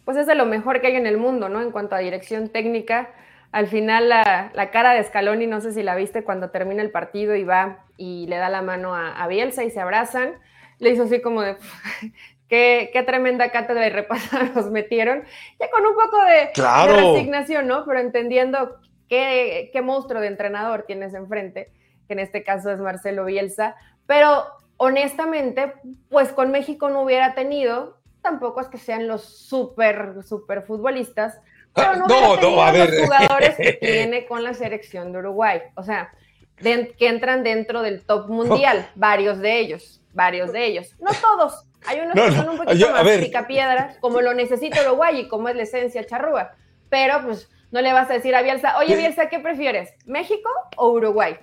pues 0.08 0.16
es 0.16 0.26
de 0.26 0.34
lo 0.34 0.46
mejor 0.46 0.80
que 0.80 0.86
hay 0.86 0.96
en 0.96 1.06
el 1.06 1.18
mundo, 1.18 1.50
¿no? 1.50 1.60
En 1.60 1.70
cuanto 1.70 1.94
a 1.94 1.98
dirección 1.98 2.48
técnica. 2.48 3.10
Al 3.52 3.66
final 3.66 4.08
la, 4.08 4.70
cara 4.72 4.94
de 4.94 5.04
Scaloni, 5.04 5.46
no 5.46 5.60
sé 5.60 5.72
si 5.72 5.82
la 5.82 5.96
viste 5.96 6.24
cuando 6.24 6.48
termina 6.48 6.80
el 6.80 6.90
partido 6.90 7.36
y 7.36 7.44
va 7.44 7.84
y 7.98 8.26
le 8.26 8.36
da 8.36 8.48
la 8.48 8.62
mano 8.62 8.94
a, 8.94 9.26
Bielsa 9.26 9.64
y 9.64 9.70
se 9.70 9.80
abrazan, 9.80 10.32
le 10.78 10.90
hizo 10.92 11.02
así 11.02 11.20
como 11.20 11.42
de, 11.42 11.56
Qué, 12.48 12.88
qué, 12.94 13.02
tremenda 13.02 13.50
cátedra 13.50 13.86
y 13.86 13.90
repasada 13.90 14.44
nos 14.54 14.70
metieron, 14.70 15.24
ya 15.60 15.70
con 15.70 15.84
un 15.84 15.94
poco 15.94 16.16
de, 16.24 16.52
resignación, 16.86 17.66
¿no? 17.66 17.84
Pero 17.84 18.00
entendiendo 18.00 18.78
qué, 19.08 19.70
qué, 19.72 19.82
monstruo 19.82 20.20
de 20.20 20.28
entrenador 20.28 20.84
tienes 20.86 21.14
enfrente, 21.14 21.72
que 22.06 22.14
en 22.14 22.20
este 22.20 22.42
caso 22.42 22.70
es 22.70 22.78
Marcelo 22.78 23.24
Bielsa, 23.24 23.76
pero 24.06 24.44
honestamente, 24.76 25.74
pues 26.08 26.32
con 26.32 26.50
México 26.50 26.88
no 26.88 27.02
hubiera 27.02 27.34
tenido, 27.34 27.98
tampoco 28.22 28.60
es 28.60 28.68
que 28.68 28.78
sean 28.78 29.06
los 29.06 29.22
súper, 29.24 30.22
súper 30.26 30.62
futbolistas, 30.62 31.40
pero 31.74 31.96
no, 31.96 32.06
no, 32.40 32.62
a 32.62 32.72
ver. 32.72 32.90
los 32.90 33.02
jugadores 33.04 33.56
que 33.56 33.72
tiene 33.80 34.26
con 34.26 34.42
la 34.42 34.54
selección 34.54 35.12
de 35.12 35.18
Uruguay, 35.18 35.60
o 35.74 35.82
sea, 35.82 36.12
que 36.56 36.94
entran 37.00 37.42
dentro 37.42 37.82
del 37.82 38.04
top 38.04 38.28
mundial, 38.30 38.88
varios 38.94 39.38
de 39.38 39.58
ellos, 39.58 40.00
varios 40.12 40.52
de 40.52 40.64
ellos, 40.64 40.94
no 41.00 41.10
todos, 41.12 41.66
hay 41.86 42.00
unos 42.00 42.14
que 42.14 42.32
son 42.32 42.48
un 42.48 42.56
poquito 42.58 42.90
más 42.90 43.08
picapiedra, 43.18 43.96
como 44.00 44.20
lo 44.20 44.34
necesita 44.34 44.82
Uruguay 44.82 45.20
y 45.20 45.28
como 45.28 45.48
es 45.48 45.56
la 45.56 45.62
esencia 45.62 46.04
charrúa. 46.04 46.52
Pero 46.90 47.22
pues 47.24 47.48
no 47.70 47.80
le 47.82 47.92
vas 47.92 48.10
a 48.10 48.14
decir 48.14 48.34
a 48.34 48.42
Bielsa, 48.42 48.78
oye 48.78 48.96
Bielsa, 48.96 49.28
¿qué 49.28 49.38
prefieres? 49.38 49.90
¿México 50.06 50.48
o 50.76 50.90
Uruguay? 50.90 51.36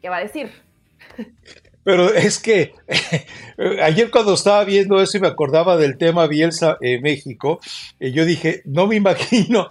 ¿Qué 0.00 0.08
va 0.08 0.16
a 0.16 0.20
decir? 0.20 0.50
Pero 1.82 2.12
es 2.12 2.38
que 2.38 2.74
ayer 3.82 4.10
cuando 4.10 4.34
estaba 4.34 4.64
viendo 4.64 5.00
eso 5.00 5.16
y 5.16 5.20
me 5.20 5.28
acordaba 5.28 5.76
del 5.76 5.96
tema 5.96 6.26
Bielsa 6.26 6.76
en 6.80 7.02
México, 7.02 7.60
eh, 7.98 8.12
yo 8.12 8.24
dije, 8.24 8.62
no 8.64 8.86
me 8.86 8.96
imagino 8.96 9.70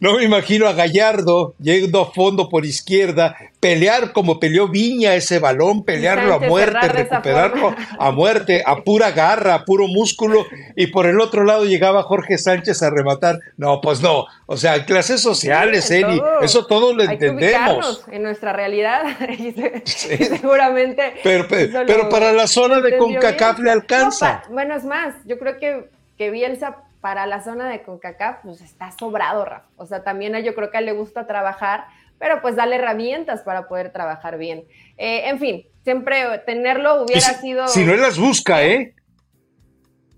no 0.00 0.16
me 0.16 0.24
imagino 0.24 0.66
a 0.66 0.72
Gallardo 0.72 1.54
yendo 1.60 2.00
a 2.00 2.12
fondo 2.12 2.48
por 2.48 2.66
izquierda, 2.66 3.36
pelear 3.60 4.12
como 4.12 4.40
peleó 4.40 4.68
Viña 4.68 5.14
ese 5.14 5.38
balón, 5.38 5.84
pelearlo 5.84 6.34
a 6.34 6.38
muerte, 6.40 6.88
recuperarlo 6.88 7.74
a 7.98 8.10
muerte, 8.10 8.62
a 8.66 8.82
pura 8.82 9.12
garra, 9.12 9.54
a 9.54 9.64
puro 9.64 9.86
músculo, 9.86 10.44
y 10.74 10.88
por 10.88 11.06
el 11.06 11.20
otro 11.20 11.44
lado 11.44 11.64
llegaba 11.64 12.02
Jorge 12.02 12.38
Sánchez 12.38 12.82
a 12.82 12.90
rematar. 12.90 13.38
No, 13.56 13.80
pues 13.80 14.02
no. 14.02 14.26
O 14.46 14.56
sea, 14.56 14.84
clases 14.84 15.20
sociales, 15.20 15.90
Eri, 15.90 16.20
eso 16.42 16.66
todo 16.66 16.94
lo 16.94 17.04
entendemos. 17.04 18.04
en 18.10 18.22
nuestra 18.22 18.52
realidad, 18.52 19.02
seguramente. 19.84 21.14
Pero, 21.22 21.46
pero, 21.48 22.08
para 22.08 22.32
la 22.32 22.46
zona 22.46 22.80
de 22.80 22.96
CONCACAF 22.96 23.60
le 23.60 23.70
alcanza. 23.70 24.42
bueno, 24.50 24.74
es 24.74 24.84
más, 24.84 25.14
yo 25.26 25.38
creo 25.38 25.58
que, 25.58 25.88
que 26.18 26.30
Bielsa 26.30 26.78
para 27.02 27.26
la 27.26 27.42
zona 27.42 27.68
de 27.68 27.82
CONCACAF, 27.82 28.38
pues 28.44 28.62
está 28.62 28.92
sobrado, 28.92 29.44
Rafa. 29.44 29.66
O 29.76 29.84
sea, 29.84 30.04
también 30.04 30.34
a 30.34 30.40
yo 30.40 30.54
creo 30.54 30.70
que 30.70 30.78
a 30.78 30.80
él 30.80 30.86
le 30.86 30.92
gusta 30.92 31.26
trabajar, 31.26 31.84
pero 32.18 32.40
pues 32.40 32.56
darle 32.56 32.76
herramientas 32.76 33.42
para 33.42 33.66
poder 33.68 33.92
trabajar 33.92 34.38
bien. 34.38 34.64
Eh, 34.96 35.28
en 35.28 35.40
fin, 35.40 35.66
siempre 35.82 36.38
tenerlo 36.46 37.02
hubiera 37.02 37.20
sido... 37.20 37.66
Si 37.66 37.84
no 37.84 37.92
él 37.92 38.00
las 38.00 38.18
busca, 38.18 38.62
¿eh? 38.64 38.94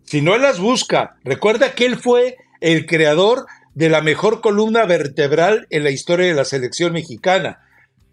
Si 0.03 0.21
no 0.21 0.35
él 0.35 0.43
las 0.43 0.61
busca. 0.61 1.17
Recuerda 1.25 1.73
que 1.73 1.87
él 1.87 1.97
fue 1.97 2.37
el 2.61 2.85
creador 2.85 3.47
de 3.73 3.89
la 3.89 4.03
mejor 4.03 4.43
columna 4.43 4.85
vertebral 4.85 5.67
en 5.71 5.85
la 5.85 5.91
historia 5.91 6.27
de 6.27 6.35
la 6.35 6.45
selección 6.45 6.93
mexicana. 6.93 7.61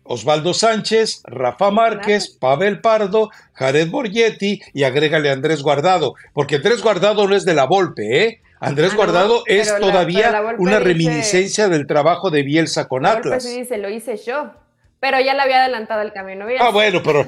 Osvaldo 0.04 0.54
Sánchez, 0.54 1.22
Rafa 1.26 1.72
Márquez, 1.72 2.30
Pavel 2.30 2.80
Pardo, 2.80 3.30
Jared 3.54 3.90
Borgetti 3.90 4.62
y 4.74 4.84
agrégale 4.84 5.30
Andrés 5.30 5.62
Guardado, 5.62 6.16
porque 6.34 6.56
Andrés 6.56 6.82
Guardado 6.82 7.28
no 7.28 7.36
es 7.36 7.44
de 7.44 7.54
la 7.54 7.66
Volpe, 7.66 8.26
¿eh? 8.26 8.42
Andrés 8.62 8.92
ah, 8.94 8.96
Guardado 8.96 9.44
es 9.48 9.76
todavía 9.80 10.40
una 10.60 10.80
reminiscencia 10.80 11.68
del 11.68 11.88
trabajo 11.88 12.30
de 12.30 12.44
Bielsa 12.44 12.88
con 12.88 13.04
la 13.04 13.14
Atlas. 13.14 13.44
Sí 13.44 13.60
dice, 13.60 13.80
lo 13.80 13.90
hice 13.90 14.18
yo, 14.18 14.52
pero 15.00 15.20
ya 15.20 15.34
le 15.34 15.42
había 15.42 15.62
adelantado 15.62 16.04
el 16.04 16.14
camino. 16.14 16.46
Ah, 16.60 16.70
bueno, 16.70 17.02
pero 17.04 17.26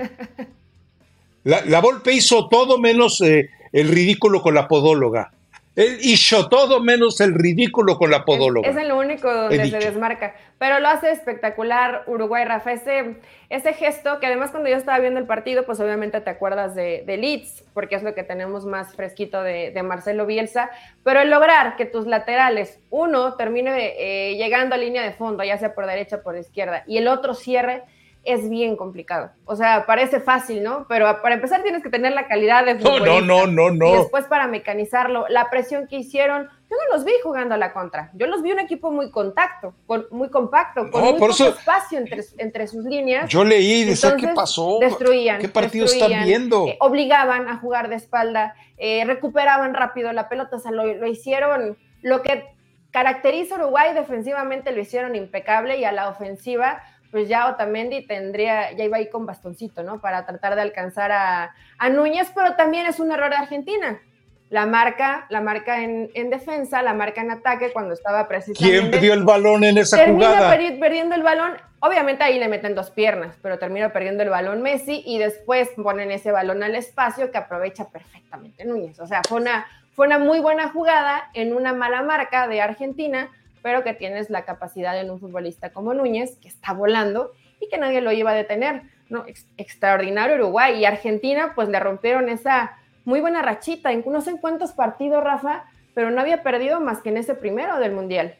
la, 1.43 1.65
la 1.65 1.82
Volpe 1.82 2.13
hizo 2.13 2.48
todo 2.50 2.78
menos 2.78 3.19
eh, 3.22 3.50
el 3.72 3.88
ridículo 3.89 4.43
con 4.43 4.54
la 4.54 4.67
podóloga. 4.67 5.34
Él 5.76 5.98
hizo 6.02 6.50
todo 6.50 6.82
menos 6.82 7.20
el 7.20 7.34
ridículo 7.34 7.98
con 7.98 8.12
la 8.12 8.26
podóloga. 8.26 8.70
Es, 8.70 8.78
es 8.78 8.88
lo 8.88 8.98
único 8.98 9.34
donde 9.34 9.70
se 9.70 9.80
desmarca. 9.80 10.36
Pero 10.60 10.80
lo 10.80 10.88
hace 10.88 11.12
espectacular 11.12 12.04
Uruguay, 12.06 12.46
Rafa. 12.46 12.74
Ese, 12.74 13.16
ese 13.50 13.74
gesto, 13.74 14.20
que 14.20 14.28
además 14.28 14.52
cuando 14.52 14.70
yo 14.70 14.76
estaba 14.76 15.00
viendo 15.00 15.20
el 15.20 15.26
partido, 15.26 15.66
pues 15.66 15.80
obviamente 15.80 16.22
te 16.22 16.30
acuerdas 16.30 16.76
de, 16.76 17.04
de 17.08 17.18
Leeds, 17.18 17.66
porque 17.74 17.96
es 17.96 18.04
lo 18.04 18.14
que 18.14 18.24
tenemos 18.24 18.66
más 18.66 18.96
fresquito 18.96 19.42
de, 19.42 19.72
de 19.72 19.84
Marcelo 19.84 20.26
Bielsa. 20.28 20.70
Pero 21.04 21.22
el 21.22 21.32
lograr 21.32 21.76
que 21.76 21.86
tus 21.86 22.06
laterales, 22.06 22.80
uno 22.92 23.36
termine 23.36 23.96
eh, 23.98 24.36
llegando 24.36 24.76
a 24.76 24.78
línea 24.78 25.02
de 25.02 25.14
fondo, 25.14 25.44
ya 25.44 25.58
sea 25.58 25.74
por 25.74 25.88
derecha 25.88 26.18
o 26.18 26.22
por 26.22 26.38
izquierda, 26.38 26.84
y 26.86 26.98
el 26.98 27.08
otro 27.08 27.34
cierre, 27.34 27.84
es 28.24 28.50
bien 28.50 28.76
complicado. 28.78 29.32
O 29.46 29.56
sea, 29.56 29.86
parece 29.86 30.20
fácil, 30.20 30.64
¿no? 30.64 30.86
Pero 30.88 31.22
para 31.22 31.36
empezar 31.36 31.62
tienes 31.62 31.84
que 31.84 31.90
tener 31.90 32.14
la 32.14 32.28
calidad 32.28 32.66
de 32.66 32.76
fútbol. 32.76 33.06
No, 33.06 33.22
no, 33.22 33.48
no, 33.48 33.72
no, 33.72 33.94
Y 33.94 33.98
después 33.98 34.26
para 34.26 34.48
mecanizarlo, 34.48 35.26
la 35.28 35.50
presión 35.50 35.88
que 35.88 35.98
hicieron, 35.98 36.44
yo 36.44 36.78
no 36.78 36.96
los 36.96 37.04
vi 37.04 37.12
jugando 37.22 37.56
a 37.56 37.58
la 37.58 37.74
contra. 37.74 38.12
Yo 38.14 38.28
los 38.28 38.42
vi 38.42 38.54
un 38.54 38.60
equipo 38.60 38.92
muy 38.92 39.12
contacto, 39.12 39.76
con, 39.86 40.08
muy 40.12 40.30
compacto, 40.30 40.90
con 40.90 41.02
muy 41.02 41.14
poco 41.20 41.48
espacio 41.48 42.00
entre, 42.00 42.24
entre, 42.38 42.68
sus 42.68 42.86
líneas. 42.86 43.30
Yo 43.30 43.44
leí, 43.44 43.84
decía, 43.84 44.16
¿qué 44.16 44.30
pasó? 44.30 44.78
Destruían. 44.80 45.42
¿Qué 45.42 45.50
partido 45.50 45.86
están 45.86 46.24
viendo? 46.24 46.68
Eh, 46.68 46.78
obligaban 46.80 47.50
a 47.50 47.58
jugar 47.58 47.90
de 47.90 47.96
espalda, 47.96 48.56
eh, 48.78 49.04
recuperaban 49.06 49.74
rápido 49.74 50.14
la 50.14 50.30
pelota, 50.30 50.56
o 50.56 50.60
sea, 50.60 50.72
lo, 50.72 50.86
lo 50.86 51.08
hicieron, 51.08 51.78
lo 52.02 52.22
que 52.22 52.46
caracteriza 52.92 53.56
a 53.56 53.58
Uruguay 53.58 53.94
defensivamente 53.94 54.72
lo 54.72 54.80
hicieron 54.80 55.16
impecable 55.16 55.78
y 55.78 55.84
a 55.84 55.92
la 55.92 56.10
ofensiva 56.10 56.84
pues 57.13 57.30
ya 57.30 57.47
Otamendi 57.47 58.08
tendría, 58.08 58.71
ya 58.71 58.86
iba 58.86 58.97
ahí 58.97 59.08
con 59.08 59.28
bastoncito, 59.28 59.84
¿no? 59.84 60.02
Para 60.02 60.26
tratar 60.26 60.56
de 60.56 60.63
alcanzar 60.63 61.12
a, 61.12 61.54
Núñez, 61.91 62.32
pero 62.34 62.56
también 62.56 62.88
es 62.88 62.99
un 62.99 63.12
error 63.12 63.30
de 63.30 63.36
Argentina. 63.36 64.02
La 64.49 64.65
marca, 64.65 65.28
la 65.30 65.39
marca 65.39 65.84
en, 65.84 66.10
defensa, 66.32 66.82
la 66.82 66.95
marca 66.95 67.21
en 67.21 67.30
ataque 67.30 67.71
cuando 67.71 67.93
estaba 67.93 68.28
precisamente. 68.28 68.80
¿Quién 68.80 68.89
perdió 68.89 69.13
el 69.13 69.23
balón 69.23 69.63
en 69.63 69.78
esa 69.78 70.08
jugada? 70.08 70.49
Termina 70.49 70.80
perdiendo 70.80 71.13
el 71.13 71.21
balón. 71.21 71.52
Obviamente 71.82 72.23
ahí 72.23 72.39
le 72.39 72.47
meten 72.47 72.73
dos 72.73 72.89
piernas, 72.89 73.38
pero 73.43 73.60
termina 73.60 73.93
perdiendo 73.93 74.23
el 74.23 74.30
balón 74.30 74.63
Messi 74.63 75.04
y 75.06 75.19
después 75.19 75.69
ponen 75.76 76.10
ese 76.10 76.32
balón 76.32 76.63
al 76.63 76.73
espacio 76.73 77.30
que 77.30 77.38
aprovecha 77.38 77.89
perfectamente 77.89 78.65
Núñez. 78.65 78.99
O 78.99 79.06
sea, 79.06 79.21
fue 79.30 79.39
una, 79.39 79.67
fue 79.91 80.08
una 80.08 80.17
muy 80.17 80.39
buena 80.39 80.69
jugada 80.69 81.30
en 81.36 81.56
una 81.56 81.73
mala 81.73 82.02
marca 82.02 82.47
de 82.47 82.60
Argentina 82.60 83.30
pero 83.63 83.84
que 83.84 83.93
tienes 83.93 84.30
la 84.30 84.45
capacidad 84.45 84.99
en 84.99 85.10
un 85.10 85.19
futbolista 85.19 85.71
como 85.71 85.95
Núñez, 85.95 86.38
que 86.39 86.49
está 86.49 86.73
volando 86.73 87.32
y 87.60 87.69
que 87.69 87.80
nadie 87.80 88.02
lo 88.02 88.12
iba 88.12 88.32
a 88.32 88.36
detener. 88.36 88.84
¿no? 89.10 89.26
extraordinario 89.58 90.36
Uruguay 90.36 90.80
y 90.80 90.86
Argentina, 90.86 91.54
pues 91.56 91.69
le 91.69 91.80
rompieron 91.80 92.30
esa 92.30 92.78
muy 93.06 93.21
buena 93.21 93.41
rachita. 93.41 93.91
En 93.91 94.04
no 94.06 94.21
sé 94.21 94.32
en 94.32 94.38
cuántos 94.38 94.71
partidos, 94.71 95.23
Rafa, 95.23 95.65
pero 95.93 96.12
no 96.12 96.21
había 96.21 96.43
perdido 96.43 96.80
más 96.80 97.02
que 97.02 97.10
en 97.10 97.17
ese 97.17 97.36
primero 97.36 97.80
del 97.80 97.91
Mundial. 97.91 98.36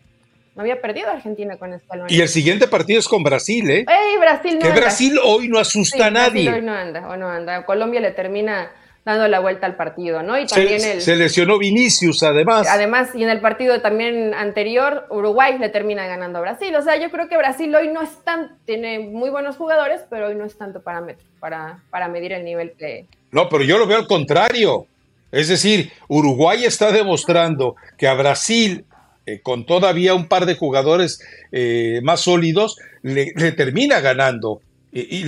No 0.56 0.62
había 0.62 0.82
perdido 0.82 1.10
Argentina 1.10 1.58
con 1.58 1.74
este 1.74 1.88
Y 2.10 2.22
el 2.22 2.28
siguiente 2.28 2.68
partido 2.68 3.00
es 3.00 3.08
con 3.08 3.24
Brasil, 3.24 3.70
¿eh? 3.72 3.86
¡Ey, 3.88 4.18
Brasil 4.20 4.60
no 4.60 4.68
que 4.68 4.80
Brasil 4.80 5.20
hoy 5.24 5.48
no 5.48 5.58
asusta 5.58 6.08
a 6.08 6.12
nadie. 6.12 6.48
hoy 6.52 6.62
no 6.62 6.74
anda, 6.74 7.10
hoy 7.10 7.18
no 7.18 7.28
anda. 7.28 7.66
Colombia 7.66 8.00
le 8.00 8.12
termina 8.12 8.72
dando 9.06 9.28
la 9.28 9.40
vuelta 9.40 9.66
al 9.66 9.76
partido, 9.76 10.24
¿no? 10.24 10.40
Y 10.40 10.46
también 10.46 10.80
se, 10.80 10.94
el, 10.94 11.02
se 11.02 11.16
lesionó 11.16 11.58
Vinicius, 11.58 12.24
además. 12.24 12.68
Además, 12.70 13.10
y 13.14 13.24
en 13.24 13.30
el 13.30 13.42
partido 13.42 13.82
también 13.82 14.34
anterior, 14.34 15.06
Uruguay 15.10 15.58
le 15.60 15.70
termina 15.70 16.08
ganando 16.08 16.40
a 16.40 16.42
Brasil. 16.42 16.74
O 16.76 16.82
sea, 16.82 16.96
yo 16.96 17.12
creo 17.12 17.28
que 17.28 17.38
Brasil 17.38 17.74
hoy 17.76 17.90
no 17.90 18.02
es 18.02 18.10
tan, 18.24 18.58
tiene 18.66 19.00
muy 19.00 19.30
buenos 19.30 19.58
jugadores, 19.58 20.02
pero 20.10 20.28
hoy 20.28 20.36
no 20.36 20.46
es 20.46 20.58
tanto 20.58 20.82
parámetro 20.82 21.26
para, 21.40 21.80
para 21.90 22.08
medir 22.08 22.32
el 22.32 22.46
nivel 22.46 22.74
que... 22.78 23.08
No, 23.32 23.50
pero 23.50 23.64
yo 23.64 23.78
lo 23.78 23.88
veo 23.88 23.98
al 23.98 24.08
contrario. 24.08 24.88
Es 25.32 25.48
decir, 25.48 25.92
Uruguay 26.08 26.64
está 26.64 26.92
demostrando 26.92 27.76
que 27.98 28.08
a 28.08 28.14
Brasil, 28.14 28.86
eh, 29.26 29.42
con 29.42 29.66
todavía 29.66 30.14
un 30.14 30.28
par 30.28 30.46
de 30.46 30.56
jugadores 30.56 31.20
eh, 31.52 32.00
más 32.04 32.22
sólidos, 32.22 32.78
le, 33.02 33.34
le 33.36 33.52
termina 33.52 34.00
ganando. 34.00 34.62
Y, 34.96 35.26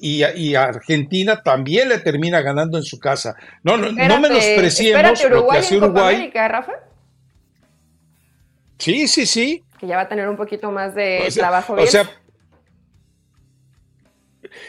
y, 0.00 0.24
y, 0.24 0.54
Argentina 0.54 1.42
también 1.42 1.90
le 1.90 1.98
termina 1.98 2.40
ganando 2.40 2.78
en 2.78 2.84
su 2.84 2.98
casa. 2.98 3.36
No, 3.62 3.76
no, 3.76 3.92
no 3.92 4.20
menospreciemos 4.20 5.22
lo 5.24 5.46
que 5.46 5.58
hace 5.58 5.76
Uruguay. 5.76 6.14
América, 6.14 6.48
Rafa? 6.48 6.72
Sí, 8.78 9.06
sí, 9.06 9.26
sí. 9.26 9.62
Que 9.78 9.88
ya 9.88 9.96
va 9.96 10.02
a 10.02 10.08
tener 10.08 10.26
un 10.26 10.36
poquito 10.36 10.70
más 10.70 10.94
de 10.94 11.28
trabajo. 11.34 11.74
O 11.74 11.86
sea, 11.86 12.08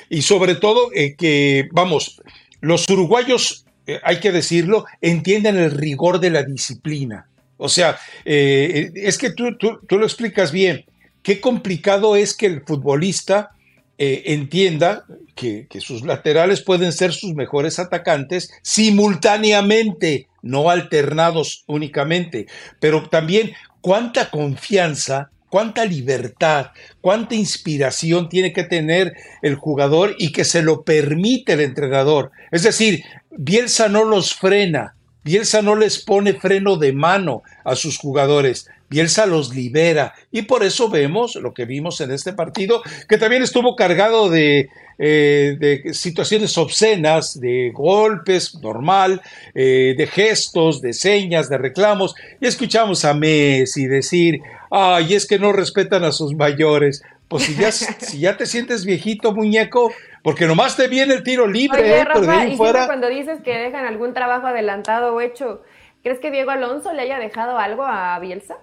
y 0.09 0.21
sobre 0.21 0.55
todo 0.55 0.91
eh, 0.93 1.15
que, 1.15 1.69
vamos, 1.71 2.21
los 2.59 2.89
uruguayos, 2.89 3.65
eh, 3.87 3.99
hay 4.03 4.19
que 4.19 4.33
decirlo, 4.33 4.85
entienden 4.99 5.55
el 5.57 5.71
rigor 5.71 6.19
de 6.19 6.31
la 6.31 6.43
disciplina. 6.43 7.29
O 7.57 7.69
sea, 7.69 7.97
eh, 8.25 8.91
es 8.95 9.17
que 9.17 9.31
tú, 9.31 9.57
tú, 9.57 9.79
tú 9.87 9.97
lo 9.97 10.05
explicas 10.05 10.51
bien. 10.51 10.83
Qué 11.23 11.39
complicado 11.39 12.17
es 12.17 12.35
que 12.35 12.47
el 12.47 12.61
futbolista 12.61 13.54
eh, 13.97 14.23
entienda 14.27 15.05
que, 15.35 15.67
sus 15.79 16.03
laterales 16.03 16.61
pueden 16.61 16.91
ser 16.91 17.13
sus 17.13 17.33
mejores 17.33 17.79
atacantes 17.79 18.51
simultáneamente, 18.61 20.27
no 20.41 20.69
alternados 20.69 21.63
únicamente, 21.67 22.47
pero 22.79 23.07
también 23.09 23.53
cuánta 23.81 24.29
confianza 24.29 25.29
cuánta 25.47 25.85
libertad, 25.85 26.71
cuánta 26.99 27.33
inspiración 27.35 28.27
tiene 28.27 28.51
que 28.51 28.65
tener 28.65 29.13
el 29.41 29.55
jugador 29.55 30.13
y 30.17 30.33
que 30.33 30.43
se 30.43 30.61
lo 30.61 30.83
permite 30.83 31.53
el 31.53 31.61
entrenador. 31.61 32.31
Es 32.51 32.63
decir, 32.63 33.05
Bielsa 33.31 33.87
no 33.87 34.03
los 34.03 34.33
frena, 34.33 34.95
Bielsa 35.23 35.61
no 35.61 35.75
les 35.75 36.03
pone 36.03 36.33
freno 36.33 36.75
de 36.75 36.91
mano 36.91 37.41
a 37.63 37.75
sus 37.75 37.97
jugadores. 37.97 38.67
Bielsa 38.89 39.25
los 39.25 39.55
libera 39.55 40.13
y 40.31 40.43
por 40.43 40.63
eso 40.63 40.89
vemos 40.89 41.35
lo 41.35 41.53
que 41.53 41.65
vimos 41.65 42.01
en 42.01 42.11
este 42.11 42.33
partido, 42.33 42.83
que 43.09 43.17
también 43.17 43.41
estuvo 43.41 43.75
cargado 43.75 44.29
de, 44.29 44.69
eh, 44.99 45.81
situaciones 45.91 46.57
obscenas, 46.57 47.39
de 47.39 47.71
golpes, 47.73 48.55
normal, 48.61 49.21
eh, 49.53 49.95
de 49.97 50.07
gestos, 50.07 50.81
de 50.81 50.93
señas, 50.93 51.49
de 51.49 51.57
reclamos. 51.57 52.15
Y 52.39 52.45
escuchamos 52.45 53.05
a 53.05 53.13
Messi 53.13 53.87
decir, 53.87 54.39
ay, 54.69 55.15
es 55.15 55.27
que 55.27 55.39
no 55.39 55.51
respetan 55.51 56.03
a 56.03 56.11
sus 56.11 56.35
mayores. 56.35 57.03
Pues 57.27 57.43
si 57.43 57.55
ya, 57.55 57.71
si 57.71 58.19
ya 58.19 58.37
te 58.37 58.45
sientes 58.45 58.85
viejito, 58.85 59.33
muñeco, 59.33 59.91
porque 60.21 60.45
nomás 60.45 60.77
te 60.77 60.87
viene 60.87 61.15
el 61.15 61.23
tiro 61.23 61.47
libre, 61.47 61.81
Oye, 61.81 61.97
¿eh? 61.97 62.05
Rafa, 62.05 62.47
y 62.47 62.55
fuera... 62.55 62.85
cuando 62.85 63.09
dices 63.09 63.39
que 63.43 63.57
dejan 63.57 63.85
algún 63.85 64.13
trabajo 64.13 64.47
adelantado 64.47 65.15
o 65.15 65.21
hecho, 65.21 65.63
¿crees 66.03 66.19
que 66.19 66.31
Diego 66.31 66.51
Alonso 66.51 66.93
le 66.93 67.01
haya 67.01 67.19
dejado 67.19 67.57
algo 67.57 67.83
a 67.83 68.17
Bielsa? 68.19 68.57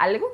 ¿Algo? 0.00 0.26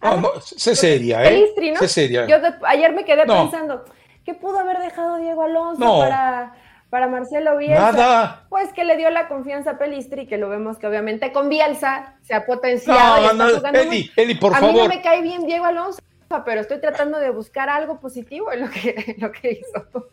Ah, 0.00 0.22
sé 0.40 0.76
seria, 0.76 1.24
¿eh? 1.24 1.30
Pelistri, 1.30 1.72
¿no? 1.72 1.80
seria. 1.88 2.24
Yo 2.26 2.36
ayer 2.68 2.92
me 2.92 3.04
quedé 3.04 3.26
pensando, 3.26 3.84
¿qué 4.24 4.32
pudo 4.32 4.60
haber 4.60 4.78
dejado 4.78 5.16
Diego 5.16 5.42
Alonso 5.42 5.98
para, 5.98 6.54
para 6.88 7.08
Marcelo 7.08 7.56
Bielsa? 7.56 7.90
Nada. 7.90 8.46
Pues 8.48 8.72
que 8.72 8.84
le 8.84 8.96
dio 8.96 9.10
la 9.10 9.26
confianza 9.26 9.72
a 9.72 9.78
Pelistri, 9.78 10.28
que 10.28 10.38
lo 10.38 10.48
vemos 10.48 10.78
que 10.78 10.86
obviamente 10.86 11.32
con 11.32 11.48
Bielsa 11.48 12.14
se 12.22 12.34
ha 12.34 12.46
potenciado. 12.46 13.32
No, 13.32 13.60
no, 13.60 13.68
Eli, 13.76 14.08
Eli, 14.14 14.36
por 14.36 14.54
a 14.54 14.58
favor. 14.58 14.70
A 14.70 14.72
mí 14.72 14.78
no 14.78 14.88
me 14.88 15.02
cae 15.02 15.20
bien 15.20 15.44
Diego 15.46 15.64
Alonso, 15.64 15.98
pero 16.44 16.60
estoy 16.60 16.80
tratando 16.80 17.18
de 17.18 17.30
buscar 17.30 17.68
algo 17.68 17.98
positivo 17.98 18.52
en 18.52 18.60
lo 18.60 18.70
que, 18.70 19.16
lo 19.18 19.32
que 19.32 19.50
hizo. 19.60 20.10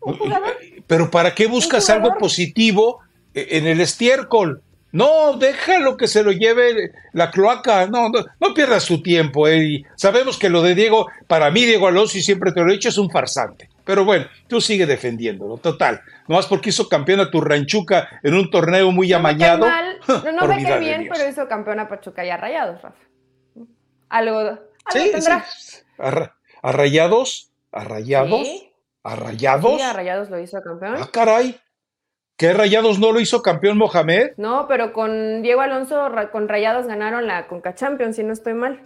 ¿Un 0.00 0.16
jugador? 0.16 0.56
Pero 0.86 1.10
¿para 1.10 1.34
qué 1.34 1.46
buscas 1.46 1.90
algo 1.90 2.16
positivo 2.16 3.00
en 3.34 3.66
el 3.66 3.82
estiércol? 3.82 4.62
No, 4.92 5.34
déjalo 5.34 5.96
que 5.96 6.08
se 6.08 6.22
lo 6.24 6.32
lleve 6.32 6.92
la 7.12 7.30
cloaca. 7.30 7.86
No, 7.86 8.08
no, 8.08 8.54
pierdas 8.54 8.86
tu 8.86 9.02
tiempo. 9.02 9.46
Eh. 9.46 9.84
Sabemos 9.94 10.38
que 10.38 10.48
lo 10.48 10.62
de 10.62 10.74
Diego, 10.74 11.06
para 11.26 11.50
mí, 11.50 11.64
Diego 11.64 11.86
Alonso, 11.86 12.18
y 12.18 12.22
siempre 12.22 12.52
te 12.52 12.60
lo 12.60 12.70
he 12.70 12.74
dicho, 12.74 12.88
es 12.88 12.98
un 12.98 13.10
farsante. 13.10 13.68
Pero 13.84 14.04
bueno, 14.04 14.26
tú 14.46 14.60
sigue 14.60 14.86
defendiéndolo, 14.86 15.56
total. 15.58 16.00
Nomás 16.28 16.46
porque 16.46 16.70
hizo 16.70 16.88
campeón 16.88 17.20
a 17.20 17.30
tu 17.30 17.40
ranchuca 17.40 18.08
en 18.22 18.34
un 18.34 18.50
torneo 18.50 18.90
muy 18.90 19.12
amañado. 19.12 19.66
No, 20.08 20.32
no 20.32 20.48
me 20.48 20.62
cae 20.62 20.80
bien, 20.80 21.08
pero 21.12 21.28
hizo 21.28 21.46
campeón 21.46 21.78
a 21.78 21.88
Pachuca 21.88 22.24
y 22.24 22.30
a 22.30 22.36
Rayados, 22.36 22.80
Rafa. 22.80 22.98
Algo, 24.08 24.58
sí, 24.90 25.10
tendrá. 25.12 25.44
Sí. 25.44 25.78
¿A, 25.98 26.72
Rayados? 26.72 27.52
¿A 27.70 27.84
Rayados? 27.84 28.48
¿A 29.04 29.14
Rayados? 29.14 29.76
Sí, 29.76 29.82
a 29.82 29.92
Rayados 29.92 30.30
lo 30.30 30.40
hizo 30.40 30.60
campeón. 30.62 30.96
Ah, 30.98 31.08
caray. 31.12 31.60
¿Qué 32.40 32.54
Rayados 32.54 32.98
no 32.98 33.12
lo 33.12 33.20
hizo 33.20 33.42
campeón 33.42 33.76
Mohamed? 33.76 34.30
No, 34.38 34.66
pero 34.66 34.94
con 34.94 35.42
Diego 35.42 35.60
Alonso, 35.60 36.10
con 36.32 36.48
Rayados 36.48 36.86
ganaron 36.86 37.26
la 37.26 37.46
Conca 37.46 37.74
Champions, 37.74 38.16
si 38.16 38.24
no 38.24 38.32
estoy 38.32 38.54
mal. 38.54 38.80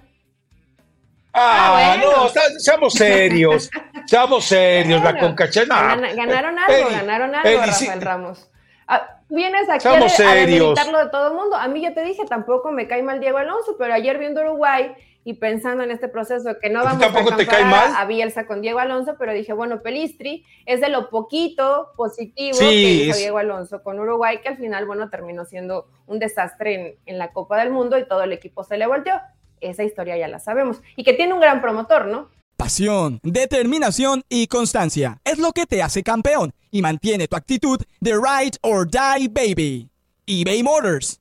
Ah, 1.33 1.93
ah 1.93 1.97
no, 2.03 2.29
seamos 2.59 2.95
serios, 2.95 3.71
seamos 4.07 4.45
serios, 4.47 5.01
la 5.05 5.17
Conca 5.17 5.49
Champions. 5.49 6.17
ganaron 6.17 6.59
algo, 6.59 6.91
ganaron 6.91 7.33
algo, 7.33 7.61
Rafael 7.61 8.01
Ramos. 8.01 8.51
Ah, 8.89 9.21
vienes 9.29 9.69
aquí 9.71 9.87
a, 9.87 9.93
a 9.93 10.05
de 10.05 11.09
todo 11.13 11.29
el 11.29 11.35
mundo. 11.35 11.55
A 11.55 11.69
mí 11.69 11.81
ya 11.81 11.95
te 11.95 12.03
dije, 12.03 12.25
tampoco 12.29 12.73
me 12.73 12.89
cae 12.89 13.05
mal 13.05 13.21
Diego 13.21 13.39
Alonso, 13.39 13.77
pero 13.79 13.95
ayer 13.95 14.19
viendo 14.19 14.41
Uruguay 14.41 14.97
y 15.25 15.35
pensando 15.35 15.83
en 15.83 15.91
este 15.91 16.09
proceso 16.09 16.59
que 16.61 16.69
no 16.69 16.85
vamos 16.85 17.03
a 17.03 17.13
comparar 17.13 17.95
a 17.97 18.05
Bielsa 18.05 18.47
con 18.47 18.61
Diego 18.61 18.79
Alonso, 18.79 19.17
pero 19.19 19.33
dije, 19.33 19.55
bueno, 19.55 19.81
Pelistri 19.81 20.45
es 20.67 20.81
de 20.83 20.91
lo 20.91 21.09
poquito 21.09 21.89
positivo 21.97 22.59
que 22.59 22.75
hizo 22.75 23.17
Diego 23.17 23.39
Alonso 23.39 23.83
con 23.83 23.99
Uruguay, 23.99 24.41
que 24.43 24.49
al 24.49 24.59
final, 24.59 24.87
bueno, 24.87 25.09
terminó 25.09 25.47
siendo 25.47 25.89
un 26.07 26.19
desastre 26.19 26.75
en, 26.75 26.99
en, 27.07 27.19
la 27.19 27.33
Copa 27.33 27.59
del 27.59 27.71
Mundo 27.71 27.99
y 27.99 28.07
todo 28.07 28.23
el 28.23 28.33
equipo 28.33 28.65
se 28.65 28.77
le 28.77 28.87
volteó. 28.87 29.15
Esa 29.61 29.83
historia 29.83 30.19
ya 30.19 30.29
la 30.29 30.41
sabemos. 30.41 30.83
Y 30.95 31.05
que 31.05 31.15
tiene 31.15 31.33
un 31.33 31.41
gran 31.41 31.63
promotor, 31.63 32.07
¿no? 32.07 32.29
Pasión, 32.57 33.19
determinación 33.23 34.23
y 34.29 34.47
constancia 34.47 35.19
es 35.25 35.39
lo 35.39 35.53
que 35.53 35.65
te 35.67 35.83
hace 35.83 36.03
campeón 36.03 36.53
y 36.71 36.83
mantiene 36.83 37.29
tu 37.29 37.37
actitud 37.37 37.81
de 38.01 38.13
ride 38.13 38.59
or 38.63 38.87
die 38.87 39.29
baby. 39.29 39.89
eBay 40.27 40.63
Motors 40.63 41.21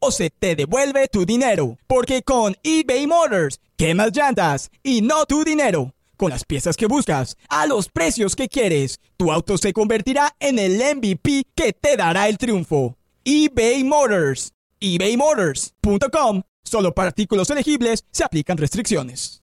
o 0.00 0.10
se 0.10 0.30
te 0.30 0.56
devuelve 0.56 1.06
tu 1.06 1.24
dinero. 1.24 1.78
Porque 1.86 2.22
con 2.22 2.56
eBay 2.64 3.06
Motors, 3.06 3.60
quemas 3.76 4.10
llantas 4.12 4.70
y 4.82 5.02
no 5.02 5.24
tu 5.26 5.44
dinero. 5.44 5.94
Con 6.16 6.30
las 6.30 6.44
piezas 6.44 6.76
que 6.76 6.86
buscas, 6.86 7.36
a 7.48 7.66
los 7.66 7.88
precios 7.88 8.34
que 8.34 8.48
quieres, 8.48 8.98
tu 9.16 9.30
auto 9.30 9.56
se 9.56 9.72
convertirá 9.72 10.34
en 10.40 10.58
el 10.58 10.76
MVP 10.96 11.44
que 11.54 11.72
te 11.72 11.96
dará 11.96 12.28
el 12.28 12.36
triunfo. 12.36 12.96
eBay 13.24 13.84
Motors. 13.84 14.52
ebaymotors.com. 14.80 16.42
Solo 16.64 16.92
para 16.92 17.08
artículos 17.08 17.48
elegibles 17.50 18.04
se 18.10 18.24
aplican 18.24 18.58
restricciones. 18.58 19.40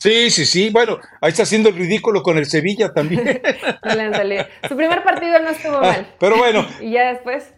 Sí, 0.00 0.30
sí, 0.30 0.46
sí. 0.46 0.70
Bueno, 0.70 0.98
ahí 1.20 1.28
está 1.28 1.42
haciendo 1.42 1.68
el 1.68 1.76
ridículo 1.76 2.22
con 2.22 2.38
el 2.38 2.46
Sevilla 2.46 2.90
también. 2.92 3.22
Su 4.68 4.76
primer 4.76 5.04
partido 5.04 5.38
no 5.40 5.50
estuvo 5.50 5.76
ah, 5.76 5.80
mal. 5.82 6.14
Pero 6.18 6.38
bueno. 6.38 6.66
y 6.80 6.92
ya 6.92 7.12
después. 7.12 7.52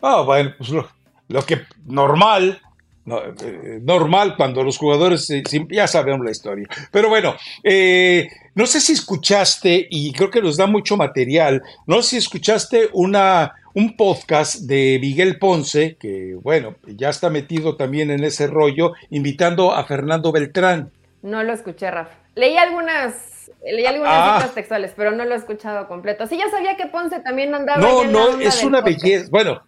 Ah, 0.00 0.22
bueno, 0.22 0.52
pues 0.58 0.70
lo, 0.70 1.46
que 1.46 1.60
normal, 1.86 2.60
eh, 3.06 3.78
normal 3.82 4.34
cuando 4.36 4.64
los 4.64 4.78
jugadores, 4.78 5.28
ya 5.70 5.86
sabemos 5.86 6.24
la 6.24 6.32
historia. 6.32 6.66
Pero 6.90 7.08
bueno, 7.08 7.36
eh, 7.62 8.28
no 8.54 8.66
sé 8.66 8.80
si 8.80 8.92
escuchaste, 8.92 9.86
y 9.90 10.12
creo 10.12 10.30
que 10.30 10.42
nos 10.42 10.56
da 10.56 10.66
mucho 10.66 10.96
material, 10.96 11.62
no 11.86 12.02
sé 12.02 12.10
si 12.10 12.16
escuchaste 12.16 12.88
una, 12.92 13.54
un 13.74 13.96
podcast 13.96 14.62
de 14.62 14.98
Miguel 15.00 15.38
Ponce, 15.38 15.96
que 16.00 16.34
bueno, 16.42 16.74
ya 16.86 17.10
está 17.10 17.30
metido 17.30 17.76
también 17.76 18.10
en 18.10 18.24
ese 18.24 18.48
rollo, 18.48 18.92
invitando 19.10 19.72
a 19.72 19.84
Fernando 19.84 20.32
Beltrán. 20.32 20.90
No 21.22 21.44
lo 21.44 21.52
escuché, 21.52 21.90
Rafa. 21.90 22.16
Leí 22.34 22.56
algunas 22.56 23.31
Leí 23.64 23.86
algunas 23.86 24.12
ah. 24.14 24.38
citas 24.38 24.54
textuales, 24.54 24.92
pero 24.96 25.12
no 25.12 25.24
lo 25.24 25.34
he 25.34 25.38
escuchado 25.38 25.88
completo. 25.88 26.26
Sí, 26.26 26.36
ya 26.36 26.50
sabía 26.50 26.76
que 26.76 26.86
Ponce 26.86 27.20
también 27.20 27.54
andaba. 27.54 27.80
No, 27.80 28.04
no, 28.04 28.40
es 28.40 28.62
una 28.62 28.80
belleza. 28.80 29.28
Bueno, 29.30 29.62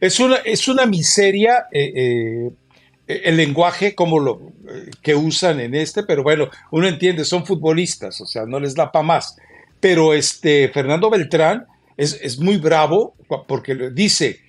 es 0.00 0.20
una, 0.20 0.36
es 0.36 0.68
una 0.68 0.86
miseria 0.86 1.66
eh, 1.72 1.92
eh, 3.06 3.22
el 3.24 3.36
lenguaje 3.36 3.94
como 3.94 4.18
lo 4.18 4.52
eh, 4.68 4.90
que 5.02 5.14
usan 5.14 5.60
en 5.60 5.74
este, 5.74 6.02
pero 6.02 6.22
bueno, 6.22 6.50
uno 6.70 6.88
entiende, 6.88 7.24
son 7.24 7.46
futbolistas, 7.46 8.20
o 8.20 8.26
sea, 8.26 8.44
no 8.46 8.60
les 8.60 8.74
da 8.74 8.90
para 8.90 9.04
más. 9.04 9.36
Pero 9.80 10.14
este 10.14 10.68
Fernando 10.70 11.10
Beltrán 11.10 11.66
es, 11.96 12.18
es 12.20 12.38
muy 12.38 12.56
bravo 12.56 13.14
porque 13.46 13.74
dice 13.92 14.40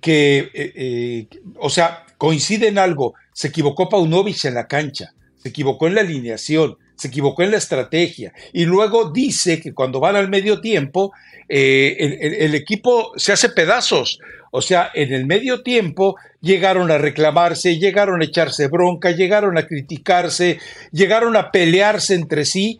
que, 0.00 1.28
o 1.56 1.70
sea, 1.70 2.04
coincide 2.18 2.68
en 2.68 2.78
algo, 2.78 3.14
se 3.32 3.48
equivocó 3.48 3.88
Paunovic 3.88 4.44
en 4.44 4.54
la 4.54 4.66
cancha 4.66 5.14
se 5.38 5.48
equivocó 5.48 5.86
en 5.86 5.94
la 5.94 6.02
alineación, 6.02 6.76
se 6.96 7.08
equivocó 7.08 7.42
en 7.42 7.52
la 7.52 7.58
estrategia. 7.58 8.32
Y 8.52 8.64
luego 8.64 9.10
dice 9.10 9.60
que 9.60 9.72
cuando 9.72 10.00
van 10.00 10.16
al 10.16 10.28
medio 10.28 10.60
tiempo, 10.60 11.12
eh, 11.48 12.36
el, 12.40 12.54
equipo 12.54 13.12
se 13.16 13.32
hace 13.32 13.48
pedazos. 13.50 14.18
O 14.50 14.62
sea, 14.62 14.90
en 14.94 15.12
el 15.12 15.26
medio 15.26 15.62
tiempo 15.62 16.16
llegaron 16.40 16.90
a 16.90 16.98
reclamarse, 16.98 17.78
llegaron 17.78 18.20
a 18.20 18.24
echarse 18.24 18.66
bronca, 18.68 19.10
llegaron 19.12 19.58
a 19.58 19.66
criticarse, 19.66 20.58
llegaron 20.90 21.36
a 21.36 21.50
pelearse 21.50 22.14
entre 22.14 22.44
sí. 22.44 22.78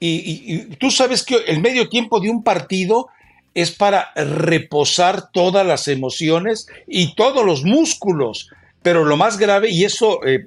y 0.00 0.58
tú 0.76 0.90
sabes 0.90 1.22
que 1.22 1.36
el 1.46 1.60
medio 1.60 1.88
tiempo 1.88 2.18
de 2.18 2.28
un 2.28 2.42
partido 2.42 3.08
es 3.54 3.70
para 3.70 4.12
reposar 4.14 5.30
todas 5.30 5.66
las 5.66 5.88
emociones 5.88 6.66
y 6.86 7.14
todos 7.14 7.44
los 7.44 7.64
músculos. 7.64 8.48
Pero 8.82 9.04
lo 9.04 9.16
más 9.16 9.38
grave, 9.38 9.70
y 9.70 9.84
eso 9.84 10.24
eh, 10.26 10.44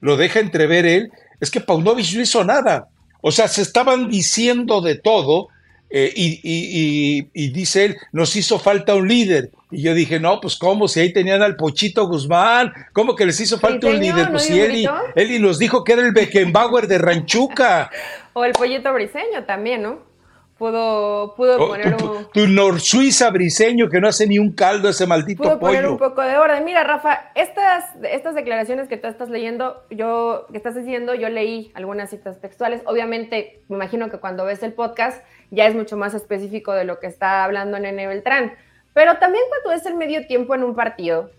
lo, 0.00 0.16
deja 0.16 0.40
entrever 0.40 0.86
él, 0.86 1.12
es 1.40 1.50
que 1.50 1.60
Paunovic 1.60 2.14
no 2.14 2.22
hizo 2.22 2.44
nada. 2.44 2.88
O 3.20 3.30
sea, 3.30 3.48
se 3.48 3.62
estaban 3.62 4.08
diciendo 4.08 4.80
de 4.80 4.96
todo, 4.96 5.48
eh, 5.88 6.12
y, 6.14 7.50
dice 7.50 7.84
él, 7.84 7.96
nos 8.12 8.34
hizo 8.36 8.58
falta 8.58 8.94
un 8.94 9.08
líder. 9.08 9.50
Y 9.70 9.82
yo 9.82 9.94
dije, 9.94 10.18
no, 10.18 10.40
pues 10.40 10.56
cómo, 10.56 10.88
si 10.88 11.00
ahí 11.00 11.12
tenían 11.12 11.42
al 11.42 11.56
Pochito 11.56 12.06
Guzmán, 12.06 12.72
¿cómo 12.92 13.14
que 13.14 13.26
les 13.26 13.40
hizo 13.40 13.58
falta 13.58 13.86
un 13.86 13.98
líder? 13.98 14.30
Pues 14.30 14.44
si 14.44 14.60
Eli, 14.60 14.88
Eli 15.14 15.38
nos 15.38 15.58
dijo 15.58 15.84
que 15.84 15.92
era 15.92 16.02
el 16.02 16.12
Beckenbauer 16.12 16.88
de 16.88 16.98
Ranchuca. 16.98 17.90
o 18.32 18.44
el 18.44 18.52
Pollito 18.52 18.92
Briseño 18.92 19.44
también, 19.46 19.82
¿no? 19.82 20.15
Pudo, 20.58 21.34
pudo 21.34 21.56
oh, 21.62 21.68
poner 21.68 21.94
un... 21.94 22.28
Tu 22.32 22.46
norsuiza 22.48 23.30
briseño 23.30 23.88
que 23.88 24.00
no 24.00 24.08
hace 24.08 24.26
ni 24.26 24.38
un 24.38 24.52
caldo 24.52 24.88
ese 24.88 25.06
maldito 25.06 25.42
pudo 25.42 25.58
pollo. 25.58 25.72
poner 25.72 25.88
un 25.88 25.98
poco 25.98 26.22
de 26.22 26.36
orden. 26.36 26.64
Mira, 26.64 26.84
Rafa, 26.84 27.30
estas, 27.34 27.84
estas 28.02 28.34
declaraciones 28.34 28.88
que 28.88 28.96
tú 28.96 29.06
estás 29.06 29.28
leyendo, 29.28 29.84
yo, 29.90 30.46
que 30.50 30.56
estás 30.56 30.74
diciendo, 30.74 31.14
yo 31.14 31.28
leí 31.28 31.70
algunas 31.74 32.10
citas 32.10 32.40
textuales. 32.40 32.82
Obviamente, 32.86 33.62
me 33.68 33.76
imagino 33.76 34.10
que 34.10 34.18
cuando 34.18 34.44
ves 34.44 34.62
el 34.62 34.72
podcast 34.72 35.22
ya 35.50 35.66
es 35.66 35.74
mucho 35.74 35.96
más 35.96 36.14
específico 36.14 36.72
de 36.72 36.84
lo 36.84 36.98
que 37.00 37.06
está 37.06 37.44
hablando 37.44 37.78
Nene 37.78 38.06
Beltrán. 38.06 38.54
Pero 38.94 39.18
también 39.18 39.44
cuando 39.48 39.72
es 39.72 39.86
el 39.86 39.94
medio 39.96 40.26
tiempo 40.26 40.54
en 40.54 40.64
un 40.64 40.74
partido 40.74 41.30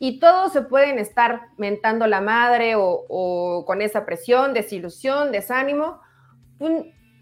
y 0.00 0.18
todos 0.18 0.52
se 0.52 0.62
pueden 0.62 0.98
estar 0.98 1.42
mentando 1.56 2.08
la 2.08 2.20
madre 2.20 2.74
o, 2.74 3.04
o 3.08 3.64
con 3.64 3.80
esa 3.82 4.04
presión, 4.04 4.52
desilusión, 4.52 5.30
desánimo, 5.30 6.00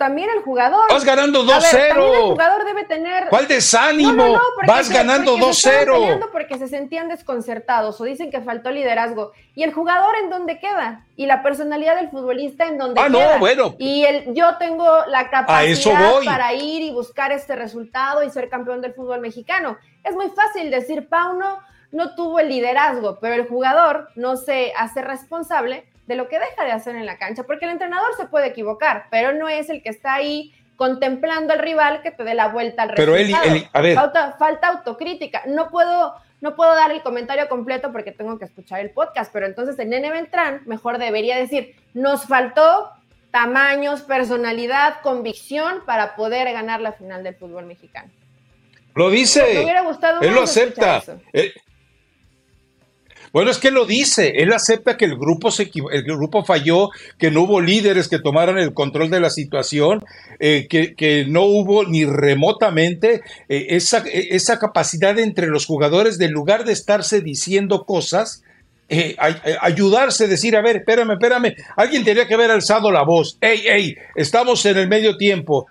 también 0.03 0.29
el 0.37 0.43
jugador. 0.43 0.91
Vas 0.91 1.05
ganando 1.05 1.45
2-0. 1.45 1.77
El 1.77 2.31
jugador 2.33 2.65
debe 2.65 2.85
tener. 2.87 3.29
¿Cuál 3.29 3.47
desánimo? 3.47 4.37
Vas 4.67 4.91
ganando 4.91 5.37
2-0. 5.37 6.29
Porque 6.33 6.59
se 6.59 6.67
sentían 6.67 7.09
desconcertados 7.09 8.01
o 8.01 8.05
dicen 8.05 8.33
que 8.33 8.41
faltó 8.41 8.73
liderazgo. 8.73 9.31
¿Y 9.55 9.63
el 9.63 9.73
jugador 9.73 10.17
en 10.21 10.29
dónde 10.29 10.59
queda? 10.59 11.07
Y 11.15 11.27
la 11.27 11.45
personalidad 11.45 11.95
del 11.95 12.11
futbolista 12.11 12.67
en 12.67 12.79
dónde 12.79 13.01
ah, 13.01 13.07
queda. 13.07 13.35
no, 13.35 13.39
bueno. 13.39 13.77
Y 13.79 14.03
el, 14.03 14.35
yo 14.35 14.57
tengo 14.59 14.89
la 15.07 15.31
capacidad 15.31 16.15
para 16.25 16.53
ir 16.53 16.83
y 16.83 16.91
buscar 16.91 17.31
este 17.31 17.55
resultado 17.55 18.25
y 18.25 18.31
ser 18.31 18.49
campeón 18.49 18.81
del 18.81 18.95
fútbol 18.95 19.21
mexicano. 19.21 19.79
Es 20.03 20.17
muy 20.17 20.31
fácil 20.31 20.73
decir, 20.73 21.09
Pauno 21.09 21.61
no 21.93 22.17
tuvo 22.17 22.41
el 22.41 22.49
liderazgo, 22.49 23.21
pero 23.21 23.35
el 23.35 23.47
jugador 23.47 24.09
no 24.17 24.35
se 24.35 24.73
hace 24.77 25.01
responsable 25.01 25.85
de 26.07 26.17
lo 26.17 26.29
que 26.29 26.39
deja 26.39 26.65
de 26.65 26.73
hacer 26.73 26.97
en 26.97 27.07
la 27.07 27.19
cancha, 27.19 27.45
porque 27.45 27.65
el 27.65 27.73
entrenador 27.73 28.15
se 28.17 28.27
puede 28.27 28.49
equivocar, 28.49 29.07
pero 29.11 29.33
no 29.33 29.49
es 29.49 29.71
el 29.71 29.83
que 29.83 29.91
está 29.91 30.15
ahí 30.15 30.53
contemplando 30.77 31.53
al 31.53 31.61
rival 31.61 32.03
que 32.03 32.11
te 32.11 32.25
dé 32.25 32.35
la 32.35 32.49
vuelta 32.49 32.83
al 32.83 32.95
pero 32.95 33.13
resultado. 33.13 33.45
Pero 33.45 33.69
a 33.73 33.81
ver. 33.81 33.95
Falta, 34.39 34.69
autocrítica. 34.69 35.43
No 35.47 35.71
puedo, 35.71 36.15
no 36.41 36.57
puedo 36.57 36.75
dar 36.75 36.91
el 36.91 37.03
comentario 37.03 37.49
completo 37.49 37.93
porque 37.93 38.11
tengo 38.11 38.39
que 38.39 38.47
escuchar 38.47 38.81
el 38.81 38.91
podcast, 38.91 39.33
pero 39.33 39.47
entonces 39.47 39.79
el 39.79 39.91
Nene 39.91 40.11
Beltrán 40.11 40.63
mejor 40.67 40.99
debería 40.99 41.37
decir, 41.37 41.77
nos 41.95 42.25
faltó 42.27 42.91
tamaños, 43.31 44.03
personalidad, 44.03 45.01
convicción 45.03 45.85
para 45.87 46.17
poder 46.17 46.53
ganar 46.53 46.81
la 46.81 46.93
final 46.93 47.23
del 47.23 47.37
fútbol 47.37 47.67
mexicano. 47.67 48.11
Lo 48.95 49.09
dice. 49.09 49.55
Me 49.55 49.65
hubiera 49.65 49.83
gustado 49.83 50.21
Él 50.21 50.35
lo 50.35 50.43
acepta. 50.43 51.03
Bueno, 53.33 53.51
es 53.51 53.57
que 53.57 53.71
lo 53.71 53.87
dice, 53.87 54.35
él 54.37 54.53
acepta 54.53 54.99
que 54.99 55.07
el 55.07 55.17
grupo, 55.17 55.51
se, 55.51 55.71
el 55.93 56.03
grupo 56.05 56.45
falló, 56.45 56.91
que 57.19 57.31
no 57.31 57.43
hubo 57.43 57.63
líderes 57.63 58.09
que 58.09 58.19
tomaran 58.19 58.59
el 58.59 58.75
control 58.75 59.09
de 59.09 59.21
la 59.21 59.31
situación, 59.31 60.05
eh, 60.39 60.67
que, 60.69 61.25
no 61.27 61.45
hubo 61.45 61.85
ni 61.85 62.05
remotamente 62.05 63.23
eh, 63.49 63.67
esa, 63.71 64.05
esa, 64.13 64.59
capacidad 64.59 65.19
entre 65.19 65.47
los 65.47 65.65
jugadores 65.65 66.19
de 66.19 66.29
lugar 66.29 66.65
de 66.65 66.73
estarse 66.73 67.23
diciendo 67.23 67.85
cosas, 67.87 68.43
eh, 68.91 69.17
ayudarse, 69.63 70.29
decir, 70.29 70.55
a 70.55 70.61
ver, 70.61 70.77
espérame, 70.77 71.13
espérame, 71.13 71.55
alguien 71.77 72.05
tenía 72.05 72.29
que 72.29 72.35
haber 72.35 72.51
alzado 72.51 72.91
la 72.91 73.03
voz, 73.03 73.39
hey, 73.41 73.63
hey, 73.65 73.97
estamos 74.15 74.67
en 74.67 74.77
el 74.77 74.89
medio 74.89 75.17
tiempo, 75.17 75.67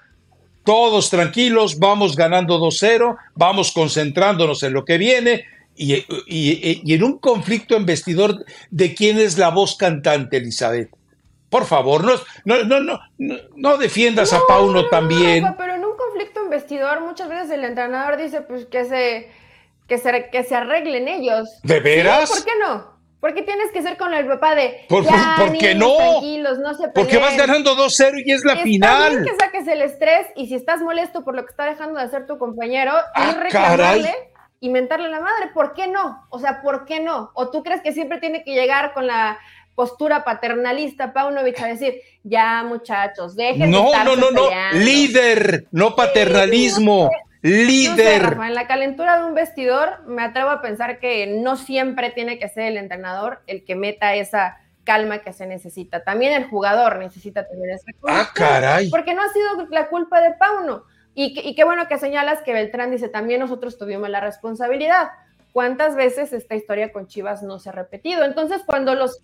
todos 0.64 1.12
tranquilos, 1.12 1.78
vamos 1.78 2.16
ganando 2.16 2.59
2-0, 2.59 3.18
vamos 3.36 3.72
concentrándonos 3.72 4.64
en 4.64 4.74
lo 4.74 4.84
que 4.84 4.97
viene, 4.97 5.45
y, 5.82 6.93
en 6.93 7.03
un 7.03 7.17
conflicto 7.17 7.75
en 7.75 7.86
vestidor 7.86 8.45
de 8.69 8.93
quién 8.93 9.17
es 9.17 9.38
la 9.38 9.49
voz 9.49 9.75
cantante, 9.75 10.38
Elizabeth. 10.38 10.89
Por 11.49 11.65
favor, 11.65 12.03
no, 12.05 12.13
no, 12.45 12.79
no, 12.79 12.99
no, 13.17 13.36
no 13.55 13.77
defiendas 13.77 14.32
a 14.32 14.39
Pauno 14.47 14.88
también. 14.88 15.45
pero 15.57 15.75
en 15.75 15.84
un 15.84 15.97
conflicto 15.97 16.41
en 16.43 16.49
vestidor 16.49 17.01
muchas 17.01 17.27
veces 17.27 17.51
el 17.51 17.65
entrenador 17.65 18.15
dice 18.15 18.41
pues 18.41 18.65
que 18.67 18.86
se, 18.86 19.29
que 19.88 19.97
se, 19.97 20.29
que 20.32 20.43
se 20.43 20.55
arreglen 20.55 21.09
ellos. 21.09 21.49
¿De 21.63 21.82
veras? 21.82 22.29
¿Por 22.29 22.45
qué 22.45 22.51
no? 22.59 22.91
Porque 23.19 23.41
tienes 23.43 23.71
que 23.71 23.82
ser 23.82 23.97
con 23.97 24.13
el 24.13 24.25
papá 24.27 24.55
de. 24.55 24.86
¿Por, 24.88 25.05
qué 25.59 25.75
no? 25.75 25.95
Tranquilos, 25.97 26.57
no 26.59 26.73
se 26.73 26.88
Porque 26.88 27.17
vas 27.17 27.36
ganando 27.36 27.75
2-0 27.75 28.23
y 28.25 28.32
es 28.32 28.45
la 28.45 28.57
final. 28.57 29.11
Bien 29.11 29.25
que 29.25 29.36
saques 29.36 29.67
el 29.67 29.82
estrés 29.82 30.27
y 30.36 30.47
si 30.47 30.55
estás 30.55 30.82
molesto 30.82 31.23
por 31.23 31.36
lo 31.36 31.43
que 31.43 31.51
está 31.51 31.65
dejando 31.65 31.99
de 31.99 32.05
hacer 32.05 32.25
tu 32.25 32.38
compañero, 32.39 32.93
ah, 33.13 33.36
reclamarle 33.39 34.30
inventarle 34.62 35.07
a 35.07 35.09
la 35.09 35.20
madre, 35.20 35.49
¿por 35.53 35.74
qué 35.74 35.88
no? 35.88 36.26
O 36.30 36.39
sea, 36.39 36.62
¿por 36.62 36.86
qué 36.86 36.99
no? 37.01 37.32
¿O 37.34 37.49
tú 37.49 37.64
crees 37.64 37.82
que 37.82 37.91
siempre 37.91 38.20
tiene 38.20 38.43
que 38.43 38.53
llegar 38.53 38.93
con 38.93 39.07
la 39.07 39.38
postura 39.76 40.24
paternalista 40.24 41.14
Paunovic 41.14 41.59
a 41.62 41.68
decir, 41.68 41.95
ya 42.24 42.64
muchachos, 42.64 43.36
dejen 43.36 43.72
no, 43.72 43.82
de 43.82 43.86
estar 43.88 44.05
No, 44.05 44.16
no, 44.16 44.32
no, 44.32 44.49
líder, 44.74 45.66
no 45.72 45.95
paternalismo. 45.95 47.09
líder. 47.41 48.38
en 48.39 48.53
la 48.53 48.68
calentura 48.68 49.18
de 49.18 49.26
un 49.26 49.34
vestidor 49.34 50.05
me 50.05 50.22
atrevo 50.22 50.51
a 50.51 50.62
pensar 50.62 50.99
que 50.99 51.26
no 51.26 51.57
siempre 51.57 52.12
tiene 52.12 52.38
que 52.38 52.47
ser 52.47 52.66
el 52.66 52.78
entrenador 52.78 53.41
el 53.47 53.66
que 53.66 53.76
meta 53.76 54.14
esa 54.14 54.59
calma 54.84 55.20
que 55.20 55.34
se 55.34 55.47
necesita. 55.47 56.03
También 56.03 56.34
el 56.34 56.47
jugador 56.47 56.99
necesita 56.99 57.47
tener 57.47 57.72
esa 57.72 57.91
calma. 57.99 58.22
Ah, 58.22 58.32
caray. 58.34 58.89
Porque 58.91 59.16
no 59.16 59.24
ha 59.24 59.30
sido 59.30 59.68
la 59.72 59.89
culpa 59.89 60.22
de 60.22 60.34
Pauno. 60.34 60.84
Y, 61.14 61.55
qué 61.55 61.64
bueno 61.64 61.88
que 61.88 61.97
señalas 61.97 62.41
que 62.43 62.53
Beltrán 62.53 62.91
dice, 62.91 63.09
también 63.09 63.41
nosotros 63.41 63.78
tuvimos 63.78 64.09
la 64.09 64.22
responsabilidad. 64.22 65.09
¿Cuántas 65.51 65.95
veces 65.95 66.32
esta 66.32 66.55
historia 66.55 66.93
con 66.93 67.07
Chivas 67.07 67.43
no 67.43 67.59
se 67.59 67.70
ha 67.70 67.74
repetido? 67.74 68.24
Entonces, 68.24 68.62
cuando 68.66 68.95
los... 68.95 69.20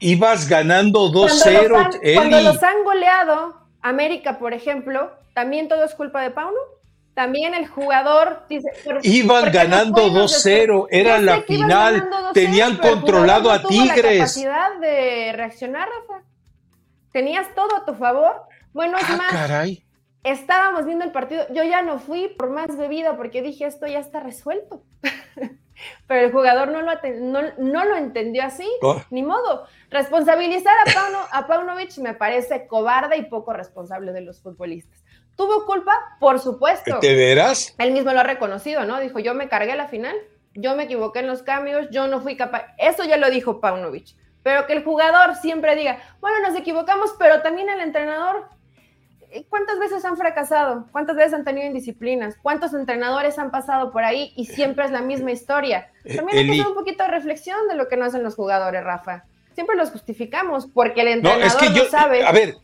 Ibas 0.00 0.48
ganando 0.48 1.10
2-0, 1.10 2.14
Cuando 2.14 2.40
los 2.40 2.62
han 2.62 2.84
goleado, 2.84 3.56
América, 3.80 4.38
por 4.38 4.52
ejemplo, 4.52 5.12
¿también 5.34 5.68
todo 5.68 5.84
es 5.84 5.94
culpa 5.94 6.20
de 6.20 6.30
Pauno? 6.30 6.58
También 7.14 7.54
el 7.54 7.66
jugador 7.66 8.44
dice... 8.48 8.68
Iban 9.02 9.50
ganando 9.50 10.08
2-0, 10.08 10.88
era 10.90 11.18
la 11.18 11.42
final, 11.42 12.08
tenían 12.34 12.76
controlado 12.76 13.50
a 13.50 13.62
Tigres. 13.62 13.96
La 13.96 14.12
capacidad 14.12 14.78
de 14.78 15.32
reaccionar, 15.34 15.88
Rafa. 15.88 16.22
Tenías 17.12 17.46
todo 17.54 17.76
a 17.76 17.84
tu 17.86 17.94
favor. 17.94 18.42
Bueno, 18.72 18.98
es 18.98 19.04
ah, 19.08 19.16
más, 19.16 19.32
caray 19.32 19.84
estábamos 20.24 20.84
viendo 20.84 21.04
el 21.04 21.12
partido, 21.12 21.46
yo 21.50 21.64
ya 21.64 21.82
no 21.82 21.98
fui 21.98 22.28
por 22.28 22.50
más 22.50 22.76
bebida 22.76 23.16
porque 23.16 23.42
dije, 23.42 23.66
esto 23.66 23.86
ya 23.86 23.98
está 23.98 24.20
resuelto. 24.20 24.82
Pero 26.06 26.26
el 26.26 26.32
jugador 26.32 26.68
no 26.68 26.82
lo, 26.82 26.92
no, 27.58 27.84
lo 27.84 27.96
entendió 27.96 28.44
así, 28.44 28.68
oh. 28.82 29.00
ni 29.10 29.22
modo. 29.22 29.66
Responsabilizar 29.90 30.74
a, 30.86 30.92
Pauno, 30.92 31.18
a 31.32 31.46
Paunovic 31.46 31.96
me 31.98 32.12
parece 32.12 32.66
cobarde 32.66 33.16
y 33.16 33.22
poco 33.22 33.54
responsable 33.54 34.12
de 34.12 34.20
los 34.20 34.42
futbolistas. 34.42 35.02
¿Tuvo 35.36 35.64
culpa? 35.64 35.92
Por 36.18 36.38
supuesto. 36.38 36.98
¿Te 37.00 37.14
verás? 37.14 37.74
Él 37.78 37.92
mismo 37.92 38.12
lo 38.12 38.20
ha 38.20 38.24
reconocido, 38.24 38.84
¿no? 38.84 39.00
Dijo, 39.00 39.20
yo 39.20 39.34
me 39.34 39.48
cargué 39.48 39.74
la 39.74 39.88
final, 39.88 40.14
yo 40.52 40.76
me 40.76 40.82
equivoqué 40.82 41.20
en 41.20 41.28
los 41.28 41.42
cambios, 41.42 41.88
yo 41.90 42.08
no 42.08 42.20
fui 42.20 42.36
capaz. 42.36 42.66
Eso 42.76 43.04
ya 43.04 43.16
lo 43.16 43.30
dijo 43.30 43.58
Paunovic. 43.58 44.16
Pero 44.42 44.66
que 44.66 44.74
el 44.74 44.84
jugador 44.84 45.34
siempre 45.36 45.76
diga, 45.76 45.98
bueno, 46.20 46.46
nos 46.46 46.58
equivocamos, 46.58 47.14
pero 47.18 47.40
también 47.40 47.70
el 47.70 47.80
entrenador 47.80 48.48
¿cuántas 49.48 49.78
veces 49.78 50.04
han 50.04 50.16
fracasado? 50.16 50.86
¿Cuántas 50.92 51.16
veces 51.16 51.34
han 51.34 51.44
tenido 51.44 51.66
indisciplinas? 51.66 52.36
¿Cuántos 52.42 52.74
entrenadores 52.74 53.38
han 53.38 53.50
pasado 53.50 53.92
por 53.92 54.04
ahí 54.04 54.32
y 54.36 54.46
siempre 54.46 54.84
es 54.84 54.90
la 54.90 55.02
misma 55.02 55.32
historia? 55.32 55.90
Eh, 56.04 56.16
También 56.16 56.38
hay 56.38 56.46
que 56.46 56.52
hacer 56.52 56.66
un 56.68 56.74
poquito 56.74 57.04
de 57.04 57.10
reflexión 57.10 57.68
de 57.68 57.76
lo 57.76 57.88
que 57.88 57.96
no 57.96 58.04
hacen 58.04 58.22
los 58.22 58.34
jugadores, 58.34 58.82
Rafa. 58.82 59.24
Siempre 59.54 59.76
los 59.76 59.90
justificamos 59.90 60.66
porque 60.72 61.02
el 61.02 61.08
entrenador 61.08 61.40
no, 61.40 61.46
es 61.46 61.54
que 61.56 61.78
yo, 61.78 61.88
sabe. 61.88 62.24
A 62.24 62.32
ver, 62.32 62.56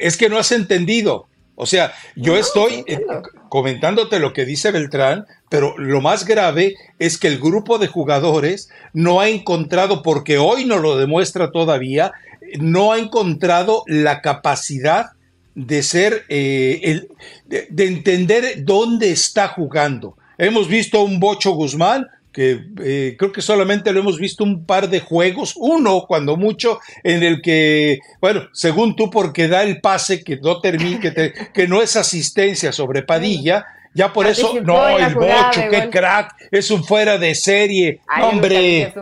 es 0.00 0.16
que 0.16 0.28
no 0.28 0.38
has 0.38 0.52
entendido. 0.52 1.26
O 1.54 1.66
sea, 1.66 1.92
yo 2.16 2.36
estoy 2.36 2.82
eh, 2.86 3.00
comentándote 3.48 4.18
lo 4.18 4.32
que 4.32 4.44
dice 4.44 4.72
Beltrán, 4.72 5.26
pero 5.48 5.76
lo 5.76 6.00
más 6.00 6.26
grave 6.26 6.76
es 6.98 7.18
que 7.18 7.28
el 7.28 7.38
grupo 7.38 7.78
de 7.78 7.88
jugadores 7.88 8.70
no 8.92 9.20
ha 9.20 9.28
encontrado, 9.28 10.02
porque 10.02 10.38
hoy 10.38 10.64
no 10.64 10.78
lo 10.78 10.96
demuestra 10.96 11.50
todavía, 11.50 12.12
no 12.60 12.92
ha 12.92 12.98
encontrado 12.98 13.84
la 13.86 14.20
capacidad 14.20 15.12
de 15.54 15.82
ser, 15.82 16.24
eh, 16.28 16.80
el, 16.82 17.08
de, 17.46 17.86
entender 17.86 18.64
dónde 18.64 19.10
está 19.10 19.48
jugando. 19.48 20.16
Hemos 20.38 20.68
visto 20.68 20.98
a 20.98 21.04
un 21.04 21.20
Bocho 21.20 21.52
Guzmán, 21.52 22.06
que 22.32 22.64
eh, 22.82 23.16
creo 23.18 23.30
que 23.30 23.42
solamente 23.42 23.92
lo 23.92 24.00
hemos 24.00 24.18
visto 24.18 24.42
un 24.42 24.64
par 24.64 24.88
de 24.88 25.00
juegos, 25.00 25.54
uno 25.56 26.06
cuando 26.08 26.36
mucho, 26.36 26.80
en 27.04 27.22
el 27.22 27.42
que, 27.42 27.98
bueno, 28.20 28.48
según 28.52 28.96
tú, 28.96 29.10
porque 29.10 29.48
da 29.48 29.62
el 29.62 29.80
pase 29.80 30.24
que 30.24 30.38
no 30.38 30.60
termina, 30.60 30.98
que, 31.00 31.32
que 31.52 31.68
no 31.68 31.82
es 31.82 31.96
asistencia 31.96 32.72
sobre 32.72 33.02
Padilla, 33.02 33.66
ya 33.94 34.10
por 34.12 34.26
eso, 34.26 34.58
no, 34.62 34.98
el 34.98 35.14
Bocho, 35.14 35.60
qué 35.70 35.90
crack, 35.90 36.48
es 36.50 36.70
un 36.70 36.82
fuera 36.82 37.18
de 37.18 37.34
serie, 37.34 38.00
hombre. 38.22 38.92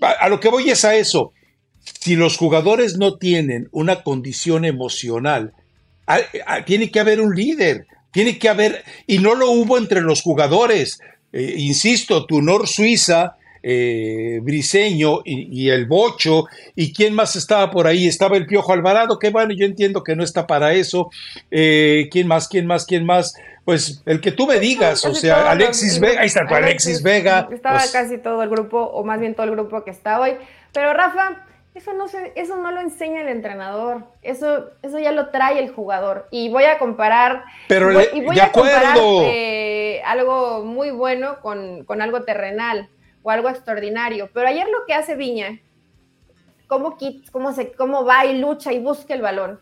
a, 0.00 0.28
lo 0.28 0.38
que 0.38 0.48
voy 0.48 0.70
es 0.70 0.84
a 0.84 0.94
eso 0.94 1.32
si 2.00 2.16
los 2.16 2.36
jugadores 2.36 2.96
no 2.96 3.16
tienen 3.16 3.68
una 3.72 4.02
condición 4.02 4.64
emocional 4.64 5.52
tiene 6.66 6.90
que 6.90 7.00
haber 7.00 7.20
un 7.20 7.34
líder, 7.34 7.86
tiene 8.12 8.38
que 8.38 8.48
haber, 8.48 8.84
y 9.06 9.18
no 9.18 9.34
lo 9.34 9.50
hubo 9.50 9.78
entre 9.78 10.00
los 10.00 10.22
jugadores. 10.22 11.00
Eh, 11.32 11.54
insisto, 11.58 12.26
Tunor 12.26 12.68
Suiza, 12.68 13.36
eh, 13.62 14.40
Briseño 14.42 15.20
y, 15.24 15.68
el 15.70 15.86
Bocho, 15.86 16.44
y 16.76 16.92
quién 16.92 17.14
más 17.14 17.34
estaba 17.34 17.70
por 17.70 17.86
ahí, 17.86 18.06
estaba 18.06 18.36
el 18.36 18.46
Piojo 18.46 18.72
Alvarado, 18.72 19.18
que 19.18 19.30
bueno, 19.30 19.54
yo 19.54 19.64
entiendo 19.64 20.04
que 20.04 20.14
no 20.14 20.22
está 20.22 20.46
para 20.46 20.74
eso. 20.74 21.10
Eh, 21.50 22.08
¿Quién 22.10 22.28
más, 22.28 22.46
quién 22.46 22.66
más, 22.66 22.84
quién 22.84 23.06
más? 23.06 23.34
Pues 23.64 24.02
el 24.04 24.20
que 24.20 24.30
tú 24.30 24.46
me 24.46 24.60
digas, 24.60 25.06
o 25.06 25.14
sea, 25.14 25.50
Alexis 25.50 25.98
Vega, 25.98 26.20
ahí 26.20 26.26
está 26.26 26.46
tu 26.46 26.54
Alexis, 26.54 27.02
Vega. 27.02 27.48
Estaba 27.50 27.78
pues 27.78 27.90
casi 27.90 28.18
todo 28.18 28.42
el 28.42 28.50
grupo, 28.50 28.78
o 28.78 29.02
más 29.04 29.18
bien 29.18 29.34
todo 29.34 29.46
el 29.46 29.52
grupo 29.52 29.82
que 29.82 29.90
está 29.90 30.20
hoy. 30.20 30.32
Pero 30.74 30.92
Rafa, 30.92 31.43
eso 31.74 31.92
no, 31.92 32.06
se, 32.06 32.32
eso 32.36 32.56
no 32.56 32.70
lo 32.70 32.80
enseña 32.80 33.22
el 33.22 33.28
entrenador, 33.28 34.04
eso, 34.22 34.70
eso 34.82 34.98
ya 35.00 35.10
lo 35.10 35.30
trae 35.30 35.58
el 35.58 35.72
jugador. 35.72 36.28
Y 36.30 36.48
voy 36.48 36.64
a 36.64 36.78
comparar, 36.78 37.44
Pero 37.66 37.90
y 37.90 38.24
voy 38.24 38.38
a 38.38 38.52
comparar 38.52 38.96
eh, 39.00 40.00
algo 40.04 40.64
muy 40.64 40.92
bueno 40.92 41.40
con, 41.40 41.84
algo 42.00 42.22
terrenal 42.22 42.88
o 43.24 43.30
algo 43.30 43.48
extraordinario. 43.48 44.30
Pero 44.32 44.48
ayer 44.48 44.68
lo 44.68 44.86
que 44.86 44.94
hace 44.94 45.16
Viña, 45.16 45.60
cómo, 46.68 46.96
cómo, 47.32 47.52
se, 47.52 47.72
cómo 47.72 48.04
va 48.04 48.24
y 48.24 48.38
lucha 48.38 48.72
y 48.72 48.78
busca 48.78 49.12
el 49.12 49.22
balón, 49.22 49.60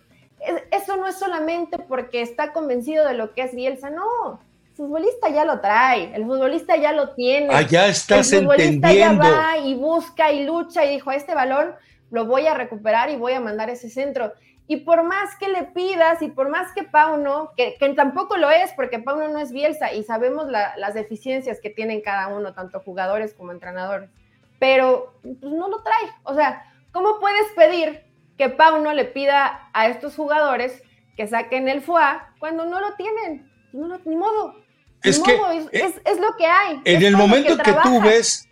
eso 0.70 0.96
no 0.96 1.08
es 1.08 1.18
solamente 1.18 1.78
porque 1.78 2.20
está 2.20 2.52
convencido 2.52 3.06
de 3.06 3.14
lo 3.14 3.32
que 3.32 3.42
es 3.42 3.54
Bielsa, 3.54 3.88
no. 3.88 4.40
El 4.68 4.76
futbolista 4.76 5.28
ya 5.28 5.44
lo 5.44 5.60
trae, 5.60 6.14
el 6.14 6.24
futbolista 6.24 6.76
ya 6.76 6.92
lo 6.92 7.10
tiene. 7.10 7.54
Allá 7.54 7.86
estás 7.88 8.32
el 8.32 8.40
futbolista 8.40 8.92
ya 8.92 9.12
va 9.12 9.56
y 9.58 9.74
busca 9.74 10.30
y 10.32 10.44
lucha 10.44 10.84
y 10.84 10.90
dijo, 10.90 11.10
este 11.10 11.34
balón 11.34 11.74
lo 12.12 12.26
voy 12.26 12.46
a 12.46 12.54
recuperar 12.54 13.10
y 13.10 13.16
voy 13.16 13.32
a 13.32 13.40
mandar 13.40 13.70
ese 13.70 13.88
centro. 13.88 14.32
Y 14.68 14.76
por 14.76 15.02
más 15.02 15.34
que 15.36 15.48
le 15.48 15.64
pidas 15.64 16.20
y 16.22 16.28
por 16.28 16.50
más 16.50 16.70
que 16.72 16.84
Pauno, 16.84 17.50
que, 17.56 17.74
que 17.78 17.88
tampoco 17.94 18.36
lo 18.36 18.50
es, 18.50 18.70
porque 18.72 18.98
Pauno 18.98 19.28
no 19.28 19.38
es 19.38 19.50
Bielsa 19.50 19.92
y 19.92 20.04
sabemos 20.04 20.46
las 20.48 20.94
deficiencias 20.94 21.58
que 21.60 21.70
tienen 21.70 22.02
cada 22.02 22.28
uno, 22.28 22.52
tanto 22.52 22.80
jugadores 22.80 23.32
como 23.34 23.50
entrenadores, 23.50 24.10
pero 24.60 25.14
pues, 25.22 25.36
no 25.40 25.68
lo 25.68 25.82
trae. 25.82 26.12
O 26.24 26.34
sea, 26.34 26.70
¿cómo 26.92 27.18
puedes 27.18 27.50
pedir 27.56 28.04
que 28.36 28.50
Pauno 28.50 28.92
le 28.92 29.06
pida 29.06 29.70
a 29.72 29.88
estos 29.88 30.14
jugadores 30.14 30.82
que 31.16 31.26
saquen 31.26 31.68
el 31.68 31.80
FUA 31.80 32.34
cuando 32.38 32.66
no 32.66 32.78
lo 32.78 32.94
tienen? 32.94 33.50
No 33.72 33.98
ni 34.04 34.16
modo. 34.16 34.54
Es, 35.02 35.18
que, 35.18 35.32
es, 35.72 36.00
es, 36.04 36.20
lo 36.20 36.36
que 36.36 36.46
hay. 36.46 36.80
En 36.84 37.02
el 37.02 37.16
momento 37.16 37.56
que, 37.56 37.64
que 37.64 37.74
tú 37.82 38.00
ves 38.00 38.48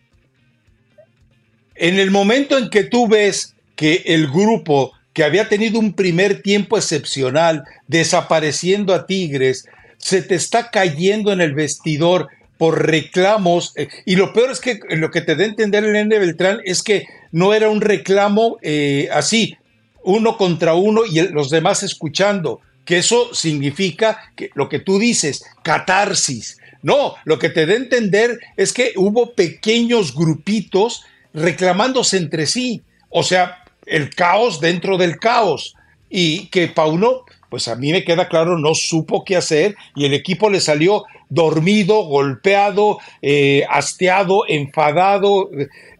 en 1.74 1.98
el 1.98 2.10
momento 2.10 2.58
en 2.58 2.70
que 2.70 2.84
tú 2.84 3.08
ves 3.08 3.54
que 3.76 4.02
el 4.06 4.28
grupo 4.28 4.92
que 5.12 5.24
había 5.24 5.48
tenido 5.48 5.78
un 5.78 5.94
primer 5.94 6.42
tiempo 6.42 6.76
excepcional, 6.76 7.64
desapareciendo 7.88 8.94
a 8.94 9.06
Tigres, 9.06 9.66
se 9.98 10.22
te 10.22 10.34
está 10.34 10.70
cayendo 10.70 11.32
en 11.32 11.40
el 11.40 11.54
vestidor 11.54 12.28
por 12.58 12.86
reclamos, 12.86 13.72
eh, 13.76 13.88
y 14.04 14.16
lo 14.16 14.32
peor 14.32 14.50
es 14.50 14.60
que 14.60 14.80
lo 14.90 15.10
que 15.10 15.22
te 15.22 15.34
da 15.34 15.44
a 15.44 15.46
entender 15.46 15.82
el 15.82 15.96
N. 15.96 16.18
Beltrán 16.18 16.60
es 16.64 16.82
que 16.82 17.06
no 17.32 17.54
era 17.54 17.70
un 17.70 17.80
reclamo 17.80 18.58
eh, 18.60 19.08
así, 19.12 19.56
uno 20.04 20.36
contra 20.36 20.74
uno 20.74 21.06
y 21.06 21.20
los 21.28 21.48
demás 21.48 21.82
escuchando, 21.82 22.60
que 22.84 22.98
eso 22.98 23.34
significa 23.34 24.32
que 24.36 24.50
lo 24.54 24.68
que 24.68 24.78
tú 24.78 24.98
dices, 24.98 25.42
catarsis. 25.62 26.58
No, 26.82 27.14
lo 27.24 27.38
que 27.38 27.50
te 27.50 27.66
da 27.66 27.74
a 27.74 27.76
entender 27.76 28.38
es 28.56 28.72
que 28.72 28.92
hubo 28.96 29.34
pequeños 29.34 30.14
grupitos 30.14 31.04
reclamándose 31.32 32.16
entre 32.16 32.46
sí. 32.46 32.82
O 33.08 33.22
sea, 33.22 33.64
el 33.86 34.14
caos 34.14 34.60
dentro 34.60 34.96
del 34.96 35.18
caos. 35.18 35.74
Y 36.08 36.46
que 36.46 36.68
Pauno, 36.68 37.24
pues 37.48 37.68
a 37.68 37.76
mí 37.76 37.92
me 37.92 38.04
queda 38.04 38.28
claro, 38.28 38.58
no 38.58 38.74
supo 38.74 39.24
qué 39.24 39.36
hacer 39.36 39.76
y 39.94 40.06
el 40.06 40.14
equipo 40.14 40.50
le 40.50 40.60
salió 40.60 41.04
dormido, 41.28 42.02
golpeado, 42.04 42.98
eh, 43.22 43.64
hasteado, 43.70 44.42
enfadado, 44.48 45.50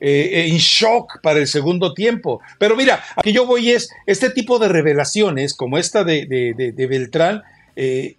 eh, 0.01 0.47
en 0.49 0.57
shock 0.59 1.21
para 1.23 1.39
el 1.39 1.47
segundo 1.47 1.95
tiempo. 1.95 2.41
Pero 2.59 2.77
mira, 2.77 3.03
a 3.17 3.23
que 3.23 3.33
yo 3.33 3.47
voy 3.47 3.71
es 3.71 3.91
este 4.07 4.31
tipo 4.31 4.59
de 4.59 4.69
revelaciones, 4.69 5.55
como 5.55 5.79
esta 5.79 6.05
de, 6.05 6.87
Beltrán, 6.89 7.43
eh, 7.77 8.17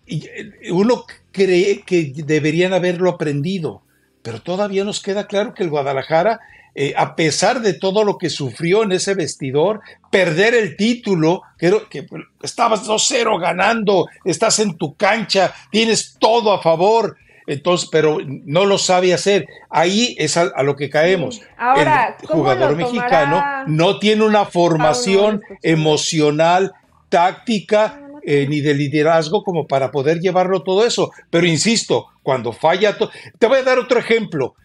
uno 0.72 1.06
cree 1.32 1.82
que 1.82 2.14
deberían 2.16 2.74
haberlo 2.74 3.10
aprendido, 3.10 3.82
pero 4.24 4.42
todavía 4.42 4.86
nos 4.86 5.02
queda 5.02 5.28
claro 5.28 5.54
que 5.54 5.64
el 5.64 5.70
Guadalajara 5.70 6.40
eh, 6.74 6.94
a 6.96 7.16
pesar 7.16 7.62
de 7.62 7.74
todo 7.74 8.04
lo 8.04 8.18
que 8.18 8.30
sufrió 8.30 8.84
en 8.84 8.94
ese 8.94 9.14
vestidor, 9.14 9.82
perder 10.10 10.56
el 10.56 10.78
título, 10.78 11.42
que, 11.58 11.76
que 11.90 12.06
estabas 12.42 12.88
2-0 12.88 13.40
ganando, 13.40 14.08
estás 14.24 14.60
en 14.60 14.78
tu 14.78 14.96
cancha, 14.96 15.54
tienes 15.70 16.16
todo 16.20 16.54
a 16.54 16.62
favor, 16.62 17.18
entonces, 17.48 17.90
pero 17.92 18.20
no 18.26 18.66
lo 18.66 18.78
sabe 18.78 19.14
hacer. 19.14 19.48
Ahí 19.70 20.16
es 20.18 20.38
a, 20.38 20.64
lo 20.64 20.76
que 20.76 20.90
caemos. 20.90 21.42
Ahora, 21.58 22.16
el 22.22 22.28
jugador 22.28 22.78
mexicano 22.78 23.44
no 23.68 24.00
tiene 24.00 24.24
una 24.24 24.46
formación 24.46 25.42
emocional, 25.62 26.72
táctica, 27.10 28.00
eh, 28.24 28.46
ni 28.48 28.62
de 28.62 28.76
liderazgo 28.76 29.44
como 29.44 29.68
para 29.68 29.92
poder 29.92 30.20
llevarlo 30.20 30.64
todo 30.64 30.86
eso. 30.86 31.12
Pero 31.30 31.46
insisto, 31.46 32.08
cuando 32.24 32.54
falla, 32.54 32.96
te 33.38 33.48
voy 33.48 33.60
a 33.60 33.64
dar 33.64 33.80
otro 33.80 34.00
ejemplo 34.00 34.56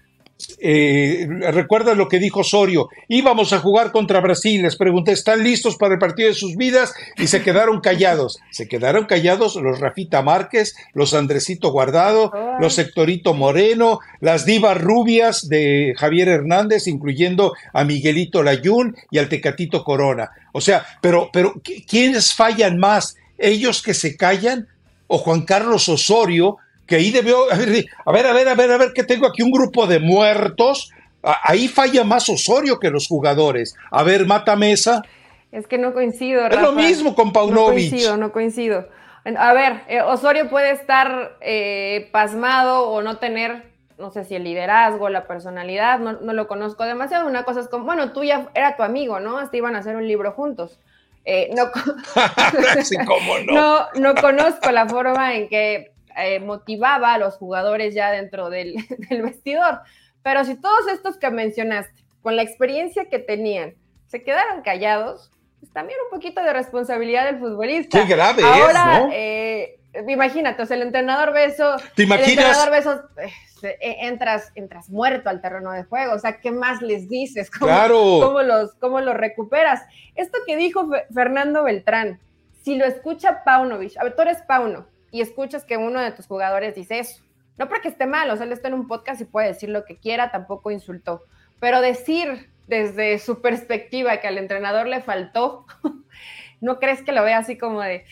eh, 0.58 1.26
recuerda 1.50 1.94
lo 1.94 2.08
que 2.08 2.18
dijo 2.18 2.40
Osorio, 2.40 2.88
íbamos 3.08 3.52
a 3.52 3.58
jugar 3.58 3.90
contra 3.90 4.20
Brasil, 4.20 4.62
les 4.62 4.76
pregunté, 4.76 5.12
¿están 5.12 5.42
listos 5.42 5.76
para 5.76 5.94
el 5.94 5.98
partido 5.98 6.28
de 6.28 6.34
sus 6.34 6.56
vidas? 6.56 6.94
Y 7.16 7.26
se 7.26 7.42
quedaron 7.42 7.80
callados, 7.80 8.38
se 8.50 8.68
quedaron 8.68 9.06
callados 9.06 9.56
los 9.56 9.80
Rafita 9.80 10.22
Márquez, 10.22 10.76
los 10.92 11.14
Andresito 11.14 11.70
Guardado, 11.70 12.32
los 12.60 12.74
Sectorito 12.74 13.32
Moreno, 13.32 14.00
las 14.20 14.44
divas 14.44 14.78
rubias 14.80 15.48
de 15.48 15.94
Javier 15.96 16.28
Hernández, 16.28 16.86
incluyendo 16.86 17.54
a 17.72 17.84
Miguelito 17.84 18.42
Layún 18.42 18.94
y 19.10 19.18
al 19.18 19.28
Tecatito 19.28 19.84
Corona. 19.84 20.30
O 20.52 20.60
sea, 20.60 20.86
pero, 21.00 21.30
pero 21.32 21.54
¿quiénes 21.86 22.34
fallan 22.34 22.78
más? 22.78 23.16
¿Ellos 23.38 23.82
que 23.82 23.94
se 23.94 24.16
callan? 24.16 24.68
¿O 25.06 25.18
Juan 25.18 25.42
Carlos 25.42 25.88
Osorio, 25.88 26.58
que 26.86 26.96
ahí 26.96 27.10
debió, 27.10 27.50
a 27.50 27.56
ver, 27.56 27.86
a 28.04 28.12
ver, 28.12 28.26
a 28.26 28.32
ver, 28.32 28.48
a 28.48 28.54
ver, 28.54 28.70
a 28.70 28.78
ver, 28.78 28.92
que 28.92 29.02
tengo 29.02 29.26
aquí 29.26 29.42
un 29.42 29.50
grupo 29.50 29.86
de 29.86 29.98
muertos. 29.98 30.90
Ahí 31.22 31.66
falla 31.66 32.04
más 32.04 32.28
Osorio 32.28 32.78
que 32.78 32.90
los 32.90 33.08
jugadores. 33.08 33.74
A 33.90 34.04
ver, 34.04 34.26
Mata 34.26 34.54
Mesa. 34.54 35.02
Es 35.50 35.66
que 35.66 35.78
no 35.78 35.92
coincido. 35.92 36.46
Es 36.46 36.60
lo 36.60 36.72
mismo 36.72 37.14
con 37.14 37.32
Paunovic. 37.32 37.56
No 37.56 37.88
coincido, 37.90 38.16
no 38.16 38.32
coincido. 38.32 38.88
A 39.36 39.52
ver, 39.54 39.82
eh, 39.88 40.02
Osorio 40.02 40.48
puede 40.48 40.70
estar 40.70 41.36
eh, 41.40 42.08
pasmado 42.12 42.88
o 42.88 43.02
no 43.02 43.18
tener, 43.18 43.64
no 43.98 44.12
sé 44.12 44.24
si 44.24 44.36
el 44.36 44.44
liderazgo, 44.44 45.08
la 45.08 45.26
personalidad, 45.26 45.98
no, 45.98 46.12
no, 46.12 46.32
lo 46.32 46.46
conozco 46.46 46.84
demasiado. 46.84 47.26
Una 47.26 47.44
cosa 47.44 47.58
es 47.60 47.68
como, 47.68 47.86
bueno, 47.86 48.12
tú 48.12 48.22
ya 48.22 48.48
era 48.54 48.76
tu 48.76 48.84
amigo, 48.84 49.18
¿no? 49.18 49.38
Hasta 49.38 49.56
iban 49.56 49.74
a 49.74 49.80
hacer 49.80 49.96
un 49.96 50.06
libro 50.06 50.30
juntos. 50.30 50.78
Eh, 51.24 51.50
no, 51.56 51.64
no. 53.46 53.52
no, 53.52 53.86
no 53.96 54.14
conozco 54.14 54.70
la 54.70 54.86
forma 54.86 55.34
en 55.34 55.48
que 55.48 55.95
eh, 56.16 56.40
motivaba 56.40 57.14
a 57.14 57.18
los 57.18 57.36
jugadores 57.36 57.94
ya 57.94 58.10
dentro 58.10 58.50
del, 58.50 58.76
vestidor. 59.22 59.80
Pero 60.22 60.44
si 60.44 60.56
todos 60.56 60.88
estos 60.88 61.16
que 61.18 61.30
mencionaste, 61.30 62.04
con 62.22 62.36
la 62.36 62.42
experiencia 62.42 63.08
que 63.08 63.18
tenían, 63.18 63.74
se 64.06 64.22
quedaron 64.24 64.62
callados, 64.62 65.30
pues 65.60 65.72
también 65.72 65.98
un 66.04 66.16
poquito 66.16 66.42
de 66.42 66.52
responsabilidad 66.52 67.26
del 67.26 67.38
futbolista. 67.38 68.00
Qué 68.00 68.06
grave 68.08 68.42
Ahora, 68.42 68.98
es, 68.98 69.04
¿no? 69.04 69.10
Eh, 69.12 69.78
imagínate, 70.08 70.62
o 70.62 70.66
sea, 70.66 70.76
el 70.76 70.82
entrenador 70.82 71.32
ve 71.32 71.44
eso, 71.44 71.76
¿Te 71.94 72.02
imaginas? 72.02 72.28
El 72.28 72.38
entrenador 72.38 72.70
ve 72.70 73.72
entras, 73.80 74.52
entras 74.54 74.90
muerto 74.90 75.30
al 75.30 75.40
terreno 75.40 75.72
de 75.72 75.84
juego, 75.84 76.14
o 76.14 76.18
sea, 76.18 76.40
¿qué 76.40 76.50
más 76.50 76.82
les 76.82 77.08
dices? 77.08 77.50
¿Cómo, 77.58 77.66
claro. 77.66 78.20
¿cómo 78.22 78.42
los, 78.42 78.74
¿Cómo 78.74 79.00
los 79.00 79.14
recuperas? 79.14 79.82
Esto 80.14 80.38
que 80.46 80.56
dijo 80.56 80.88
Fernando 81.14 81.64
Beltrán, 81.64 82.20
si 82.62 82.76
lo 82.76 82.84
escucha 82.84 83.44
Paunovic, 83.44 83.96
a 83.98 84.04
ver, 84.04 84.16
tú 84.16 84.22
eres 84.22 84.42
Pauno, 84.42 84.86
y 85.10 85.20
escuchas 85.20 85.64
que 85.64 85.76
uno 85.76 86.00
de 86.00 86.12
tus 86.12 86.26
jugadores 86.26 86.74
dice 86.74 86.98
eso. 86.98 87.22
No 87.58 87.68
porque 87.68 87.88
esté 87.88 88.06
mal, 88.06 88.30
o 88.30 88.36
sea, 88.36 88.44
él 88.44 88.52
está 88.52 88.68
en 88.68 88.74
un 88.74 88.86
podcast 88.86 89.20
y 89.20 89.24
puede 89.24 89.48
decir 89.48 89.70
lo 89.70 89.84
que 89.84 89.96
quiera, 89.96 90.30
tampoco 90.30 90.70
insultó. 90.70 91.22
Pero 91.58 91.80
decir 91.80 92.50
desde 92.66 93.18
su 93.18 93.40
perspectiva 93.40 94.20
que 94.20 94.28
al 94.28 94.38
entrenador 94.38 94.86
le 94.86 95.00
faltó, 95.00 95.66
¿no 96.60 96.78
crees 96.78 97.02
que 97.02 97.12
lo 97.12 97.22
vea 97.22 97.38
así 97.38 97.56
como 97.56 97.80
de, 97.80 98.04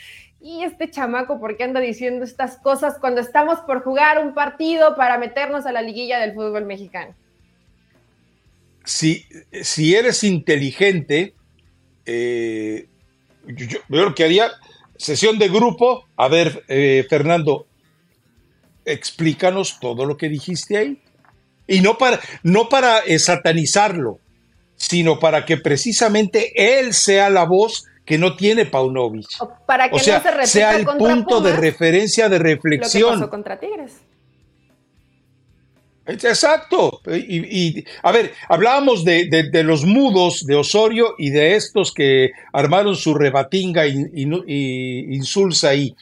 y 0.45 0.62
este 0.62 0.90
chamaco, 0.90 1.40
¿por 1.40 1.57
qué 1.57 1.64
anda 1.64 1.80
diciendo 1.80 2.22
estas 2.22 2.59
cosas 2.59 2.99
cuando 3.01 3.22
estamos 3.22 3.61
por 3.61 3.82
jugar 3.82 4.22
un 4.22 4.34
partido 4.34 4.95
para 4.95 5.16
meternos 5.16 5.64
a 5.64 5.72
la 5.72 5.80
liguilla 5.80 6.20
del 6.20 6.34
fútbol 6.34 6.66
mexicano? 6.66 7.14
Si, 8.84 9.26
si 9.62 9.95
eres 9.95 10.22
inteligente, 10.22 11.32
eh, 12.05 12.88
yo, 13.47 13.66
yo, 13.66 13.78
lo 13.88 14.14
que 14.14 14.24
haría, 14.24 14.51
sesión 14.97 15.38
de 15.38 15.49
grupo. 15.49 16.05
A 16.16 16.28
ver, 16.28 16.64
eh, 16.68 17.07
Fernando, 17.09 17.66
explícanos 18.84 19.78
todo 19.80 20.05
lo 20.05 20.16
que 20.16 20.28
dijiste 20.28 20.76
ahí. 20.76 21.03
Y 21.66 21.80
no 21.80 21.97
para, 21.97 22.20
no 22.42 22.68
para 22.68 22.99
eh, 23.01 23.18
satanizarlo, 23.18 24.18
sino 24.76 25.18
para 25.18 25.45
que 25.45 25.57
precisamente 25.57 26.78
él 26.78 26.92
sea 26.92 27.30
la 27.30 27.45
voz 27.45 27.86
que 28.05 28.18
no 28.18 28.36
tiene 28.36 28.66
Paunovic. 28.66 29.26
O 29.40 29.51
para 29.66 29.88
que 29.88 29.97
o 29.97 29.99
sea, 29.99 30.18
no 30.18 30.42
se 30.42 30.47
sea 30.47 30.76
el 30.76 30.84
punto 30.84 31.40
de 31.40 31.57
referencia 31.57 32.28
de 32.28 32.38
Lo 32.38 32.45
que 32.45 32.51
reflexión. 32.53 33.14
pasó 33.14 33.30
contra 33.30 33.59
Tigres. 33.59 33.92
Exacto. 36.07 37.00
Y, 37.07 37.84
a 38.02 38.12
ver, 38.12 38.32
hablábamos 38.48 39.05
de, 39.05 39.26
de- 39.26 39.62
los 39.62 39.84
mudos 39.84 40.44
de 40.46 40.55
Osorio 40.55 41.14
y 41.18 41.30
de 41.30 41.55
estos 41.57 41.92
que 41.92 42.30
armaron 42.52 42.94
su 42.96 43.14
rebatinga 43.14 43.86
y, 43.86 44.05
y- 44.14 45.14
insulsa 45.14 45.70
ahí. 45.70 45.94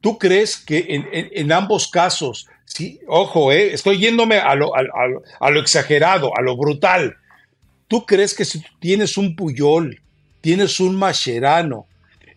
¿Tú 0.00 0.18
crees 0.18 0.56
que 0.56 0.86
en, 0.88 1.52
ambos 1.52 1.88
casos, 1.88 2.46
sí, 2.64 3.00
ojo, 3.06 3.52
eh, 3.52 3.72
estoy 3.72 3.98
yéndome 3.98 4.36
a 4.38 4.54
lo, 4.54 4.72
exagerado, 5.60 6.30
a 6.36 6.42
lo 6.42 6.56
brutal? 6.56 7.16
¿Tú 7.88 8.04
crees 8.06 8.34
que 8.34 8.44
si 8.44 8.62
tienes 8.80 9.16
un 9.16 9.36
Puyol, 9.36 10.00
tienes 10.40 10.80
un 10.80 10.96
Mascherano, 10.96 11.86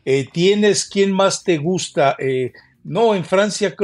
eh, 0.06 0.28
tienes 0.32 0.86
quién 0.86 1.12
más 1.12 1.44
te 1.44 1.58
gusta? 1.58 2.16
Eh, 2.20 2.52
no, 2.86 3.16
en 3.16 3.26
Francia, 3.26 3.76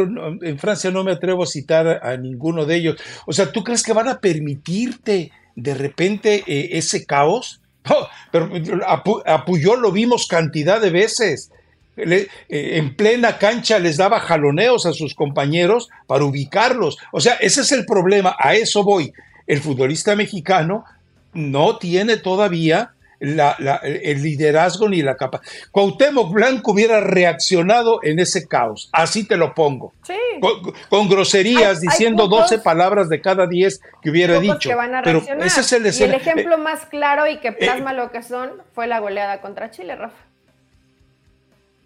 en 0.42 0.60
Francia 0.60 0.92
no 0.92 1.04
me 1.04 1.12
atrevo 1.12 1.44
a 1.44 1.48
citar 1.48 2.00
a, 2.04 2.16
ninguno 2.18 2.66
de 2.66 2.76
ellos. 2.76 3.02
O 3.26 3.34
sea, 3.34 3.52
¿tú 3.52 3.64
crees 3.64 3.82
que 3.82 3.94
van 3.94 4.08
a 4.08 4.20
permitirte 4.20 5.32
de 5.56 5.74
repente 5.74 6.44
eh, 6.46 6.70
ese 6.74 7.06
caos? 7.06 7.62
Pero 8.32 8.46
a, 8.86 9.04
Pu- 9.04 9.24
a 9.26 9.44
Puyol 9.44 9.82
lo 9.82 9.92
vimos 9.92 10.28
cantidad 10.28 10.80
de 10.80 10.92
veces. 10.92 11.52
Eh, 11.98 12.28
en 12.50 12.96
plena 12.96 13.38
cancha 13.38 13.80
les 13.80 13.98
daba 13.98 14.20
jaloneos 14.20 14.86
a 14.86 14.94
sus 14.94 15.16
compañeros 15.16 15.90
para 16.06 16.24
ubicarlos. 16.24 16.98
O 17.12 17.20
sea, 17.20 17.34
ese 17.36 17.62
es 17.62 17.72
el 17.72 17.86
problema, 17.86 18.36
a 18.40 18.54
eso 18.54 18.84
voy. 18.84 19.14
El 19.48 19.62
futbolista 19.62 20.16
mexicano 20.16 20.86
no 21.34 21.78
tiene 21.78 22.18
todavía 22.18 22.92
la- 23.22 23.56
la- 23.60 23.76
el 23.84 24.22
liderazgo 24.24 24.90
ni 24.90 25.02
la 25.04 25.16
capacidad. 25.16 25.52
Cuauhtémoc 25.72 26.34
Blanco 26.34 26.72
hubiera 26.72 27.00
reaccionado 27.02 28.00
en 28.04 28.20
ese 28.20 28.48
caos, 28.48 28.90
así 28.92 29.28
te 29.28 29.38
lo 29.38 29.54
pongo. 29.54 29.94
Sí. 30.06 30.16
Con, 30.42 30.74
con 30.90 31.08
groserías, 31.08 31.62
Hay- 31.62 31.76
hay 31.76 31.88
diciendo 31.88 32.24
pocos- 32.28 32.50
12 32.50 32.60
palabras 32.60 33.10
de 33.10 33.22
cada 33.22 33.46
10 33.48 33.80
que 34.02 34.10
hubiera 34.10 34.40
dicho. 34.40 34.70
que 34.70 34.76
van 34.76 34.96
a 34.96 35.04
Pero 35.04 35.20
ese 35.44 35.62
es 35.62 35.72
el 35.72 35.86
y 35.86 36.04
el 36.04 36.14
ejemplo 36.16 36.58
más 36.58 36.86
claro 36.88 37.28
y 37.28 37.38
que 37.40 37.50
eh, 37.50 37.54
plasma 37.54 37.94
lo 37.94 38.12
que 38.12 38.24
son 38.24 38.50
fue 38.74 38.88
la 38.88 39.00
goleada 39.00 39.40
contra 39.40 39.70
Chile, 39.72 39.96
Rafa. 39.96 40.16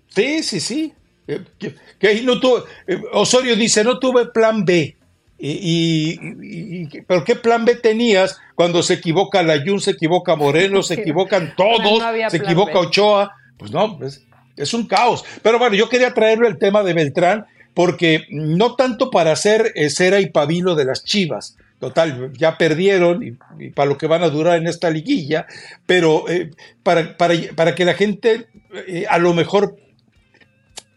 Sí, 0.09 0.43
sí, 0.43 0.59
sí. 0.59 0.93
Eh, 1.27 1.41
Que, 1.59 1.75
que 1.99 2.07
ahí 2.07 2.21
no 2.23 2.39
tuve, 2.39 2.61
eh, 2.87 3.01
Osorio 3.13 3.55
dice, 3.55 3.83
no 3.83 3.99
tuve 3.99 4.27
plan 4.27 4.63
B. 4.63 4.95
Y, 5.37 5.49
y- 5.51 6.19
y- 6.41 6.83
y- 6.97 7.01
¿Pero 7.01 7.23
qué 7.23 7.35
plan 7.35 7.65
B 7.65 7.75
tenías 7.75 8.37
cuando 8.55 8.81
se 8.83 8.93
equivoca 8.95 9.43
Layún, 9.43 9.81
se 9.81 9.91
equivoca 9.91 10.35
Moreno, 10.35 10.81
se 10.81 10.93
equivocan 11.01 11.53
todos, 11.57 11.99
No 11.99 12.05
había 12.05 12.29
se 12.29 12.37
equivoca 12.37 12.73
B. 12.73 12.79
Ochoa? 12.79 13.31
Pues 13.57 13.71
no, 13.71 13.97
pues, 13.97 14.23
es 14.55 14.73
un 14.73 14.87
caos. 14.87 15.23
Pero 15.41 15.59
bueno, 15.59 15.75
yo 15.75 15.89
quería 15.89 16.13
traerle 16.13 16.47
el 16.47 16.57
tema 16.57 16.83
de 16.83 16.93
Beltrán 16.93 17.45
porque 17.73 18.23
no 18.29 18.75
tanto 18.75 19.11
para 19.11 19.33
hacer 19.33 19.73
eh, 19.75 19.89
cera 19.89 20.21
y 20.21 20.29
pabilo 20.29 20.75
de 20.75 20.85
las 20.85 21.03
chivas. 21.03 21.57
Total, 21.79 22.31
ya 22.37 22.57
perdieron 22.57 23.21
y, 23.21 23.37
y 23.65 23.69
para 23.71 23.89
lo 23.89 23.97
que 23.97 24.07
van 24.07 24.23
a 24.23 24.29
durar 24.29 24.57
en 24.57 24.65
esta 24.67 24.89
liguilla, 24.89 25.45
pero 25.85 26.29
eh, 26.29 26.51
para, 26.83 27.17
para, 27.17 27.33
para 27.53 27.75
que 27.75 27.83
la 27.83 27.93
gente 27.93 28.47
eh, 28.87 29.05
a 29.09 29.17
lo 29.17 29.33
mejor 29.33 29.75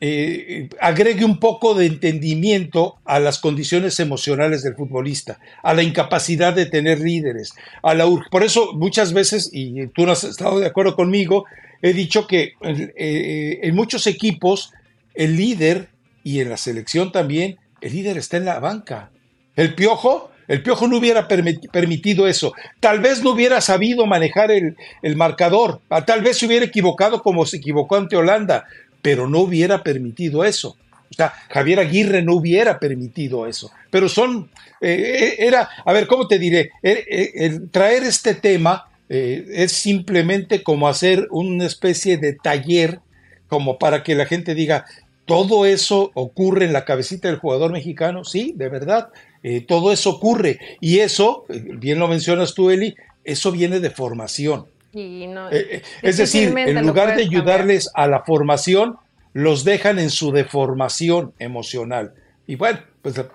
eh, 0.00 0.68
agregue 0.80 1.24
un 1.24 1.38
poco 1.40 1.74
de 1.74 1.86
entendimiento 1.86 2.96
a 3.04 3.18
las 3.18 3.38
condiciones 3.38 3.98
emocionales 4.00 4.62
del 4.62 4.74
futbolista, 4.74 5.38
a 5.62 5.74
la 5.74 5.82
incapacidad 5.82 6.52
de 6.54 6.66
tener 6.66 7.00
líderes, 7.00 7.52
a 7.82 7.94
la 7.94 8.06
por 8.30 8.44
eso 8.44 8.72
muchas 8.74 9.12
veces, 9.12 9.50
y 9.52 9.86
tú 9.88 10.06
no 10.06 10.12
has 10.12 10.24
estado 10.24 10.60
de 10.60 10.66
acuerdo 10.66 10.94
conmigo, 10.94 11.44
he 11.82 11.92
dicho 11.92 12.26
que 12.26 12.52
eh, 12.62 13.60
en 13.62 13.74
muchos 13.74 14.06
equipos 14.06 14.72
el 15.14 15.36
líder, 15.36 15.88
y 16.24 16.40
en 16.40 16.50
la 16.50 16.56
selección 16.56 17.10
también, 17.10 17.56
el 17.80 17.92
líder 17.92 18.18
está 18.18 18.36
en 18.36 18.44
la 18.44 18.60
banca. 18.60 19.10
El 19.56 19.74
piojo, 19.74 20.30
el 20.46 20.62
piojo 20.62 20.86
no 20.86 20.98
hubiera 20.98 21.26
permit- 21.26 21.70
permitido 21.70 22.26
eso. 22.28 22.52
Tal 22.80 23.00
vez 23.00 23.22
no 23.22 23.30
hubiera 23.30 23.60
sabido 23.60 24.06
manejar 24.06 24.50
el, 24.50 24.76
el 25.02 25.16
marcador. 25.16 25.80
Ah, 25.88 26.04
Tal 26.04 26.22
vez 26.22 26.38
se 26.38 26.46
hubiera 26.46 26.64
equivocado 26.66 27.22
como 27.22 27.46
se 27.46 27.56
equivocó 27.56 27.96
ante 27.96 28.16
Holanda, 28.16 28.66
pero 29.02 29.28
no 29.28 29.40
hubiera 29.40 29.82
permitido 29.82 30.44
eso. 30.44 30.76
O 31.10 31.14
sea, 31.14 31.32
Javier 31.48 31.80
Aguirre 31.80 32.22
no 32.22 32.34
hubiera 32.34 32.78
permitido 32.78 33.46
eso. 33.46 33.70
Pero 33.90 34.08
son, 34.08 34.50
eh, 34.80 35.36
era, 35.38 35.68
a 35.84 35.92
ver, 35.92 36.06
¿cómo 36.06 36.28
te 36.28 36.38
diré? 36.38 36.70
Eh, 36.82 37.04
eh, 37.08 37.60
traer 37.70 38.04
este 38.04 38.34
tema 38.34 38.88
eh, 39.08 39.46
es 39.50 39.72
simplemente 39.72 40.62
como 40.62 40.88
hacer 40.88 41.28
una 41.30 41.64
especie 41.66 42.18
de 42.18 42.34
taller, 42.34 43.00
como 43.48 43.78
para 43.78 44.02
que 44.02 44.14
la 44.14 44.26
gente 44.26 44.54
diga, 44.54 44.84
todo 45.24 45.66
eso 45.66 46.10
ocurre 46.14 46.66
en 46.66 46.72
la 46.72 46.84
cabecita 46.84 47.28
del 47.28 47.38
jugador 47.38 47.72
mexicano, 47.72 48.24
sí, 48.24 48.52
de 48.56 48.68
verdad, 48.68 49.08
eh, 49.42 49.62
todo 49.62 49.92
eso 49.92 50.10
ocurre. 50.10 50.58
Y 50.80 50.98
eso, 50.98 51.46
eh, 51.48 51.62
bien 51.76 51.98
lo 51.98 52.08
mencionas 52.08 52.54
tú, 52.54 52.70
Eli, 52.70 52.94
eso 53.24 53.50
viene 53.52 53.80
de 53.80 53.90
formación. 53.90 54.66
No, 55.28 55.50
Eh, 55.50 55.66
eh, 55.70 55.82
es 56.02 56.16
decir, 56.16 56.52
en 56.56 56.86
lugar 56.86 57.08
de 57.16 57.22
cambiar. 57.22 57.40
ayudarles 57.42 57.90
a 57.94 58.06
la 58.06 58.22
formación, 58.24 58.96
los 59.32 59.64
dejan 59.64 59.98
en 59.98 60.10
su 60.10 60.32
deformación 60.32 61.32
emocional. 61.38 62.12
Y 62.46 62.56
bueno, 62.56 62.78
pues 63.02 63.16
la, 63.16 63.26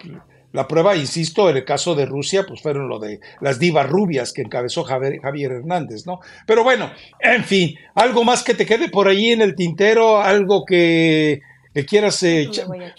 la 0.51 0.68
prueba, 0.68 0.95
insisto, 0.95 1.49
en 1.49 1.57
el 1.57 1.66
caso 1.66 1.95
de 1.95 2.05
Rusia, 2.05 2.45
pues 2.47 2.61
fueron 2.61 2.88
lo 2.88 2.99
de 2.99 3.20
las 3.41 3.59
divas 3.59 3.88
rubias 3.89 4.34
que 4.34 4.41
encabezó 4.41 4.84
Javier, 4.84 5.20
Javier 5.22 5.51
Hernández, 5.51 6.05
¿no? 6.05 6.20
Pero 6.45 6.64
bueno, 6.64 6.91
en 7.20 7.43
fin, 7.43 7.76
algo 7.95 8.24
más 8.24 8.43
que 8.43 8.53
te 8.53 8.66
quede 8.66 8.89
por 8.89 9.07
ahí 9.07 9.32
en 9.32 9.41
el 9.41 9.55
tintero, 9.55 10.20
algo 10.22 10.64
que, 10.66 11.41
que 11.74 11.86
quieras, 11.86 12.22
eh, 12.24 12.49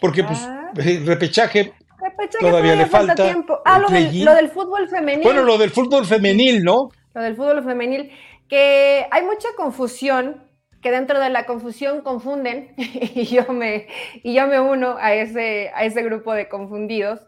porque 0.01 0.25
pues 0.25 0.41
eh, 0.79 1.03
repechaje, 1.05 1.73
Repechaje 2.01 2.45
todavía 2.45 2.75
le 2.77 2.87
falta 2.87 3.15
tiempo. 3.15 3.61
Ah, 3.65 3.79
lo 3.79 3.89
del, 3.89 4.25
lo 4.25 4.35
del 4.35 4.49
fútbol 4.51 4.89
femenil. 4.89 5.23
bueno, 5.25 5.43
lo 5.43 5.57
del 5.57 5.71
fútbol 5.71 6.05
femenil, 6.07 6.63
¿no? 6.63 6.91
lo 7.15 7.23
del 7.23 7.37
fútbol 7.37 7.63
femenil, 7.65 8.11
que 8.49 9.07
hay 9.11 9.23
mucha 9.25 9.49
confusión, 9.57 10.43
que 10.83 10.91
dentro 10.91 11.19
de 11.21 11.31
la 11.31 11.47
confusión 11.47 12.03
confunden, 12.03 12.75
y 12.77 13.27
yo 13.27 13.53
me, 13.53 13.89
y 14.23 14.35
yo 14.35 14.47
me 14.47 14.61
uno 14.61 14.97
a 14.99 15.15
ese, 15.15 15.71
a 15.75 15.85
ese 15.85 16.03
grupo 16.03 16.33
de 16.33 16.49
confundidos, 16.49 17.21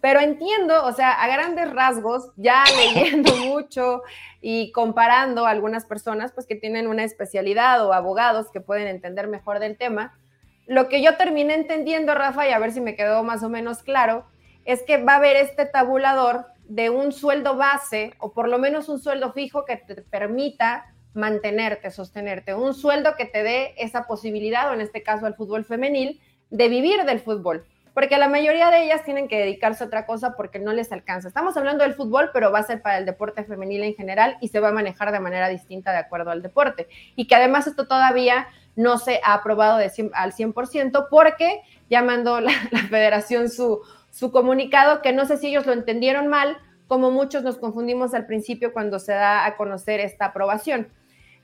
pero 0.00 0.20
entiendo, 0.20 0.84
o 0.84 0.92
sea, 0.92 1.12
a 1.12 1.26
grandes 1.28 1.72
rasgos, 1.72 2.32
ya 2.36 2.62
leyendo 2.94 3.34
mucho 3.36 4.02
y 4.42 4.70
comparando 4.72 5.46
a 5.46 5.50
algunas 5.50 5.86
personas, 5.86 6.32
pues 6.32 6.46
que 6.46 6.56
tienen 6.56 6.88
una 6.88 7.04
especialidad 7.04 7.86
o 7.86 7.94
abogados 7.94 8.50
que 8.52 8.60
pueden 8.60 8.86
entender 8.86 9.28
mejor 9.28 9.60
del 9.60 9.78
tema, 9.78 10.18
lo 10.66 10.88
que 10.88 11.02
yo 11.02 11.16
terminé 11.16 11.54
entendiendo, 11.54 12.14
Rafa, 12.14 12.48
y 12.48 12.52
a 12.52 12.58
ver 12.58 12.72
si 12.72 12.80
me 12.80 12.96
quedó 12.96 13.22
más 13.22 13.42
o 13.42 13.48
menos 13.48 13.82
claro, 13.82 14.26
es 14.64 14.82
que 14.82 15.02
va 15.02 15.14
a 15.14 15.16
haber 15.16 15.36
este 15.36 15.66
tabulador 15.66 16.46
de 16.68 16.90
un 16.90 17.12
sueldo 17.12 17.56
base 17.56 18.14
o 18.18 18.32
por 18.32 18.48
lo 18.48 18.58
menos 18.58 18.88
un 18.88 18.98
sueldo 18.98 19.32
fijo 19.32 19.64
que 19.64 19.76
te 19.76 20.02
permita 20.02 20.94
mantenerte, 21.14 21.90
sostenerte, 21.90 22.54
un 22.54 22.74
sueldo 22.74 23.14
que 23.16 23.24
te 23.24 23.42
dé 23.42 23.74
esa 23.78 24.06
posibilidad, 24.06 24.70
o 24.70 24.74
en 24.74 24.80
este 24.80 25.02
caso 25.02 25.26
el 25.26 25.34
fútbol 25.34 25.64
femenil, 25.64 26.20
de 26.50 26.68
vivir 26.68 27.04
del 27.04 27.20
fútbol, 27.20 27.64
porque 27.94 28.18
la 28.18 28.28
mayoría 28.28 28.70
de 28.70 28.84
ellas 28.84 29.04
tienen 29.04 29.28
que 29.28 29.38
dedicarse 29.38 29.84
a 29.84 29.86
otra 29.86 30.04
cosa 30.04 30.34
porque 30.36 30.58
no 30.58 30.72
les 30.72 30.90
alcanza. 30.90 31.28
Estamos 31.28 31.56
hablando 31.56 31.84
del 31.84 31.94
fútbol, 31.94 32.30
pero 32.32 32.50
va 32.50 32.58
a 32.58 32.64
ser 32.64 32.82
para 32.82 32.98
el 32.98 33.06
deporte 33.06 33.44
femenil 33.44 33.84
en 33.84 33.94
general 33.94 34.36
y 34.40 34.48
se 34.48 34.58
va 34.58 34.68
a 34.68 34.72
manejar 34.72 35.12
de 35.12 35.20
manera 35.20 35.48
distinta 35.48 35.92
de 35.92 35.98
acuerdo 35.98 36.32
al 36.32 36.42
deporte. 36.42 36.88
Y 37.14 37.28
que 37.28 37.36
además 37.36 37.68
esto 37.68 37.86
todavía 37.86 38.48
no 38.74 38.98
se 38.98 39.20
ha 39.22 39.34
aprobado 39.34 39.78
de 39.78 39.90
100 39.90 40.10
al 40.14 40.32
100% 40.32 41.06
porque 41.08 41.62
ya 41.88 42.02
mandó 42.02 42.40
la 42.40 42.50
federación 42.90 43.48
su, 43.48 43.80
su 44.14 44.30
comunicado, 44.30 45.02
que 45.02 45.12
no 45.12 45.26
sé 45.26 45.38
si 45.38 45.48
ellos 45.48 45.66
lo 45.66 45.72
entendieron 45.72 46.28
mal, 46.28 46.56
como 46.86 47.10
muchos 47.10 47.42
nos 47.42 47.58
confundimos 47.58 48.14
al 48.14 48.26
principio 48.26 48.72
cuando 48.72 49.00
se 49.00 49.12
da 49.12 49.44
a 49.44 49.56
conocer 49.56 49.98
esta 49.98 50.26
aprobación. 50.26 50.88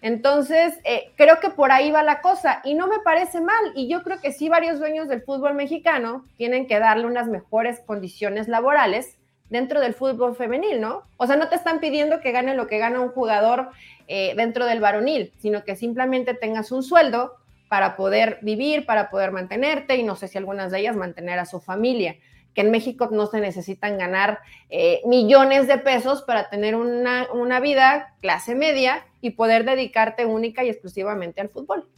Entonces, 0.02 0.78
eh, 0.84 1.10
creo 1.16 1.40
que 1.40 1.50
por 1.50 1.72
ahí 1.72 1.90
va 1.90 2.04
la 2.04 2.20
cosa 2.20 2.60
y 2.62 2.74
no 2.74 2.86
me 2.86 3.00
parece 3.00 3.40
mal. 3.40 3.72
Y 3.74 3.88
yo 3.88 4.04
creo 4.04 4.20
que 4.20 4.32
sí 4.32 4.48
varios 4.48 4.78
dueños 4.78 5.08
del 5.08 5.22
fútbol 5.22 5.54
mexicano 5.54 6.24
tienen 6.36 6.68
que 6.68 6.78
darle 6.78 7.06
unas 7.06 7.26
mejores 7.26 7.80
condiciones 7.80 8.46
laborales 8.46 9.18
dentro 9.48 9.80
del 9.80 9.92
fútbol 9.92 10.36
femenil, 10.36 10.80
¿no? 10.80 11.02
O 11.16 11.26
sea, 11.26 11.34
no 11.34 11.48
te 11.48 11.56
están 11.56 11.80
pidiendo 11.80 12.20
que 12.20 12.30
gane 12.30 12.54
lo 12.54 12.68
que 12.68 12.78
gana 12.78 13.00
un 13.00 13.08
jugador 13.08 13.70
eh, 14.06 14.32
dentro 14.36 14.64
del 14.64 14.80
varonil, 14.80 15.32
sino 15.38 15.64
que 15.64 15.74
simplemente 15.74 16.34
tengas 16.34 16.70
un 16.70 16.84
sueldo 16.84 17.34
para 17.68 17.96
poder 17.96 18.38
vivir, 18.42 18.86
para 18.86 19.10
poder 19.10 19.32
mantenerte 19.32 19.96
y 19.96 20.04
no 20.04 20.14
sé 20.14 20.28
si 20.28 20.38
algunas 20.38 20.70
de 20.70 20.78
ellas 20.78 20.94
mantener 20.94 21.40
a 21.40 21.46
su 21.46 21.60
familia 21.60 22.16
que 22.54 22.62
en 22.62 22.70
México 22.70 23.08
no 23.12 23.26
se 23.26 23.40
necesitan 23.40 23.98
ganar 23.98 24.40
eh, 24.68 25.00
millones 25.06 25.66
de 25.68 25.78
pesos 25.78 26.22
para 26.22 26.50
tener 26.50 26.74
una, 26.74 27.28
una, 27.32 27.60
vida 27.60 28.14
clase 28.20 28.54
media 28.54 29.06
y 29.20 29.30
poder 29.30 29.64
dedicarte 29.64 30.24
única 30.26 30.64
y 30.64 30.68
exclusivamente 30.68 31.40
al 31.40 31.48
fútbol. 31.48 31.88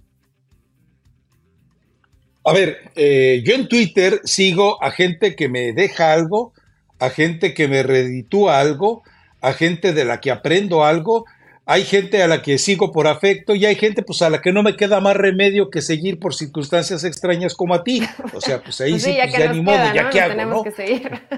A 2.44 2.52
ver, 2.52 2.90
eh, 2.96 3.42
yo 3.44 3.54
en 3.54 3.68
Twitter 3.68 4.20
sigo 4.24 4.82
a 4.82 4.90
gente 4.90 5.36
que 5.36 5.48
me 5.48 5.72
deja 5.72 6.12
algo, 6.12 6.52
a 6.98 7.08
gente 7.08 7.54
que 7.54 7.68
me 7.68 7.82
reditúa 7.82 8.58
algo, 8.58 9.02
a 9.40 9.52
gente 9.52 9.92
de 9.92 10.04
la 10.04 10.20
que 10.20 10.30
aprendo 10.30 10.84
algo, 10.84 11.24
hay 11.64 11.84
gente 11.84 12.22
a 12.22 12.28
la 12.28 12.42
que 12.42 12.58
sigo 12.58 12.90
por 12.90 13.06
afecto 13.06 13.54
y 13.54 13.64
hay 13.66 13.76
gente 13.76 14.02
pues 14.02 14.20
a 14.22 14.30
la 14.30 14.40
que 14.40 14.52
no 14.52 14.62
me 14.62 14.76
queda 14.76 15.00
más 15.00 15.16
remedio 15.16 15.70
que 15.70 15.80
seguir 15.80 16.18
por 16.18 16.34
circunstancias 16.34 17.04
extrañas 17.04 17.54
como 17.54 17.74
a 17.74 17.84
ti. 17.84 18.02
O 18.34 18.40
sea, 18.40 18.62
pues 18.62 18.80
ahí 18.80 18.90
pues 18.92 19.02
sí, 19.04 19.14
ya, 19.14 19.24
pues, 19.24 19.38
ya 19.38 19.52
ni 19.52 19.60
modo, 19.60 19.94
ya 19.94 20.10
que 20.10 20.20
hago, 20.20 20.44
¿no? 20.44 20.62
Que 20.64 20.72
seguir. 20.72 21.20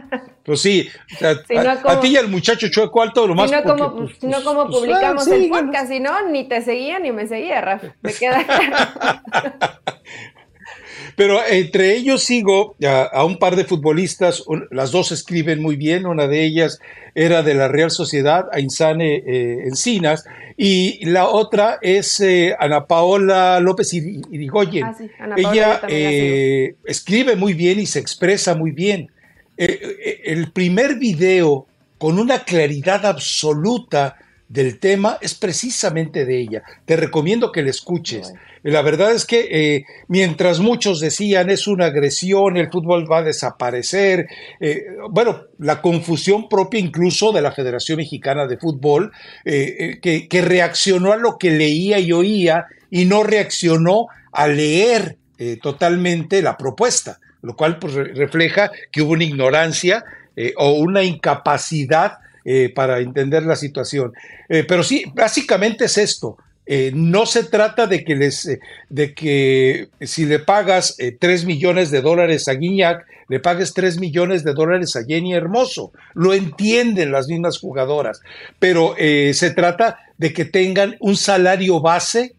Pues 0.44 0.60
sí, 0.60 0.90
a, 1.22 2.00
ti 2.00 2.08
y 2.08 2.16
al 2.18 2.28
muchacho 2.28 2.68
chueco 2.68 3.00
alto 3.00 3.26
lo 3.26 3.34
más 3.34 3.48
Si 3.48 3.56
no 3.56 3.62
como, 3.62 3.96
pues, 3.96 4.22
no 4.22 4.44
como 4.44 4.60
ah, 4.60 4.68
publicamos 4.68 5.26
el 5.28 5.48
podcast, 5.48 5.88
si 5.88 6.00
no, 6.00 6.28
ni 6.28 6.46
te 6.46 6.60
seguía 6.60 6.98
ni 6.98 7.12
me 7.12 7.26
seguía, 7.26 7.62
Rafa. 7.62 7.94
Me 8.02 8.12
queda 8.12 8.44
claro. 8.44 9.56
Pero 11.16 11.40
entre 11.46 11.94
ellos 11.94 12.22
sigo 12.22 12.76
a, 12.84 13.24
un 13.24 13.38
par 13.38 13.56
de 13.56 13.64
futbolistas, 13.64 14.44
las 14.70 14.90
dos 14.90 15.12
escriben 15.12 15.62
muy 15.62 15.76
bien, 15.76 16.06
una 16.06 16.26
de 16.26 16.44
ellas 16.44 16.80
era 17.14 17.42
de 17.42 17.54
la 17.54 17.68
Real 17.68 17.90
Sociedad, 17.90 18.48
Ainsane 18.52 19.16
eh, 19.16 19.66
Encinas, 19.66 20.24
y 20.56 21.04
la 21.06 21.28
otra 21.28 21.78
es 21.82 22.20
eh, 22.20 22.56
Ana 22.58 22.86
Paola 22.86 23.60
López 23.60 23.92
Irigoyen. 23.94 24.84
Ah, 24.84 25.34
Ella 25.36 25.82
eh, 25.88 26.74
escribe 26.84 27.36
muy 27.36 27.54
bien 27.54 27.78
y 27.78 27.86
se 27.86 28.00
expresa 28.00 28.54
muy 28.54 28.72
bien. 28.72 29.10
el 29.56 30.50
primer 30.52 30.96
video 30.96 31.66
con 31.98 32.18
una 32.18 32.44
claridad 32.44 33.06
absoluta 33.06 34.16
del 34.48 34.78
tema 34.78 35.18
es 35.20 35.34
precisamente 35.34 36.24
de 36.24 36.40
ella. 36.40 36.62
Te 36.84 36.96
recomiendo 36.96 37.52
que 37.52 37.62
la 37.62 37.70
escuches. 37.70 38.32
La 38.64 38.80
verdad 38.80 39.12
es 39.12 39.26
que 39.26 39.48
eh, 39.50 39.84
mientras 40.08 40.58
muchos 40.58 40.98
decían 40.98 41.50
es 41.50 41.66
una 41.66 41.86
agresión, 41.86 42.56
el 42.56 42.70
fútbol 42.70 43.10
va 43.10 43.18
a 43.18 43.22
desaparecer, 43.22 44.26
eh, 44.58 44.86
bueno, 45.10 45.42
la 45.58 45.82
confusión 45.82 46.48
propia 46.48 46.80
incluso 46.80 47.30
de 47.30 47.42
la 47.42 47.52
Federación 47.52 47.98
Mexicana 47.98 48.46
de 48.46 48.56
Fútbol, 48.56 49.12
eh, 49.44 49.98
que, 50.00 50.42
reaccionó 50.42 51.12
a 51.12 51.18
lo 51.18 51.36
que 51.36 51.50
leía 51.50 51.98
y 51.98 52.12
oía 52.12 52.64
y 52.90 53.04
no 53.04 53.22
reaccionó 53.22 54.06
a 54.32 54.48
leer 54.48 55.18
totalmente 55.60 56.40
la 56.40 56.56
propuesta, 56.56 57.18
lo 57.42 57.56
cual 57.56 57.78
pues, 57.78 57.94
refleja 57.94 58.70
que 58.90 59.02
hubo 59.02 59.12
una 59.12 59.24
ignorancia 59.24 60.04
o 60.56 60.72
una 60.72 61.02
incapacidad 61.02 62.18
para 62.74 63.00
entender 63.00 63.42
la 63.42 63.56
situación. 63.56 64.12
pero 64.48 64.82
sí, 64.82 65.04
básicamente 65.14 65.84
es 65.84 65.98
esto. 65.98 66.38
Eh, 66.66 66.92
no 66.94 67.26
se 67.26 67.44
trata 67.44 67.86
de 67.86 68.04
que 68.04 68.16
les 68.16 68.46
eh, 68.46 68.60
de 68.88 69.12
que 69.12 69.88
si 70.00 70.24
le 70.24 70.38
pagas 70.38 70.98
eh, 70.98 71.12
tres 71.12 71.42
3 71.42 71.44
millones 71.44 71.90
de 71.90 72.00
dólares 72.00 72.48
a 72.48 72.54
Guiñac, 72.54 73.04
le 73.28 73.40
pagues 73.40 73.74
3 73.74 73.98
millones 73.98 74.44
de 74.44 74.54
dólares 74.54 74.96
a 74.96 75.04
Jenny 75.04 75.34
Hermoso. 75.34 75.92
Lo 76.14 76.32
entienden 76.32 77.12
las 77.12 77.28
mismas 77.28 77.58
jugadoras, 77.58 78.20
pero 78.58 78.94
se 78.96 79.50
trata 79.50 79.98
de 80.18 80.32
que 80.32 80.44
tengan 80.44 80.96
un 81.00 81.16
salario 81.16 81.80
base 81.80 82.34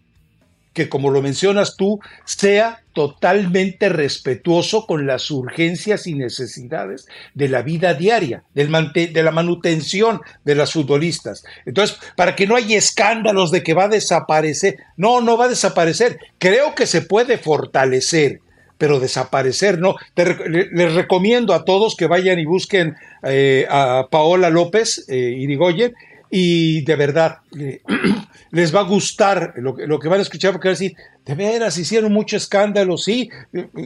que, 0.76 0.90
como 0.90 1.10
lo 1.10 1.24
mencionas 1.24 1.78
tú, 1.78 2.00
sea 2.26 2.84
totalmente 2.94 3.90
respetuoso 3.90 4.86
con 4.86 5.08
las 5.08 5.32
urgencias 5.32 6.06
y 6.06 6.14
necesidades 6.14 7.08
de 7.34 7.48
la 7.50 7.62
vida 7.62 7.94
diaria, 7.94 8.44
del 8.54 8.72
de 8.94 9.24
la 9.24 9.32
manutención 9.32 10.22
de 10.44 10.56
las 10.56 10.74
futbolistas. 10.74 11.44
Entonces, 11.66 11.98
para 12.16 12.36
que 12.36 12.46
no 12.46 12.56
haya 12.56 12.78
escándalos 12.78 13.52
de 13.52 13.64
que 13.64 13.74
va 13.74 13.86
a 13.86 13.90
desaparecer, 13.90 14.78
no, 14.98 15.22
no 15.22 15.38
va 15.38 15.46
a 15.46 15.50
desaparecer, 15.50 16.20
creo 16.38 16.76
que 16.76 16.86
se 16.86 17.02
puede 17.02 17.38
fortalecer, 17.38 18.42
pero 18.78 19.00
desaparecer 19.00 19.80
no. 19.80 19.96
les 20.16 20.94
recomiendo 20.94 21.54
a 21.54 21.64
todos 21.64 21.96
que 21.96 22.08
vayan 22.08 22.38
y 22.38 22.46
busquen 22.46 22.98
eh, 23.24 23.66
a 23.70 24.08
Paola 24.12 24.50
López 24.50 25.06
eh, 25.08 25.16
Irigoyen 25.16 25.94
y 26.38 26.82
de 26.82 26.98
verdad 26.98 27.38
les 28.52 28.76
va 28.76 28.82
a 28.82 28.84
gustar 28.84 29.54
lo, 29.56 29.74
lo, 29.78 29.98
que 29.98 30.10
van 30.10 30.20
a 30.20 30.22
escuchar 30.22 30.52
porque 30.52 30.68
van 30.68 30.76
a 30.76 30.78
decir, 30.78 30.98
de 31.26 31.34
veras, 31.34 31.78
hicieron 31.78 32.12
mucho 32.12 32.36
escándalo, 32.36 32.98
sí. 32.98 33.30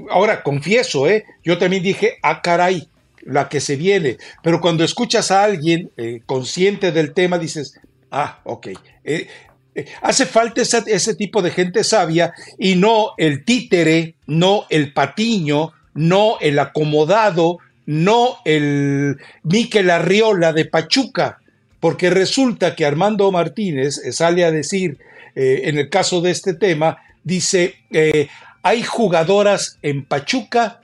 Ahora, 0.10 0.42
confieso, 0.42 1.08
¿eh? 1.08 1.26
yo 1.44 1.60
también 1.60 1.84
dije, 1.84 2.18
ah, 2.24 2.42
caray, 2.42 2.90
la 3.22 3.50
que 3.50 3.60
se 3.60 3.76
viene. 3.76 4.18
Pero 4.42 4.62
cuando 4.62 4.84
escuchas 4.84 5.30
a 5.30 5.44
alguien 5.44 5.92
eh, 5.96 6.22
consciente 6.26 6.92
del 6.92 7.14
tema, 7.14 7.38
dices, 7.38 7.80
ah, 8.10 8.40
ok. 8.44 8.70
Eh, 9.04 9.28
eh, 9.76 9.86
hace 10.02 10.26
falta 10.26 10.64
ese 10.64 11.14
tipo 11.14 11.44
de 11.44 11.52
gente 11.52 11.84
sabia 11.84 12.34
y 12.58 12.74
no 12.74 13.12
el 13.20 13.46
títere, 13.46 14.16
no 14.26 14.66
el 14.72 14.92
patiño, 14.92 15.74
no 15.94 16.40
el 16.42 16.58
acomodado, 16.58 17.60
no 17.86 18.40
el 18.44 19.18
Miquel 19.44 19.92
Arriola 19.92 20.52
de 20.52 20.66
Pachuca 20.66 21.40
porque 21.80 22.10
resulta 22.10 22.76
que 22.76 22.86
Armando 22.86 23.32
Martínez 23.32 24.02
sale 24.12 24.44
a 24.44 24.52
decir, 24.52 25.00
eh, 25.36 25.62
en 25.66 25.78
el 25.78 25.90
caso 25.90 26.22
de 26.22 26.32
este 26.32 26.54
tema, 26.54 26.98
dice, 27.24 27.76
eh, 27.92 28.28
hay 28.62 28.84
jugadoras 28.84 29.80
en 29.82 30.04
Pachuca 30.04 30.82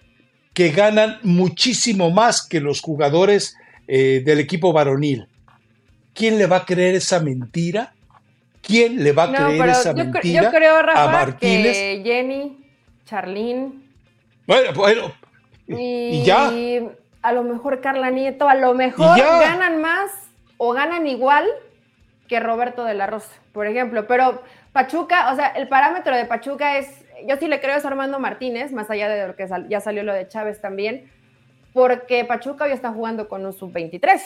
que 0.54 0.70
ganan 0.70 1.20
muchísimo 1.24 2.12
más 2.12 2.48
que 2.48 2.62
los 2.62 2.82
jugadores 2.82 3.58
eh, 3.88 4.22
del 4.26 4.40
equipo 4.40 4.72
varonil. 4.72 5.28
¿Quién 6.14 6.38
le 6.38 6.48
va 6.48 6.58
a 6.58 6.66
creer 6.66 6.96
esa 6.96 7.20
mentira? 7.20 7.94
¿Quién 8.62 9.04
le 9.04 9.12
va 9.12 9.24
a 9.24 9.32
creer 9.34 9.70
esa 9.70 9.94
mentira? 9.94 10.44
Yo 10.44 10.50
creo, 10.50 10.82
Rafa, 10.82 11.04
a 11.04 11.08
Martínez? 11.12 11.74
que 11.74 12.02
Jenny, 12.06 12.58
Charlene. 13.06 13.74
Bueno, 14.48 14.74
bueno. 14.74 15.14
Y, 15.68 16.24
ya. 16.24 16.52
A 17.22 17.34
lo 17.34 17.44
mejor 17.44 17.82
Carla 17.82 18.12
Nieto, 18.12 18.48
a 18.48 18.56
lo 18.56 18.74
mejor 18.76 19.18
ganan 19.18 19.82
más 19.82 20.12
o 20.58 20.74
ganan 20.74 21.08
igual 21.08 21.46
que 22.28 22.40
Roberto 22.40 22.86
de 22.86 22.94
la 22.94 23.08
Rosa, 23.08 23.34
por 23.52 23.68
ejemplo. 23.68 24.08
Pero 24.08 24.42
Pachuca, 24.72 25.32
o 25.32 25.36
sea, 25.36 25.48
el 25.48 25.68
parámetro 25.68 26.16
de 26.16 26.26
Pachuca 26.26 26.78
es, 26.78 27.06
yo 27.28 27.38
sí 27.38 27.48
le 27.48 27.60
creo 27.60 27.76
a 27.76 27.88
Armando 27.88 28.20
Martínez, 28.20 28.72
más 28.72 28.90
allá 28.90 29.10
de 29.10 29.28
lo 29.28 29.36
que 29.36 29.48
ya 29.70 29.80
salió 29.80 30.04
lo 30.04 30.14
de 30.14 30.28
Chávez 30.28 30.62
también, 30.62 31.12
porque 31.74 32.26
Pachuca 32.26 32.66
hoy 32.66 32.72
está 32.72 32.92
jugando 32.92 33.28
con 33.28 33.46
un 33.46 33.54
sub-23. 33.54 34.22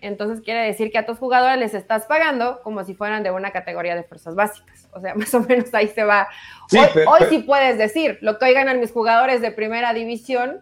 Entonces 0.00 0.42
quiere 0.44 0.62
decir 0.62 0.90
que 0.90 0.98
a 0.98 1.06
tus 1.06 1.18
jugadores 1.18 1.58
les 1.58 1.72
estás 1.72 2.04
pagando 2.06 2.60
como 2.62 2.84
si 2.84 2.94
fueran 2.94 3.22
de 3.22 3.30
una 3.30 3.52
categoría 3.52 3.94
de 3.94 4.02
fuerzas 4.02 4.34
básicas. 4.34 4.88
O 4.92 5.00
sea, 5.00 5.14
más 5.16 5.32
o 5.34 5.40
menos 5.40 5.72
ahí 5.74 5.88
se 5.88 6.04
va. 6.04 6.28
hoy 6.72 7.20
sí 7.30 7.38
puedes 7.38 7.78
decir, 7.78 8.18
lo 8.20 8.38
que 8.38 8.46
hoy 8.46 8.54
ganan 8.54 8.80
mis 8.80 8.92
jugadores 8.92 9.40
de 9.40 9.50
primera 9.50 9.94
división, 9.94 10.60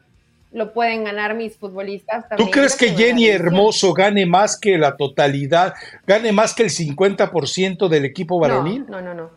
lo 0.52 0.72
pueden 0.72 1.04
ganar 1.04 1.34
mis 1.34 1.56
futbolistas 1.56 2.28
también. 2.28 2.46
¿Tú 2.48 2.52
crees 2.52 2.76
que 2.76 2.90
Jenny 2.90 3.28
Hermoso 3.28 3.92
gane 3.94 4.26
más 4.26 4.58
que 4.58 4.76
la 4.78 4.96
totalidad, 4.96 5.74
gane 6.06 6.32
más 6.32 6.54
que 6.54 6.64
el 6.64 6.70
50% 6.70 7.88
del 7.88 8.04
equipo 8.04 8.38
varonil? 8.38 8.84
No, 8.88 9.00
no, 9.00 9.14
no. 9.14 9.30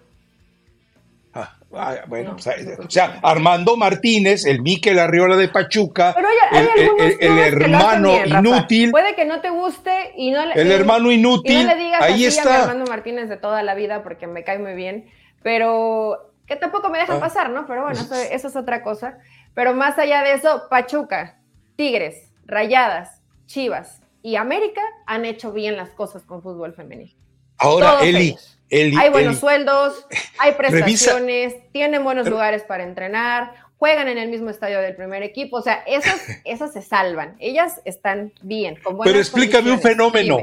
Ah, 1.34 1.54
ah, 1.74 1.96
bueno, 2.08 2.36
o, 2.38 2.90
sea, 2.90 3.20
Armando 3.24 3.78
Martínez, 3.78 4.46
el 4.46 4.62
Miquel 4.62 5.00
Arriola 5.00 5.38
de 5.38 5.48
Pachuca, 5.48 6.16
el, 6.52 7.38
hermano 7.40 8.26
inútil. 8.26 8.92
Puede 8.92 9.16
que 9.16 9.26
no 9.26 9.42
te 9.42 9.50
guste 9.50 10.14
y 10.18 10.32
no 10.32 10.46
le, 10.46 10.54
el 10.54 10.72
hermano 10.72 11.12
inútil. 11.12 11.62
Y 11.62 11.64
no 11.64 11.76
le 11.76 11.76
digas 11.76 12.02
ahí 12.02 12.26
está. 12.26 12.56
a 12.56 12.62
Armando 12.64 12.86
Martínez 12.90 13.30
de 13.30 13.38
toda 13.38 13.64
la 13.64 13.74
vida 13.74 14.04
porque 14.04 14.28
me 14.28 14.44
cae 14.44 14.60
muy 14.60 14.74
bien, 14.74 15.10
pero 15.44 16.32
que 16.46 16.56
tampoco 16.56 16.90
me 16.90 17.00
dejan 17.00 17.18
ah. 17.18 17.22
pasar, 17.22 17.50
¿no? 17.50 17.66
Pero 17.68 17.84
bueno, 17.84 18.00
eso 18.00 18.48
es 18.48 18.56
otra 18.56 18.84
cosa. 18.84 19.18
Pero 19.56 19.74
más 19.74 19.98
allá 19.98 20.22
de 20.22 20.34
eso, 20.34 20.68
Pachuca, 20.70 21.40
Tigres, 21.76 22.32
Rayadas, 22.46 23.22
Chivas 23.48 24.02
y 24.22 24.36
América 24.36 24.82
han 25.08 25.26
hecho 25.26 25.52
bien 25.52 25.78
las 25.78 25.90
cosas 25.90 26.24
con 26.24 26.44
fútbol 26.44 26.74
femenil. 26.74 27.16
Ahora, 27.58 28.02
Eli, 28.04 28.36
Hay 28.70 29.10
buenos 29.10 29.40
sueldos, 29.40 30.06
hay 30.38 30.52
prestaciones, 30.58 31.56
tienen 31.72 32.04
buenos 32.04 32.28
lugares 32.28 32.64
para 32.64 32.84
entrenar, 32.84 33.54
juegan 33.78 34.10
en 34.10 34.18
el 34.18 34.30
mismo 34.30 34.50
estadio 34.50 34.82
del 34.82 34.96
primer 34.96 35.24
equipo. 35.24 35.58
O 35.58 35.62
sea, 35.62 35.84
esas, 35.88 36.22
esas 36.46 36.74
se 36.74 36.82
salvan. 36.82 37.36
Ellas 37.40 37.82
están 37.86 38.34
bien. 38.42 38.78
Pero 39.04 39.18
explícame 39.18 39.72
un 39.72 39.82
fenómeno. 39.82 40.40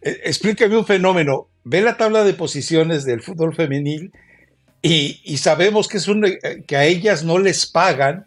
Eh, 0.00 0.20
explícame 0.24 0.76
un 0.76 0.86
fenómeno. 0.86 1.48
Ve 1.62 1.80
la 1.80 1.96
tabla 1.96 2.24
de 2.24 2.34
posiciones 2.34 3.04
del 3.04 3.22
fútbol 3.22 3.54
femenil 3.54 4.12
y, 4.82 5.36
sabemos 5.36 5.86
que, 5.86 5.98
es 5.98 6.08
un, 6.08 6.24
eh, 6.24 6.64
que 6.66 6.76
a 6.76 6.84
ellas 6.84 7.22
no 7.22 7.38
les 7.38 7.66
pagan, 7.66 8.26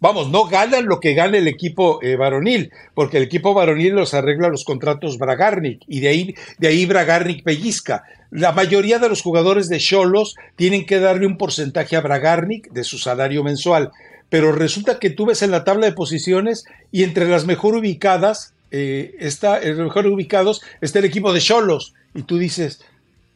vamos, 0.00 0.30
no 0.30 0.46
ganan 0.46 0.86
lo 0.86 0.98
que 0.98 1.12
gana 1.12 1.36
el 1.36 1.46
equipo 1.46 2.02
eh, 2.02 2.16
varonil, 2.16 2.72
porque 2.94 3.18
el 3.18 3.24
equipo 3.24 3.52
varonil 3.52 3.94
los 3.94 4.14
arregla 4.14 4.48
los 4.48 4.64
contratos 4.64 5.18
Bragarnik 5.18 5.82
y 5.86 6.00
de 6.00 6.08
ahí, 6.08 6.34
de 6.58 6.68
ahí 6.68 6.86
Bragarnik 6.86 7.44
pellizca. 7.44 8.04
La 8.30 8.52
mayoría 8.52 8.98
de 8.98 9.10
los 9.10 9.20
jugadores 9.20 9.68
de 9.68 9.78
Cholos 9.78 10.36
tienen 10.56 10.86
que 10.86 11.00
darle 11.00 11.26
un 11.26 11.36
porcentaje 11.36 11.96
a 11.96 12.00
Bragarnik 12.00 12.70
de 12.70 12.84
su 12.84 12.96
salario 12.96 13.44
mensual, 13.44 13.90
pero 14.30 14.52
resulta 14.52 14.98
que 14.98 15.10
tú 15.10 15.26
ves 15.26 15.42
en 15.42 15.50
la 15.50 15.64
tabla 15.64 15.86
de 15.86 15.92
posiciones 15.92 16.64
y 16.90 17.02
entre 17.02 17.28
las 17.28 17.44
mejor 17.44 17.74
ubicadas, 17.74 18.54
eh, 18.70 19.16
está, 19.18 19.60
los 19.60 19.78
mejor 19.78 20.06
ubicados 20.06 20.62
está 20.80 21.00
el 21.00 21.04
equipo 21.04 21.34
de 21.34 21.40
Cholos 21.40 21.92
y 22.14 22.22
tú 22.22 22.38
dices, 22.38 22.80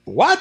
¿what? 0.06 0.38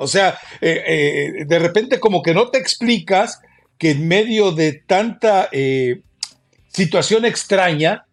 O 0.00 0.06
sea, 0.06 0.38
eh, 0.60 0.82
eh, 0.86 1.44
de 1.44 1.58
repente 1.58 1.98
como 1.98 2.22
que 2.22 2.32
no 2.32 2.50
te 2.50 2.58
explicas 2.58 3.40
que 3.78 3.90
en 3.90 4.06
medio 4.06 4.52
de 4.52 4.72
tanta 4.72 5.48
eh, 5.52 6.02
situación 6.68 7.24
extraña, 7.24 8.04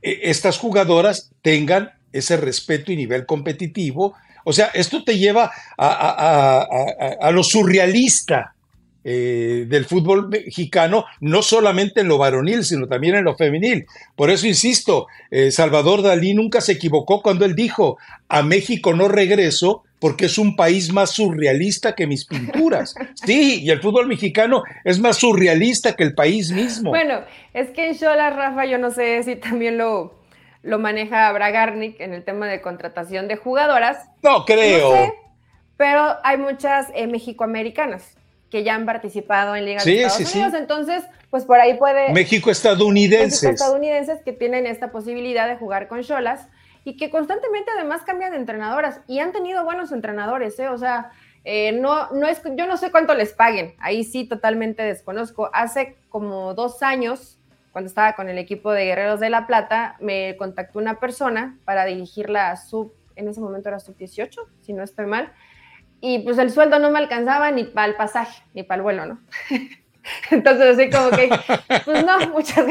estas 0.00 0.56
jugadoras 0.56 1.30
tengan 1.42 1.90
ese 2.10 2.38
respeto 2.38 2.90
y 2.90 2.96
nivel 2.96 3.26
competitivo. 3.26 4.14
O 4.44 4.54
sea, 4.54 4.68
esto 4.72 5.04
te 5.04 5.18
lleva 5.18 5.52
a, 5.76 7.30
lo 7.30 7.42
surrealista, 7.42 8.54
del 9.04 9.84
fútbol 9.84 10.28
mexicano, 10.28 11.04
no 11.20 11.42
solamente 11.42 12.00
en 12.00 12.08
lo 12.08 12.16
varonil, 12.16 12.64
sino 12.64 12.86
también 12.88 13.16
en 13.16 13.24
lo 13.24 13.36
femenil. 13.36 13.84
Por 14.16 14.30
eso 14.30 14.46
insisto, 14.46 15.06
Salvador 15.50 16.00
Dalí 16.00 16.32
nunca 16.32 16.62
se 16.62 16.72
equivocó 16.72 17.20
cuando 17.20 17.44
él 17.44 17.54
dijo, 17.54 17.98
a 18.28 18.42
México 18.42 18.94
no 18.94 19.08
regreso 19.08 19.84
porque 20.00 20.26
es 20.26 20.38
un 20.38 20.56
país 20.56 20.92
más 20.92 21.10
surrealista 21.10 21.94
que 21.94 22.06
mis 22.06 22.24
pinturas. 22.24 22.94
Sí, 23.24 23.62
y 23.62 23.70
el 23.70 23.80
fútbol 23.80 24.06
mexicano 24.06 24.62
es 24.84 25.00
más 25.00 25.16
surrealista 25.16 25.94
que 25.94 26.04
el 26.04 26.14
país 26.14 26.50
mismo. 26.50 26.90
Bueno, 26.90 27.20
es 27.52 27.70
que 27.70 27.88
en 27.88 27.94
Shola, 27.94 28.30
Rafa, 28.30 28.64
yo 28.64 28.78
no 28.78 28.90
sé 28.90 29.22
si 29.22 29.36
también 29.36 29.76
lo, 29.76 30.14
lo 30.62 30.78
maneja 30.78 31.30
Bragarnik 31.32 32.00
en 32.00 32.14
el 32.14 32.24
tema 32.24 32.46
de 32.46 32.60
contratación 32.60 33.28
de 33.28 33.36
jugadoras. 33.36 34.08
No 34.22 34.44
creo. 34.44 35.12
pero 35.76 36.16
hay 36.22 36.38
muchas 36.38 36.86
eh, 36.94 37.06
mexicoamericanas 37.06 38.16
que 38.50 38.62
ya 38.64 38.74
han 38.74 38.86
participado 38.86 39.56
en 39.56 39.64
Liga 39.66 39.84
de 39.84 40.02
Estados 40.02 40.34
Unidos. 40.34 40.54
Entonces, 40.54 41.04
pues 41.30 41.44
por 41.44 41.60
ahí 41.60 41.74
puede. 41.74 42.12
México 42.12 42.50
estadounidenses. 42.50 43.42
México 43.42 43.54
estadounidenses 43.54 44.20
que 44.24 44.32
tienen 44.32 44.66
esta 44.66 44.90
posibilidad 44.90 45.48
de 45.48 45.56
jugar 45.56 45.88
con 45.88 46.02
Cholas 46.02 46.46
y 46.88 46.96
que 46.96 47.10
constantemente 47.10 47.70
además 47.70 48.00
cambian 48.00 48.30
de 48.30 48.38
entrenadoras 48.38 49.02
y 49.06 49.18
han 49.18 49.30
tenido 49.30 49.62
buenos 49.62 49.92
entrenadores, 49.92 50.58
¿eh? 50.58 50.68
O 50.68 50.78
sea, 50.78 51.10
eh, 51.44 51.72
no, 51.72 52.10
no 52.12 52.26
es, 52.26 52.40
yo 52.56 52.66
no 52.66 52.78
sé 52.78 52.90
cuánto 52.90 53.12
les 53.12 53.34
paguen, 53.34 53.74
ahí 53.78 54.04
sí 54.04 54.24
totalmente 54.24 54.82
desconozco. 54.82 55.50
Hace 55.52 55.98
como 56.08 56.54
dos 56.54 56.82
años, 56.82 57.38
cuando 57.72 57.88
estaba 57.88 58.14
con 58.14 58.30
el 58.30 58.38
equipo 58.38 58.72
de 58.72 58.86
Guerreros 58.86 59.20
de 59.20 59.28
la 59.28 59.46
Plata, 59.46 59.96
me 60.00 60.34
contactó 60.38 60.78
una 60.78 60.98
persona 60.98 61.58
para 61.66 61.84
dirigir 61.84 62.30
la 62.30 62.56
sub, 62.56 62.94
en 63.16 63.28
ese 63.28 63.42
momento 63.42 63.68
era 63.68 63.80
sub 63.80 63.94
18, 63.98 64.48
si 64.62 64.72
no 64.72 64.82
estoy 64.82 65.04
mal, 65.04 65.30
y 66.00 66.20
pues 66.20 66.38
el 66.38 66.50
sueldo 66.50 66.78
no 66.78 66.90
me 66.90 67.00
alcanzaba 67.00 67.50
ni 67.50 67.64
para 67.64 67.88
el 67.88 67.96
pasaje, 67.96 68.42
ni 68.54 68.62
para 68.62 68.76
el 68.76 68.82
vuelo, 68.82 69.04
¿no? 69.04 69.20
Entonces, 70.30 70.78
así 70.78 70.90
como 70.90 71.10
que, 71.10 71.28
pues 71.84 72.04
no, 72.04 72.18
muchas, 72.32 72.66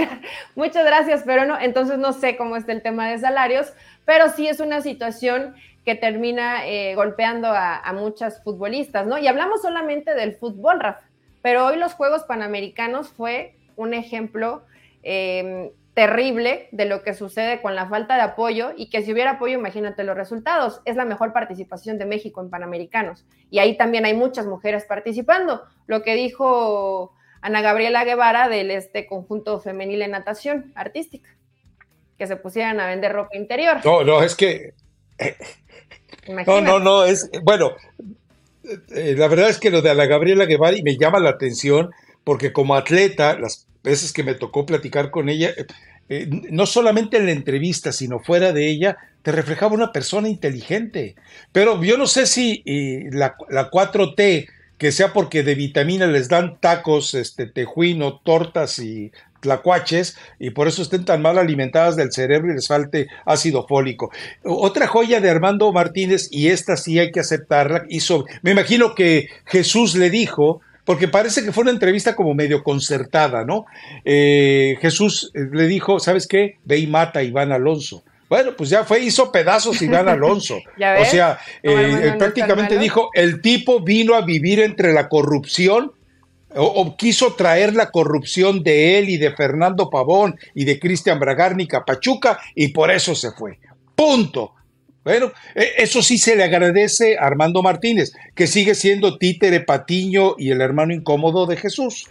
muchas 0.55 0.85
gracias, 0.85 1.23
pero 1.25 1.45
no, 1.45 1.59
entonces 1.59 1.97
no 1.97 2.13
sé 2.13 2.35
cómo 2.35 2.55
está 2.55 2.71
el 2.71 2.81
tema 2.81 3.07
de 3.09 3.19
salarios, 3.19 3.73
pero 4.07 4.29
sí 4.29 4.47
es 4.47 4.61
una 4.61 4.79
situación 4.79 5.53
que 5.83 5.93
termina 5.93 6.65
eh, 6.65 6.95
golpeando 6.95 7.49
a, 7.49 7.91
muchas 7.93 8.41
futbolistas, 8.41 9.05
¿no? 9.05 9.17
Y 9.17 9.27
hablamos 9.27 9.61
solamente 9.61 10.15
del 10.15 10.33
fútbol, 10.33 10.79
Rafa, 10.79 11.09
pero 11.41 11.65
hoy 11.65 11.75
los 11.75 11.93
Juegos 11.93 12.23
Panamericanos 12.23 13.09
fue 13.09 13.57
un 13.75 13.93
ejemplo 13.93 14.63
eh, 15.03 15.73
terrible 15.93 16.69
de 16.71 16.85
lo 16.85 17.03
que 17.03 17.13
sucede 17.13 17.61
con 17.61 17.75
la 17.75 17.89
falta 17.89 18.15
de 18.15 18.21
apoyo 18.21 18.71
y 18.77 18.89
que 18.89 19.01
si 19.01 19.11
hubiera 19.11 19.31
apoyo, 19.31 19.55
imagínate 19.55 20.05
los 20.05 20.15
resultados. 20.15 20.81
Es 20.85 20.95
la 20.95 21.03
mejor 21.03 21.33
participación 21.33 21.97
de 21.97 22.05
México 22.05 22.39
en 22.39 22.49
Panamericanos 22.49 23.25
y 23.49 23.59
ahí 23.59 23.75
también 23.75 24.05
hay 24.05 24.13
muchas 24.13 24.45
mujeres 24.45 24.85
participando. 24.85 25.63
Lo 25.85 26.01
que 26.01 26.15
dijo 26.15 27.13
Ana 27.41 27.61
Gabriela 27.61 28.05
Guevara 28.05 28.47
del 28.47 28.71
este 28.71 29.05
conjunto 29.05 29.59
femenil 29.59 30.01
en 30.01 30.11
natación 30.11 30.71
artística, 30.75 31.29
que 32.17 32.27
se 32.27 32.35
pusieran 32.35 32.79
a 32.79 32.87
vender 32.87 33.13
ropa 33.13 33.35
interior. 33.37 33.77
No, 33.83 34.03
no, 34.03 34.23
es 34.23 34.35
que... 34.35 34.73
No, 36.45 36.61
no, 36.61 36.79
no, 36.79 37.05
es... 37.05 37.29
Bueno, 37.43 37.71
eh, 38.93 39.15
la 39.17 39.27
verdad 39.27 39.49
es 39.49 39.59
que 39.59 39.69
lo 39.69 39.81
de 39.81 39.91
Ana 39.91 40.05
Gabriela 40.05 40.45
Guevara 40.45 40.77
me 40.83 40.97
llama 40.97 41.19
la 41.19 41.29
atención 41.29 41.91
porque 42.23 42.51
como 42.51 42.75
atleta, 42.75 43.37
las 43.39 43.67
veces 43.83 44.11
que 44.11 44.23
me 44.23 44.33
tocó 44.33 44.65
platicar 44.65 45.11
con 45.11 45.29
ella, 45.29 45.53
eh, 46.09 46.27
no 46.29 46.65
solamente 46.65 47.17
en 47.17 47.25
la 47.25 47.31
entrevista, 47.31 47.91
sino 47.91 48.19
fuera 48.19 48.51
de 48.51 48.67
ella, 48.67 48.97
te 49.21 49.31
reflejaba 49.31 49.75
una 49.75 49.93
persona 49.93 50.27
inteligente. 50.27 51.15
Pero 51.51 51.81
yo 51.81 51.97
no 51.97 52.07
sé 52.07 52.25
si 52.25 52.63
la, 53.11 53.37
4T, 53.37 54.47
que 54.77 54.91
sea 54.91 55.13
porque 55.13 55.43
de 55.43 55.55
vitamina 55.55 56.05
les 56.07 56.27
dan 56.29 56.59
tacos, 56.59 57.13
este, 57.13 57.47
tejuino, 57.47 58.19
tortas 58.19 58.79
y 58.79 59.11
tlacuaches, 59.39 60.17
y 60.39 60.51
por 60.51 60.67
eso 60.67 60.81
estén 60.81 61.05
tan 61.05 61.21
mal 61.21 61.37
alimentadas 61.37 61.95
del 61.95 62.11
cerebro 62.11 62.51
y 62.51 62.55
les 62.55 62.67
falte 62.67 63.07
ácido 63.25 63.65
fólico. 63.67 64.11
Otra 64.43 64.87
joya 64.87 65.19
de 65.19 65.29
Armando 65.29 65.71
Martínez, 65.71 66.27
y 66.31 66.49
esta 66.49 66.77
sí 66.77 66.99
hay 66.99 67.11
que 67.11 67.19
aceptarla, 67.19 67.85
hizo, 67.89 68.25
me 68.41 68.51
imagino 68.51 68.95
que 68.95 69.29
Jesús 69.45 69.95
le 69.95 70.09
dijo, 70.09 70.61
porque 70.87 71.09
parece 71.09 71.43
que 71.43 71.51
fue 71.51 71.63
una 71.63 71.71
entrevista 71.71 72.15
como 72.15 72.33
medio 72.33 72.63
concertada, 72.63 73.43
¿no? 73.43 73.65
Eh, 74.05 74.77
Jesús 74.79 75.31
eh, 75.33 75.41
le 75.51 75.67
dijo, 75.67 75.99
¿sabes 75.99 76.27
qué? 76.27 76.55
Ve 76.63 76.77
y 76.77 76.87
mata 76.87 77.19
a 77.19 77.23
Iván 77.23 77.51
Alonso. 77.51 78.03
Bueno, 78.29 78.53
pues 78.57 78.69
ya 78.69 78.85
fue, 78.85 79.01
hizo 79.01 79.29
pedazos 79.29 79.81
Iván 79.81 80.07
Alonso. 80.07 80.55
o 80.55 81.05
sea, 81.05 81.39
eh, 81.61 82.13
prácticamente 82.17 82.77
dijo, 82.77 83.09
el 83.13 83.41
tipo 83.41 83.81
vino 83.81 84.15
a 84.15 84.21
vivir 84.21 84.61
entre 84.61 84.93
la 84.93 85.09
corrupción 85.09 85.91
o, 86.55 86.95
quiso 86.97 87.33
traer 87.33 87.73
la 87.73 87.91
corrupción 87.91 88.63
de 88.63 88.99
él 88.99 89.09
y 89.09 89.17
de 89.17 89.31
Fernando 89.31 89.89
Pavón 89.89 90.39
y 90.53 90.65
de 90.65 90.79
Cristian 90.79 91.19
Bragarnica 91.19 91.85
Pachuca 91.85 92.39
y 92.55 92.69
por 92.69 92.91
eso 92.91 93.15
se 93.15 93.31
fue. 93.31 93.59
Punto. 93.95 94.53
Bueno, 95.03 95.31
e, 95.55 95.73
eso 95.77 96.01
sí 96.01 96.17
se 96.17 96.35
le 96.35 96.43
agradece 96.43 97.17
a 97.17 97.25
Armando 97.25 97.61
Martínez, 97.61 98.13
que 98.35 98.47
sigue 98.47 98.75
siendo 98.75 99.17
títere 99.17 99.61
Patiño 99.61 100.35
y 100.37 100.51
el 100.51 100.61
hermano 100.61 100.93
incómodo 100.93 101.45
de 101.45 101.57
Jesús. 101.57 102.09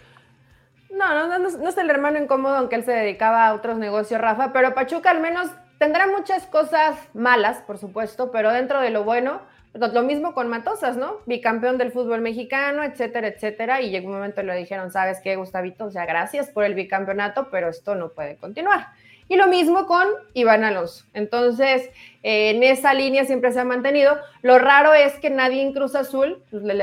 No, 0.89 1.13
no, 1.13 1.37
no, 1.37 1.49
no 1.49 1.69
es 1.69 1.77
el 1.77 1.89
hermano 1.89 2.21
incómodo, 2.21 2.55
aunque 2.55 2.75
él 2.75 2.83
se 2.83 2.91
dedicaba 2.91 3.47
a 3.47 3.53
otros 3.53 3.77
negocios, 3.77 4.19
Rafa, 4.19 4.51
pero 4.51 4.73
Pachuca 4.73 5.11
al 5.11 5.21
menos 5.21 5.47
tendrá 5.77 6.07
muchas 6.07 6.47
cosas 6.47 6.97
malas, 7.13 7.61
por 7.67 7.77
supuesto, 7.77 8.31
pero 8.31 8.51
dentro 8.51 8.81
de 8.81 8.89
lo 8.89 9.03
bueno, 9.03 9.41
lo 9.77 10.03
mismo 10.03 10.33
con 10.33 10.47
Matosas, 10.47 10.97
¿no? 10.97 11.17
Bicampeón 11.25 11.77
del 11.77 11.91
fútbol 11.91 12.21
mexicano, 12.21 12.83
etcétera, 12.83 13.27
etcétera. 13.27 13.81
Y 13.81 13.89
llegó 13.89 14.07
un 14.07 14.15
momento 14.15 14.41
y 14.41 14.45
le 14.45 14.55
dijeron, 14.55 14.91
¿sabes 14.91 15.19
qué, 15.23 15.35
Gustavito? 15.35 15.85
O 15.85 15.91
sea, 15.91 16.05
gracias 16.05 16.49
por 16.49 16.63
el 16.63 16.73
bicampeonato, 16.73 17.49
pero 17.49 17.69
esto 17.69 17.95
no 17.95 18.09
puede 18.09 18.35
continuar. 18.37 18.87
Y 19.29 19.35
lo 19.35 19.47
mismo 19.47 19.87
con 19.87 20.07
Iván 20.33 20.63
Alonso. 20.63 21.03
Entonces, 21.13 21.89
eh, 22.23 22.51
en 22.51 22.63
esa 22.63 22.93
línea 22.93 23.25
siempre 23.25 23.51
se 23.51 23.59
ha 23.59 23.65
mantenido. 23.65 24.17
Lo 24.41 24.57
raro 24.57 24.93
es 24.93 25.13
que 25.15 25.29
nadie 25.29 25.61
en 25.61 25.73
Cruz 25.73 25.95
Azul 25.95 26.41
pues, 26.49 26.63
le 26.63 26.75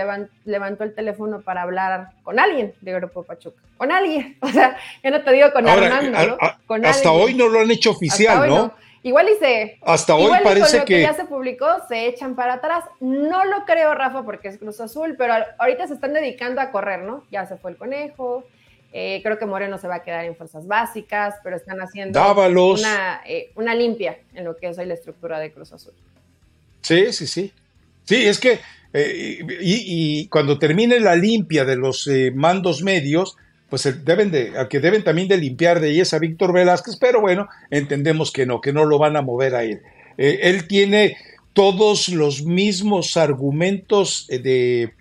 levantó 0.45 0.84
el 0.84 0.95
teléfono 0.95 1.40
para 1.40 1.62
hablar 1.62 2.11
con 2.22 2.38
alguien 2.38 2.74
de 2.82 2.92
Grupo 2.92 3.22
Pachuca. 3.22 3.62
Con 3.78 3.90
alguien. 3.90 4.36
O 4.42 4.49
sea, 4.49 4.76
ya 5.03 5.11
no 5.11 5.22
te 5.22 5.32
digo 5.32 5.53
con 5.53 5.66
Armando, 5.66 6.38
¿no? 6.68 6.86
hasta 6.86 7.11
hoy 7.11 7.34
no 7.34 7.49
lo 7.49 7.61
han 7.61 7.70
hecho 7.70 7.92
oficial, 7.92 8.49
¿no? 8.49 8.74
Igual 9.05 9.29
y 9.29 9.39
se. 9.39 9.79
Hasta 9.83 10.15
hoy 10.15 10.33
parece 10.43 10.83
que... 10.87 11.03
ya 11.03 11.13
se 11.13 11.27
publicó, 11.27 11.67
se 11.89 12.07
echan 12.07 12.35
para 12.35 12.55
atrás. 12.55 12.85
No 13.01 13.45
lo 13.45 13.67
creo, 13.67 13.95
Rafa, 13.95 14.23
porque 14.23 14.49
es 14.49 14.57
Cruz 14.57 14.81
Azul, 14.81 15.15
pero 15.19 15.35
ahorita 15.59 15.87
se 15.87 15.93
están 15.93 16.15
dedicando 16.15 16.63
a 16.63 16.71
correr, 16.71 17.03
¿no? 17.03 17.23
Ya 17.31 17.45
se 17.45 17.59
fue 17.59 17.73
el 17.73 17.77
conejo, 17.77 18.45
eh, 18.95 19.21
creo 19.23 19.39
que 19.39 19.45
Moreno 19.45 19.77
se 19.77 19.89
va 19.89 19.97
a 19.97 20.03
quedar 20.03 20.25
en 20.25 20.35
fuerzas 20.35 20.67
básicas, 20.67 21.35
pero 21.45 21.55
están 21.55 21.81
haciendo 21.83 22.19
una, 22.73 23.21
eh, 23.27 23.51
una, 23.57 23.75
limpia 23.75 24.21
en 24.33 24.47
lo 24.47 24.57
que 24.57 24.69
es 24.69 24.79
hoy 24.79 24.87
la 24.87 24.95
estructura 24.95 25.39
de 25.39 25.53
Cruz 25.53 25.75
Azul. 25.75 25.93
Sí, 26.81 27.13
sí, 27.13 27.27
sí. 27.27 27.53
Sí, 28.05 28.27
es 28.27 28.41
que 28.41 28.61
eh, 28.95 29.47
y, 29.61 30.29
cuando 30.29 30.59
termine 30.59 30.99
la 30.99 31.15
limpia 31.15 31.67
de 31.67 31.77
los 31.77 32.09
mandos 32.33 32.83
medios, 32.83 33.37
pues 33.69 34.05
deben 34.05 34.31
de, 34.31 34.53
que 34.71 34.81
deben 34.81 35.03
también 35.03 35.29
de 35.29 35.37
limpiar 35.37 35.81
de 35.81 36.01
es 36.01 36.15
a 36.15 36.19
Víctor 36.19 36.53
Velázquez, 36.53 36.97
pero 36.97 37.21
bueno, 37.21 37.49
entendemos 37.71 38.31
que 38.31 38.47
no, 38.47 38.61
que 38.61 38.73
no 38.73 38.85
lo 38.85 38.99
van 38.99 39.17
a 39.17 39.23
mover 39.23 39.55
a 39.55 39.65
él. 39.65 39.83
él 40.17 40.67
tiene 40.69 41.17
todos 41.53 42.09
los 42.09 42.45
mismos 42.45 43.17
argumentos 43.17 44.27
de 44.29 44.93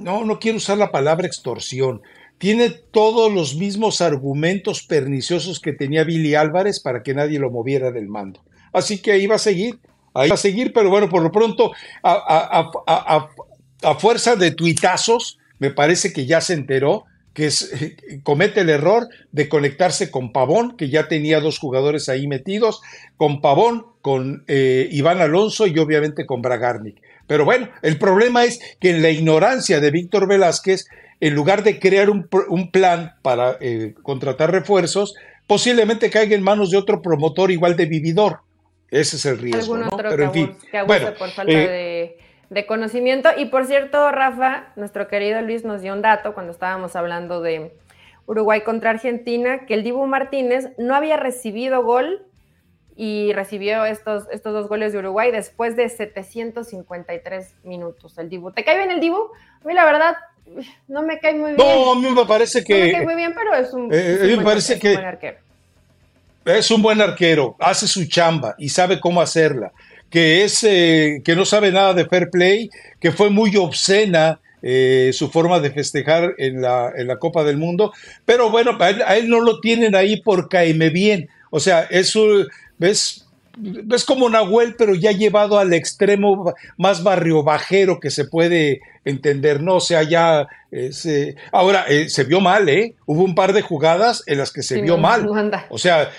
no, 0.00 0.24
no 0.24 0.38
quiero 0.38 0.56
usar 0.56 0.78
la 0.78 0.90
palabra 0.90 1.26
extorsión, 1.26 2.02
tiene 2.38 2.70
todos 2.70 3.30
los 3.32 3.54
mismos 3.54 4.00
argumentos 4.00 4.82
perniciosos 4.82 5.60
que 5.60 5.72
tenía 5.72 6.04
Billy 6.04 6.34
Álvarez 6.34 6.80
para 6.80 7.02
que 7.02 7.14
nadie 7.14 7.38
lo 7.38 7.50
moviera 7.50 7.90
del 7.90 8.08
mando. 8.08 8.40
Así 8.72 8.98
que 8.98 9.12
ahí 9.12 9.26
va 9.26 9.34
a 9.34 9.38
seguir, 9.38 9.78
ahí 10.14 10.28
va 10.28 10.34
a 10.34 10.38
seguir, 10.38 10.72
pero 10.72 10.88
bueno, 10.88 11.08
por 11.08 11.22
lo 11.22 11.30
pronto, 11.30 11.72
a, 12.02 13.28
fuerza 13.98 14.36
de 14.36 14.52
tuitazos, 14.52 15.38
me 15.60 15.70
parece 15.70 16.12
que 16.12 16.26
ya 16.26 16.40
se 16.40 16.54
enteró 16.54 17.04
que 17.32 17.46
es, 17.46 17.70
comete 18.22 18.60
el 18.60 18.70
error 18.70 19.08
de 19.32 19.48
conectarse 19.48 20.10
con 20.10 20.32
Pavón, 20.32 20.76
que 20.76 20.88
ya 20.88 21.08
tenía 21.08 21.40
dos 21.40 21.58
jugadores 21.58 22.08
ahí 22.08 22.26
metidos, 22.26 22.80
con 23.16 23.40
Pavón, 23.40 23.86
con 24.02 24.44
eh, 24.48 24.88
Iván 24.90 25.20
Alonso 25.20 25.66
y 25.66 25.78
obviamente 25.78 26.26
con 26.26 26.42
Bragarnik. 26.42 27.00
Pero 27.26 27.44
bueno, 27.44 27.68
el 27.82 27.98
problema 27.98 28.44
es 28.44 28.60
que 28.80 28.90
en 28.90 29.02
la 29.02 29.10
ignorancia 29.10 29.78
de 29.78 29.90
Víctor 29.92 30.26
Velázquez, 30.26 30.86
en 31.20 31.34
lugar 31.34 31.62
de 31.62 31.78
crear 31.78 32.10
un, 32.10 32.26
plan 32.72 33.14
para 33.22 33.56
eh, 33.60 33.94
contratar 34.02 34.50
refuerzos, 34.50 35.14
posiblemente 35.46 36.10
caiga 36.10 36.34
en 36.34 36.42
manos 36.42 36.70
de 36.70 36.78
otro 36.78 37.02
promotor 37.02 37.50
igual 37.50 37.76
de 37.76 37.86
vividor. 37.86 38.40
Ese 38.90 39.16
es 39.16 39.26
el 39.26 39.38
riesgo. 39.38 39.76
¿no? 39.76 39.90
Pero 39.96 40.24
en 40.24 40.32
fin, 40.32 40.56
bueno, 40.86 41.14
por 41.14 41.30
falta 41.30 41.52
eh, 41.52 41.56
de, 41.56 41.89
conocimiento. 42.66 43.28
Y 43.36 43.46
por 43.46 43.66
cierto, 43.66 44.10
Rafa, 44.10 44.72
nuestro 44.76 45.08
querido 45.08 45.40
Luis 45.42 45.64
nos 45.64 45.82
dio 45.82 45.92
un 45.92 46.02
dato 46.02 46.34
cuando 46.34 46.52
estábamos 46.52 46.96
hablando 46.96 47.40
de 47.40 47.72
Uruguay 48.26 48.62
contra 48.62 48.90
Argentina, 48.90 49.66
que 49.66 49.74
el 49.74 49.82
Dibu 49.82 50.06
Martínez 50.06 50.70
no 50.78 50.94
había 50.94 51.16
recibido 51.16 51.82
gol 51.82 52.26
y 52.96 53.32
recibió 53.32 53.84
estos, 53.84 54.24
estos 54.30 54.52
dos 54.52 54.68
goles 54.68 54.92
de 54.92 54.98
Uruguay 54.98 55.30
después 55.30 55.76
de 55.76 55.88
753 55.88 57.54
minutos. 57.64 58.18
El 58.18 58.28
Dibu. 58.28 58.50
¿Te 58.52 58.64
cae 58.64 58.76
bien 58.76 58.90
el 58.90 59.00
Dibu? 59.00 59.30
A 59.62 59.66
mí 59.66 59.72
la 59.72 59.84
verdad 59.84 60.16
no 60.88 61.02
me 61.02 61.18
cae 61.18 61.34
muy 61.34 61.52
bien. 61.52 61.56
No, 61.56 61.92
a 61.92 61.94
mí 61.94 62.10
me 62.10 62.26
parece 62.26 62.64
que... 62.64 62.78
No 62.78 62.84
me 62.84 62.92
cae 62.92 63.04
muy 63.04 63.14
bien, 63.14 63.32
pero 63.34 63.54
es 63.54 63.72
un, 63.72 63.92
eh, 63.92 64.18
es 64.22 64.36
me 64.36 64.44
parece 64.44 64.78
que, 64.78 64.94
buen 64.94 65.06
arquero. 65.06 65.38
Es 66.44 66.70
un 66.70 66.82
buen 66.82 67.00
arquero, 67.00 67.56
hace 67.58 67.86
su 67.86 68.06
chamba 68.06 68.54
y 68.58 68.68
sabe 68.68 68.98
cómo 68.98 69.20
hacerla. 69.20 69.72
Que, 70.10 70.44
es, 70.44 70.64
eh, 70.64 71.22
que 71.24 71.36
no 71.36 71.44
sabe 71.44 71.70
nada 71.70 71.94
de 71.94 72.04
fair 72.04 72.30
play, 72.30 72.68
que 72.98 73.12
fue 73.12 73.30
muy 73.30 73.56
obscena 73.56 74.40
eh, 74.62 75.10
su 75.14 75.30
forma 75.30 75.60
de 75.60 75.70
festejar 75.70 76.34
en 76.36 76.60
la, 76.60 76.92
en 76.94 77.06
la, 77.06 77.18
Copa 77.18 77.44
del 77.44 77.56
Mundo, 77.56 77.92
pero 78.26 78.50
bueno, 78.50 78.76
a 78.78 78.90
él, 78.90 79.02
a 79.06 79.16
él, 79.16 79.28
no 79.28 79.40
lo 79.40 79.60
tienen 79.60 79.94
ahí 79.94 80.20
por 80.20 80.48
caeme 80.48 80.90
bien. 80.90 81.28
O 81.50 81.60
sea, 81.60 81.82
eso, 81.90 82.26
¿ves? 82.76 83.26
es 83.90 84.04
como 84.04 84.28
Nahuel, 84.28 84.74
pero 84.76 84.94
ya 84.94 85.12
llevado 85.12 85.58
al 85.58 85.72
extremo 85.72 86.54
más 86.76 87.02
barrio 87.02 87.42
bajero 87.42 88.00
que 88.00 88.10
se 88.10 88.24
puede 88.24 88.80
entender, 89.04 89.62
¿no? 89.62 89.76
O 89.76 89.80
sea, 89.80 90.02
ya 90.02 90.46
se, 90.90 91.36
ahora 91.52 91.86
eh, 91.88 92.08
se 92.08 92.24
vio 92.24 92.40
mal, 92.40 92.68
¿eh? 92.68 92.94
Hubo 93.06 93.22
un 93.22 93.34
par 93.34 93.52
de 93.52 93.62
jugadas 93.62 94.22
en 94.26 94.38
las 94.38 94.52
que 94.52 94.62
se 94.62 94.76
Sí, 94.76 94.82
vio 94.82 94.98
mal. 94.98 95.26
anda. 95.34 95.66
O 95.70 95.78
sea, 95.78 96.10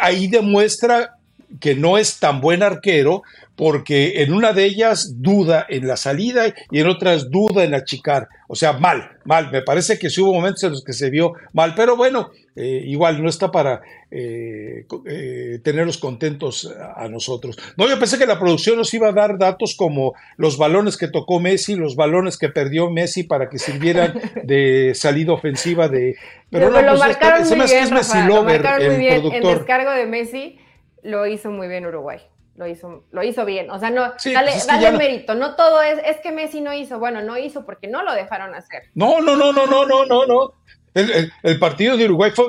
ahí 0.00 0.26
demuestra 0.26 1.16
que 1.58 1.74
no 1.74 1.98
es 1.98 2.20
tan 2.20 2.40
buen 2.40 2.62
arquero 2.62 3.22
porque 3.60 4.22
en 4.22 4.32
una 4.32 4.54
de 4.54 4.64
ellas 4.64 5.20
duda 5.20 5.66
en 5.68 5.86
la 5.86 5.98
salida 5.98 6.46
y 6.70 6.80
en 6.80 6.86
otras 6.86 7.30
duda 7.30 7.62
en 7.62 7.74
achicar. 7.74 8.26
O 8.48 8.56
sea, 8.56 8.72
mal, 8.72 9.18
mal. 9.24 9.50
Me 9.52 9.60
parece 9.60 9.98
que 9.98 10.08
sí 10.08 10.22
hubo 10.22 10.32
momentos 10.32 10.64
en 10.64 10.70
los 10.70 10.82
que 10.82 10.94
se 10.94 11.10
vio 11.10 11.34
mal, 11.52 11.74
pero 11.76 11.94
bueno, 11.94 12.30
eh, 12.56 12.84
igual 12.86 13.22
no 13.22 13.28
está 13.28 13.50
para 13.50 13.82
eh, 14.10 14.86
eh, 15.04 15.60
tenerlos 15.62 15.98
contentos 15.98 16.74
a, 16.74 17.04
a 17.04 17.08
nosotros. 17.10 17.58
No, 17.76 17.86
yo 17.86 17.98
pensé 17.98 18.16
que 18.16 18.24
la 18.24 18.38
producción 18.38 18.78
nos 18.78 18.94
iba 18.94 19.08
a 19.08 19.12
dar 19.12 19.36
datos 19.36 19.74
como 19.76 20.14
los 20.38 20.56
balones 20.56 20.96
que 20.96 21.08
tocó 21.08 21.38
Messi, 21.38 21.74
los 21.74 21.96
balones 21.96 22.38
que 22.38 22.48
perdió 22.48 22.88
Messi 22.88 23.24
para 23.24 23.50
que 23.50 23.58
sirvieran 23.58 24.18
de 24.42 24.92
salida 24.94 25.34
ofensiva 25.34 25.86
de... 25.88 26.16
Pero 26.48 26.70
no, 26.70 26.80
lo 26.80 26.88
pues, 26.88 27.00
marcaron 27.00 27.46
muy 27.46 27.66
bien, 27.66 27.90
Rafa, 27.90 28.26
lo 28.26 28.42
marcaron 28.42 28.86
muy 28.86 28.96
bien. 28.96 29.22
El 29.34 29.42
descargo 29.42 29.90
de 29.90 30.06
Messi 30.06 30.58
lo 31.02 31.26
hizo 31.26 31.50
muy 31.50 31.68
bien 31.68 31.86
Uruguay. 31.86 32.20
Lo 32.56 32.66
hizo, 32.66 33.04
lo 33.12 33.22
hizo 33.22 33.44
bien. 33.46 33.70
O 33.70 33.78
sea, 33.78 33.90
no, 33.90 34.12
Sí, 34.18 34.32
dale, 34.34 34.50
pues 34.52 34.66
dale 34.66 34.92
no- 34.92 34.98
mérito. 34.98 35.34
No 35.34 35.54
todo 35.56 35.80
es, 35.82 35.98
es 36.04 36.18
que 36.18 36.30
Messi 36.30 36.60
no 36.60 36.74
hizo. 36.74 36.98
Bueno, 36.98 37.22
no 37.22 37.38
hizo 37.38 37.64
porque 37.64 37.86
no 37.88 38.02
lo 38.02 38.12
dejaron 38.12 38.54
hacer. 38.54 38.82
No, 38.94 39.20
no, 39.22 39.34
no, 39.36 39.52
no, 39.52 39.66
no, 39.66 39.86
no, 39.86 40.04
no, 40.04 40.26
no. 40.26 40.52
El, 40.92 41.10
el- 41.10 41.32
el 41.42 41.58
partido 41.58 41.96
de 41.96 42.04
Uruguay 42.06 42.32
fue 42.34 42.46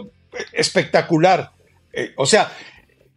espectacular. 0.51 1.51
Eh, 1.93 2.11
o 2.17 2.25
sea, 2.25 2.51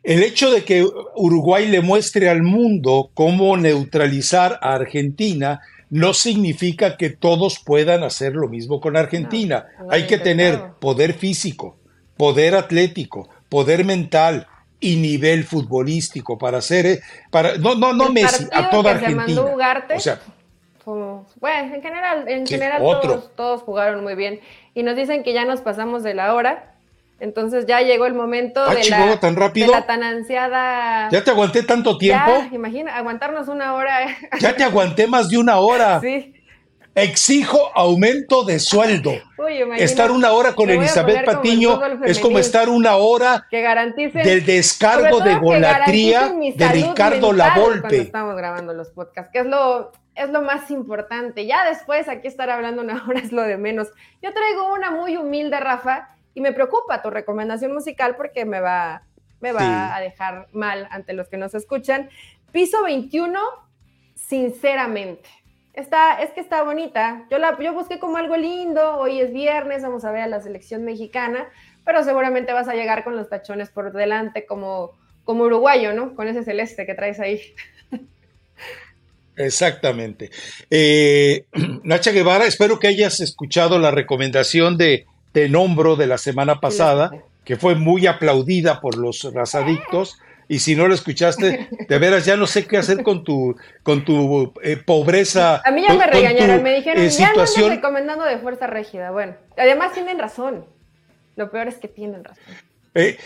el 0.02 0.22
hecho 0.22 0.50
de 0.50 0.64
que 0.64 0.86
Uruguay 1.16 1.66
le 1.68 1.80
muestre 1.80 2.28
al 2.28 2.42
mundo 2.42 3.10
cómo 3.14 3.56
neutralizar 3.56 4.58
a 4.62 4.74
Argentina 4.74 5.60
no 5.90 6.12
significa 6.14 6.96
que 6.96 7.10
todos 7.10 7.58
puedan 7.60 8.02
hacer 8.02 8.34
lo 8.34 8.48
mismo 8.48 8.80
con 8.80 8.96
Argentina. 8.96 9.66
No, 9.78 9.84
no 9.86 9.92
Hay 9.92 10.06
que 10.06 10.18
tener 10.18 10.60
poder 10.80 11.14
físico, 11.14 11.76
poder 12.16 12.54
atlético, 12.54 13.28
poder 13.48 13.84
mental 13.84 14.46
y 14.84 14.96
nivel 14.96 15.44
futbolístico 15.44 16.36
para 16.38 16.58
hacer, 16.58 16.86
eh, 16.86 17.00
para, 17.30 17.56
no, 17.56 17.74
no, 17.74 17.92
no 17.92 18.06
El 18.08 18.12
Messi, 18.12 18.46
a 18.52 18.68
toda 18.70 18.98
que 18.98 19.06
se 19.06 19.14
mandó 19.14 19.32
Argentina. 19.42 19.54
Ugarte, 19.54 19.94
O 19.94 20.00
sea, 20.00 20.18
Como- 20.84 21.26
bueno, 21.40 21.74
en 21.74 21.82
general, 21.82 22.28
en 22.28 22.46
Sí, 22.46 22.54
general 22.54 22.80
todos, 22.82 23.34
todos 23.36 23.62
jugaron 23.62 24.02
muy 24.02 24.14
bien. 24.14 24.40
Y 24.74 24.82
nos 24.82 24.96
dicen 24.96 25.22
que 25.22 25.32
ya 25.32 25.44
nos 25.46 25.62
pasamos 25.62 26.02
de 26.02 26.12
la 26.14 26.34
hora. 26.34 26.70
Entonces 27.20 27.64
ya 27.66 27.80
llegó 27.80 28.04
el 28.06 28.12
momento 28.14 28.62
Ah, 28.62 28.74
de, 28.74 28.82
Chihuahua, 28.82 29.06
la, 29.14 29.20
¿tan 29.20 29.34
de 29.34 29.40
rápido? 29.40 29.72
la 29.72 29.86
tan 29.86 30.02
ansiada. 30.02 31.08
ya 31.10 31.24
te 31.24 31.30
aguanté 31.30 31.62
tanto 31.62 31.96
tiempo, 31.96 32.30
Ya, 32.30 32.48
imagina, 32.54 32.94
aguantarnos 32.96 33.48
una 33.48 33.72
hora. 33.74 34.00
ya 34.40 34.54
te 34.54 34.64
aguanté 34.64 35.06
más 35.06 35.28
de 35.30 35.38
una 35.38 35.58
hora. 35.58 36.00
sí. 36.02 36.34
Exijo 36.94 37.70
aumento 37.74 38.44
de 38.44 38.60
sueldo. 38.60 39.12
Uy, 39.36 39.62
Estar 39.78 40.10
una 40.12 40.32
hora 40.32 40.54
con 40.54 40.70
Elizabeth 40.70 41.24
como 41.24 41.36
Patiño 41.36 41.80
es 42.04 42.20
como 42.20 42.38
estar 42.38 42.68
una 42.68 42.96
hora 42.96 43.46
que 43.50 43.62
del 44.22 44.46
descargo 44.46 45.20
de 45.20 45.34
golatría 45.36 46.32
de 46.54 46.68
Ricardo 46.68 46.94
Cuando 47.20 47.32
Lavolpe. 47.32 47.98
estamos 47.98 48.36
grabando 48.36 48.72
los 48.74 48.90
podcasts, 48.90 49.30
que 49.32 49.40
es 49.40 49.46
lo, 49.46 49.90
es 50.14 50.30
lo 50.30 50.42
más 50.42 50.70
importante. 50.70 51.46
Ya 51.46 51.64
después 51.64 52.08
aquí 52.08 52.28
estar 52.28 52.48
hablando 52.48 52.82
una 52.82 53.04
hora 53.08 53.18
es 53.20 53.32
lo 53.32 53.42
de 53.42 53.56
menos. 53.56 53.88
Yo 54.22 54.32
traigo 54.32 54.72
una 54.72 54.92
muy 54.92 55.16
humilde, 55.16 55.58
Rafa, 55.58 56.10
y 56.32 56.40
me 56.40 56.52
preocupa 56.52 57.02
tu 57.02 57.10
recomendación 57.10 57.72
musical 57.72 58.14
porque 58.16 58.44
me 58.44 58.60
va, 58.60 59.02
me 59.40 59.50
va 59.52 59.60
Sí. 59.60 59.66
a 59.66 60.00
dejar 60.00 60.46
mal 60.52 60.86
ante 60.92 61.12
los 61.12 61.28
que 61.28 61.38
nos 61.38 61.54
escuchan. 61.54 62.08
Piso 62.52 62.84
21, 62.84 63.40
sinceramente. 64.14 65.28
Está, 65.74 66.22
es 66.22 66.30
que 66.30 66.40
está 66.40 66.62
bonita. 66.62 67.26
Yo, 67.30 67.38
la, 67.38 67.58
yo 67.60 67.74
busqué 67.74 67.98
como 67.98 68.16
algo 68.16 68.36
lindo. 68.36 68.96
Hoy 68.96 69.20
es 69.20 69.32
viernes, 69.32 69.82
vamos 69.82 70.04
a 70.04 70.12
ver 70.12 70.22
a 70.22 70.28
la 70.28 70.40
selección 70.40 70.84
mexicana, 70.84 71.48
pero 71.84 72.04
seguramente 72.04 72.52
vas 72.52 72.68
a 72.68 72.74
llegar 72.74 73.02
con 73.02 73.16
los 73.16 73.28
tachones 73.28 73.70
por 73.70 73.92
delante 73.92 74.46
como, 74.46 74.92
como 75.24 75.44
uruguayo, 75.44 75.92
¿no? 75.92 76.14
Con 76.14 76.28
ese 76.28 76.44
celeste 76.44 76.86
que 76.86 76.94
traes 76.94 77.18
ahí. 77.18 77.40
Exactamente. 79.36 80.30
Eh, 80.70 81.46
Nacha 81.82 82.12
Guevara, 82.12 82.46
espero 82.46 82.78
que 82.78 82.86
hayas 82.86 83.18
escuchado 83.18 83.80
la 83.80 83.90
recomendación 83.90 84.76
de 84.76 85.06
Te 85.32 85.48
Nombro 85.48 85.96
de 85.96 86.06
la 86.06 86.18
semana 86.18 86.60
pasada, 86.60 87.10
que 87.44 87.56
fue 87.56 87.74
muy 87.74 88.06
aplaudida 88.06 88.80
por 88.80 88.96
los 88.96 89.24
razadictos. 89.34 90.18
Y 90.48 90.58
si 90.58 90.76
no 90.76 90.86
lo 90.88 90.94
escuchaste, 90.94 91.68
de 91.88 91.98
veras 91.98 92.24
ya 92.26 92.36
no 92.36 92.46
sé 92.46 92.66
qué 92.66 92.76
hacer 92.76 93.02
con 93.02 93.24
tu, 93.24 93.56
con 93.82 94.04
tu 94.04 94.52
eh, 94.62 94.76
pobreza. 94.76 95.62
A 95.64 95.70
mí 95.70 95.82
ya 95.82 95.88
con- 95.88 95.98
me 95.98 96.02
con 96.04 96.12
tu, 96.12 96.18
regañaron, 96.18 96.62
me 96.62 96.74
dijeron, 96.74 97.02
eh, 97.02 97.08
ya 97.08 97.28
no 97.32 97.46
situación 97.46 97.70
recomendando 97.70 98.24
de 98.24 98.38
fuerza 98.38 98.66
rígida. 98.66 99.10
Bueno, 99.10 99.34
además 99.56 99.92
tienen 99.94 100.18
razón. 100.18 100.64
Lo 101.36 101.50
peor 101.50 101.68
es 101.68 101.76
que 101.76 101.88
tienen 101.88 102.22
razón. 102.24 102.44
Eh, 102.94 103.16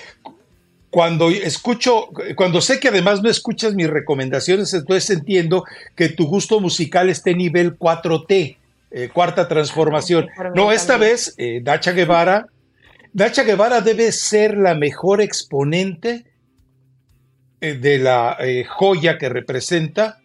cuando 0.90 1.28
escucho, 1.30 2.08
cuando 2.34 2.60
sé 2.60 2.80
que 2.80 2.88
además 2.88 3.22
no 3.22 3.28
escuchas 3.28 3.74
mis 3.74 3.90
recomendaciones, 3.90 4.72
entonces 4.72 5.10
entiendo 5.10 5.64
que 5.94 6.08
tu 6.08 6.26
gusto 6.26 6.60
musical 6.60 7.10
esté 7.10 7.34
nivel 7.34 7.76
4T, 7.78 8.56
eh, 8.90 9.08
cuarta 9.12 9.48
transformación. 9.48 10.28
No, 10.54 10.72
esta 10.72 10.94
también. 10.94 11.10
vez, 11.12 11.34
eh, 11.36 11.60
Nacha 11.62 11.92
Guevara, 11.92 12.46
Nacha 13.12 13.42
Guevara 13.42 13.82
debe 13.82 14.10
ser 14.12 14.56
la 14.56 14.74
mejor 14.74 15.20
exponente 15.20 16.24
eh, 16.24 16.27
de 17.60 17.98
la 17.98 18.36
eh, 18.40 18.64
joya 18.64 19.18
que 19.18 19.28
representa 19.28 20.18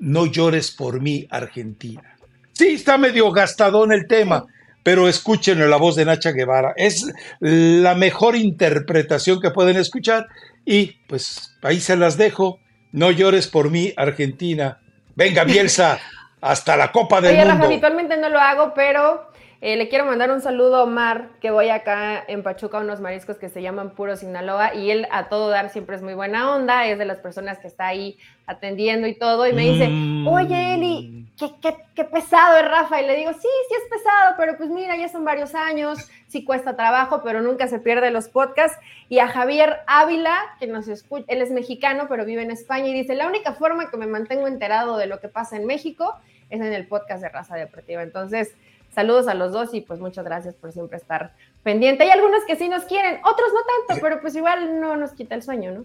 No 0.00 0.26
llores 0.26 0.70
por 0.72 1.00
mí, 1.00 1.26
Argentina. 1.30 2.16
Sí, 2.52 2.68
está 2.74 2.98
medio 2.98 3.30
gastadón 3.30 3.92
el 3.92 4.06
tema, 4.06 4.44
pero 4.82 5.08
escuchen 5.08 5.58
la 5.70 5.76
voz 5.76 5.96
de 5.96 6.04
Nacha 6.04 6.32
Guevara. 6.32 6.74
Es 6.76 7.06
la 7.40 7.94
mejor 7.94 8.36
interpretación 8.36 9.40
que 9.40 9.50
pueden 9.50 9.76
escuchar 9.76 10.26
y 10.64 10.98
pues 11.06 11.56
ahí 11.62 11.80
se 11.80 11.96
las 11.96 12.16
dejo. 12.16 12.58
No 12.92 13.10
llores 13.10 13.46
por 13.46 13.70
mí, 13.70 13.92
Argentina. 13.96 14.80
Venga, 15.14 15.44
Bielsa, 15.44 15.98
hasta 16.40 16.76
la 16.76 16.92
Copa 16.92 17.20
del 17.20 17.32
Oye, 17.36 17.44
Rafa, 17.44 17.54
Mundo. 17.54 17.66
habitualmente 17.68 18.16
no 18.16 18.28
lo 18.28 18.38
hago, 18.38 18.74
pero 18.74 19.31
eh, 19.64 19.76
le 19.76 19.88
quiero 19.88 20.04
mandar 20.04 20.32
un 20.32 20.40
saludo 20.40 20.76
a 20.76 20.82
Omar, 20.82 21.28
que 21.40 21.52
voy 21.52 21.68
acá 21.68 22.22
en 22.26 22.42
Pachuca 22.42 22.78
a 22.78 22.80
unos 22.80 23.00
mariscos 23.00 23.38
que 23.38 23.48
se 23.48 23.62
llaman 23.62 23.90
Puro 23.90 24.16
Sinaloa, 24.16 24.74
y 24.74 24.90
él 24.90 25.06
a 25.12 25.28
todo 25.28 25.50
dar 25.50 25.70
siempre 25.70 25.94
es 25.94 26.02
muy 26.02 26.14
buena 26.14 26.52
onda, 26.52 26.86
es 26.88 26.98
de 26.98 27.04
las 27.04 27.18
personas 27.18 27.58
que 27.60 27.68
está 27.68 27.86
ahí 27.86 28.18
atendiendo 28.46 29.06
y 29.06 29.14
todo, 29.14 29.46
y 29.46 29.52
me 29.52 29.62
dice, 29.62 29.86
Mm. 29.88 30.26
oye 30.26 30.74
Eli, 30.74 31.28
qué, 31.38 31.52
qué, 31.62 31.76
qué 31.94 32.04
pesado 32.04 32.58
es 32.58 32.68
Rafa, 32.68 33.00
y 33.00 33.06
le 33.06 33.14
digo, 33.14 33.32
sí, 33.32 33.48
sí 33.68 33.74
es 33.80 33.88
pesado, 33.88 34.34
pero 34.36 34.56
pues 34.56 34.68
mira, 34.68 34.96
ya 34.96 35.08
son 35.08 35.24
varios 35.24 35.54
años, 35.54 36.10
sí 36.26 36.44
cuesta 36.44 36.74
trabajo, 36.74 37.22
pero 37.22 37.40
nunca 37.40 37.68
se 37.68 37.78
pierde 37.78 38.10
los 38.10 38.28
podcasts, 38.28 38.76
y 39.08 39.20
a 39.20 39.28
Javier 39.28 39.76
Ávila, 39.86 40.36
que 40.58 40.66
nos 40.66 40.88
escucha, 40.88 41.24
él 41.28 41.40
es 41.40 41.52
mexicano, 41.52 42.06
pero 42.08 42.24
vive 42.24 42.42
en 42.42 42.50
España, 42.50 42.88
y 42.88 42.94
dice, 42.94 43.14
la 43.14 43.28
única 43.28 43.52
forma 43.52 43.90
que 43.92 43.96
me 43.96 44.08
mantengo 44.08 44.48
enterado 44.48 44.96
de 44.96 45.06
lo 45.06 45.20
que 45.20 45.28
pasa 45.28 45.56
en 45.56 45.66
México 45.66 46.16
es 46.50 46.60
en 46.60 46.72
el 46.72 46.86
podcast 46.88 47.22
de 47.22 47.30
Raza 47.30 47.54
Deportiva. 47.56 48.02
Entonces, 48.02 48.54
saludos 48.94 49.28
a 49.28 49.34
los 49.34 49.52
dos 49.52 49.74
y 49.74 49.80
pues 49.80 50.00
muchas 50.00 50.24
gracias 50.24 50.54
por 50.54 50.72
siempre 50.72 50.98
estar 50.98 51.32
pendiente. 51.62 52.04
Hay 52.04 52.10
algunos 52.10 52.44
que 52.44 52.56
sí 52.56 52.68
nos 52.68 52.84
quieren, 52.84 53.20
otros 53.24 53.48
no 53.52 53.60
tanto, 53.86 54.02
pero 54.02 54.20
pues 54.20 54.34
igual 54.36 54.80
no 54.80 54.96
nos 54.96 55.12
quita 55.12 55.34
el 55.34 55.42
sueño, 55.42 55.72
¿no? 55.72 55.84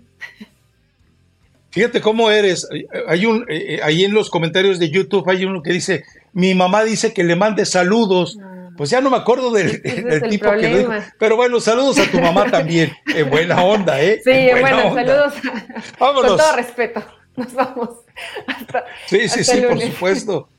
Fíjate 1.71 2.01
cómo 2.01 2.31
eres. 2.31 2.67
Hay 3.07 3.25
un, 3.25 3.43
eh, 3.49 3.75
eh, 3.75 3.79
ahí 3.83 4.03
en 4.03 4.13
los 4.13 4.29
comentarios 4.29 4.79
de 4.79 4.89
YouTube 4.89 5.29
hay 5.29 5.45
uno 5.45 5.61
que 5.61 5.71
dice, 5.73 6.05
mi 6.33 6.55
mamá 6.55 6.83
dice 6.83 7.13
que 7.13 7.23
le 7.23 7.35
mande 7.35 7.65
saludos. 7.65 8.37
Pues 8.77 8.91
ya 8.91 9.01
no 9.01 9.09
me 9.09 9.17
acuerdo 9.17 9.51
del, 9.51 9.81
Ese 9.83 9.97
es 9.99 10.05
del 10.05 10.23
el 10.23 10.29
tipo 10.29 10.51
que 10.51 10.55
lo 10.55 10.77
dijo. 10.77 10.89
problema. 10.89 11.13
Pero 11.17 11.35
bueno, 11.35 11.59
saludos 11.59 11.97
a 11.99 12.09
tu 12.11 12.19
mamá 12.19 12.49
también. 12.49 12.91
En 13.15 13.29
buena 13.29 13.63
onda, 13.63 13.99
¿eh? 14.01 14.21
Sí, 14.23 14.29
En 14.31 14.59
buena 14.61 14.83
bueno, 14.83 14.89
onda. 14.89 15.05
saludos. 15.05 15.33
Vámonos. 15.99 16.31
Con 16.31 16.37
todo 16.39 16.55
respeto. 16.55 17.03
Nos 17.35 17.53
vamos. 17.53 17.89
Hasta, 18.47 18.85
Sí, 19.07 19.27
sí, 19.29 19.39
hasta 19.41 19.53
sí, 19.55 19.61
por 19.61 19.81
supuesto. 19.81 20.49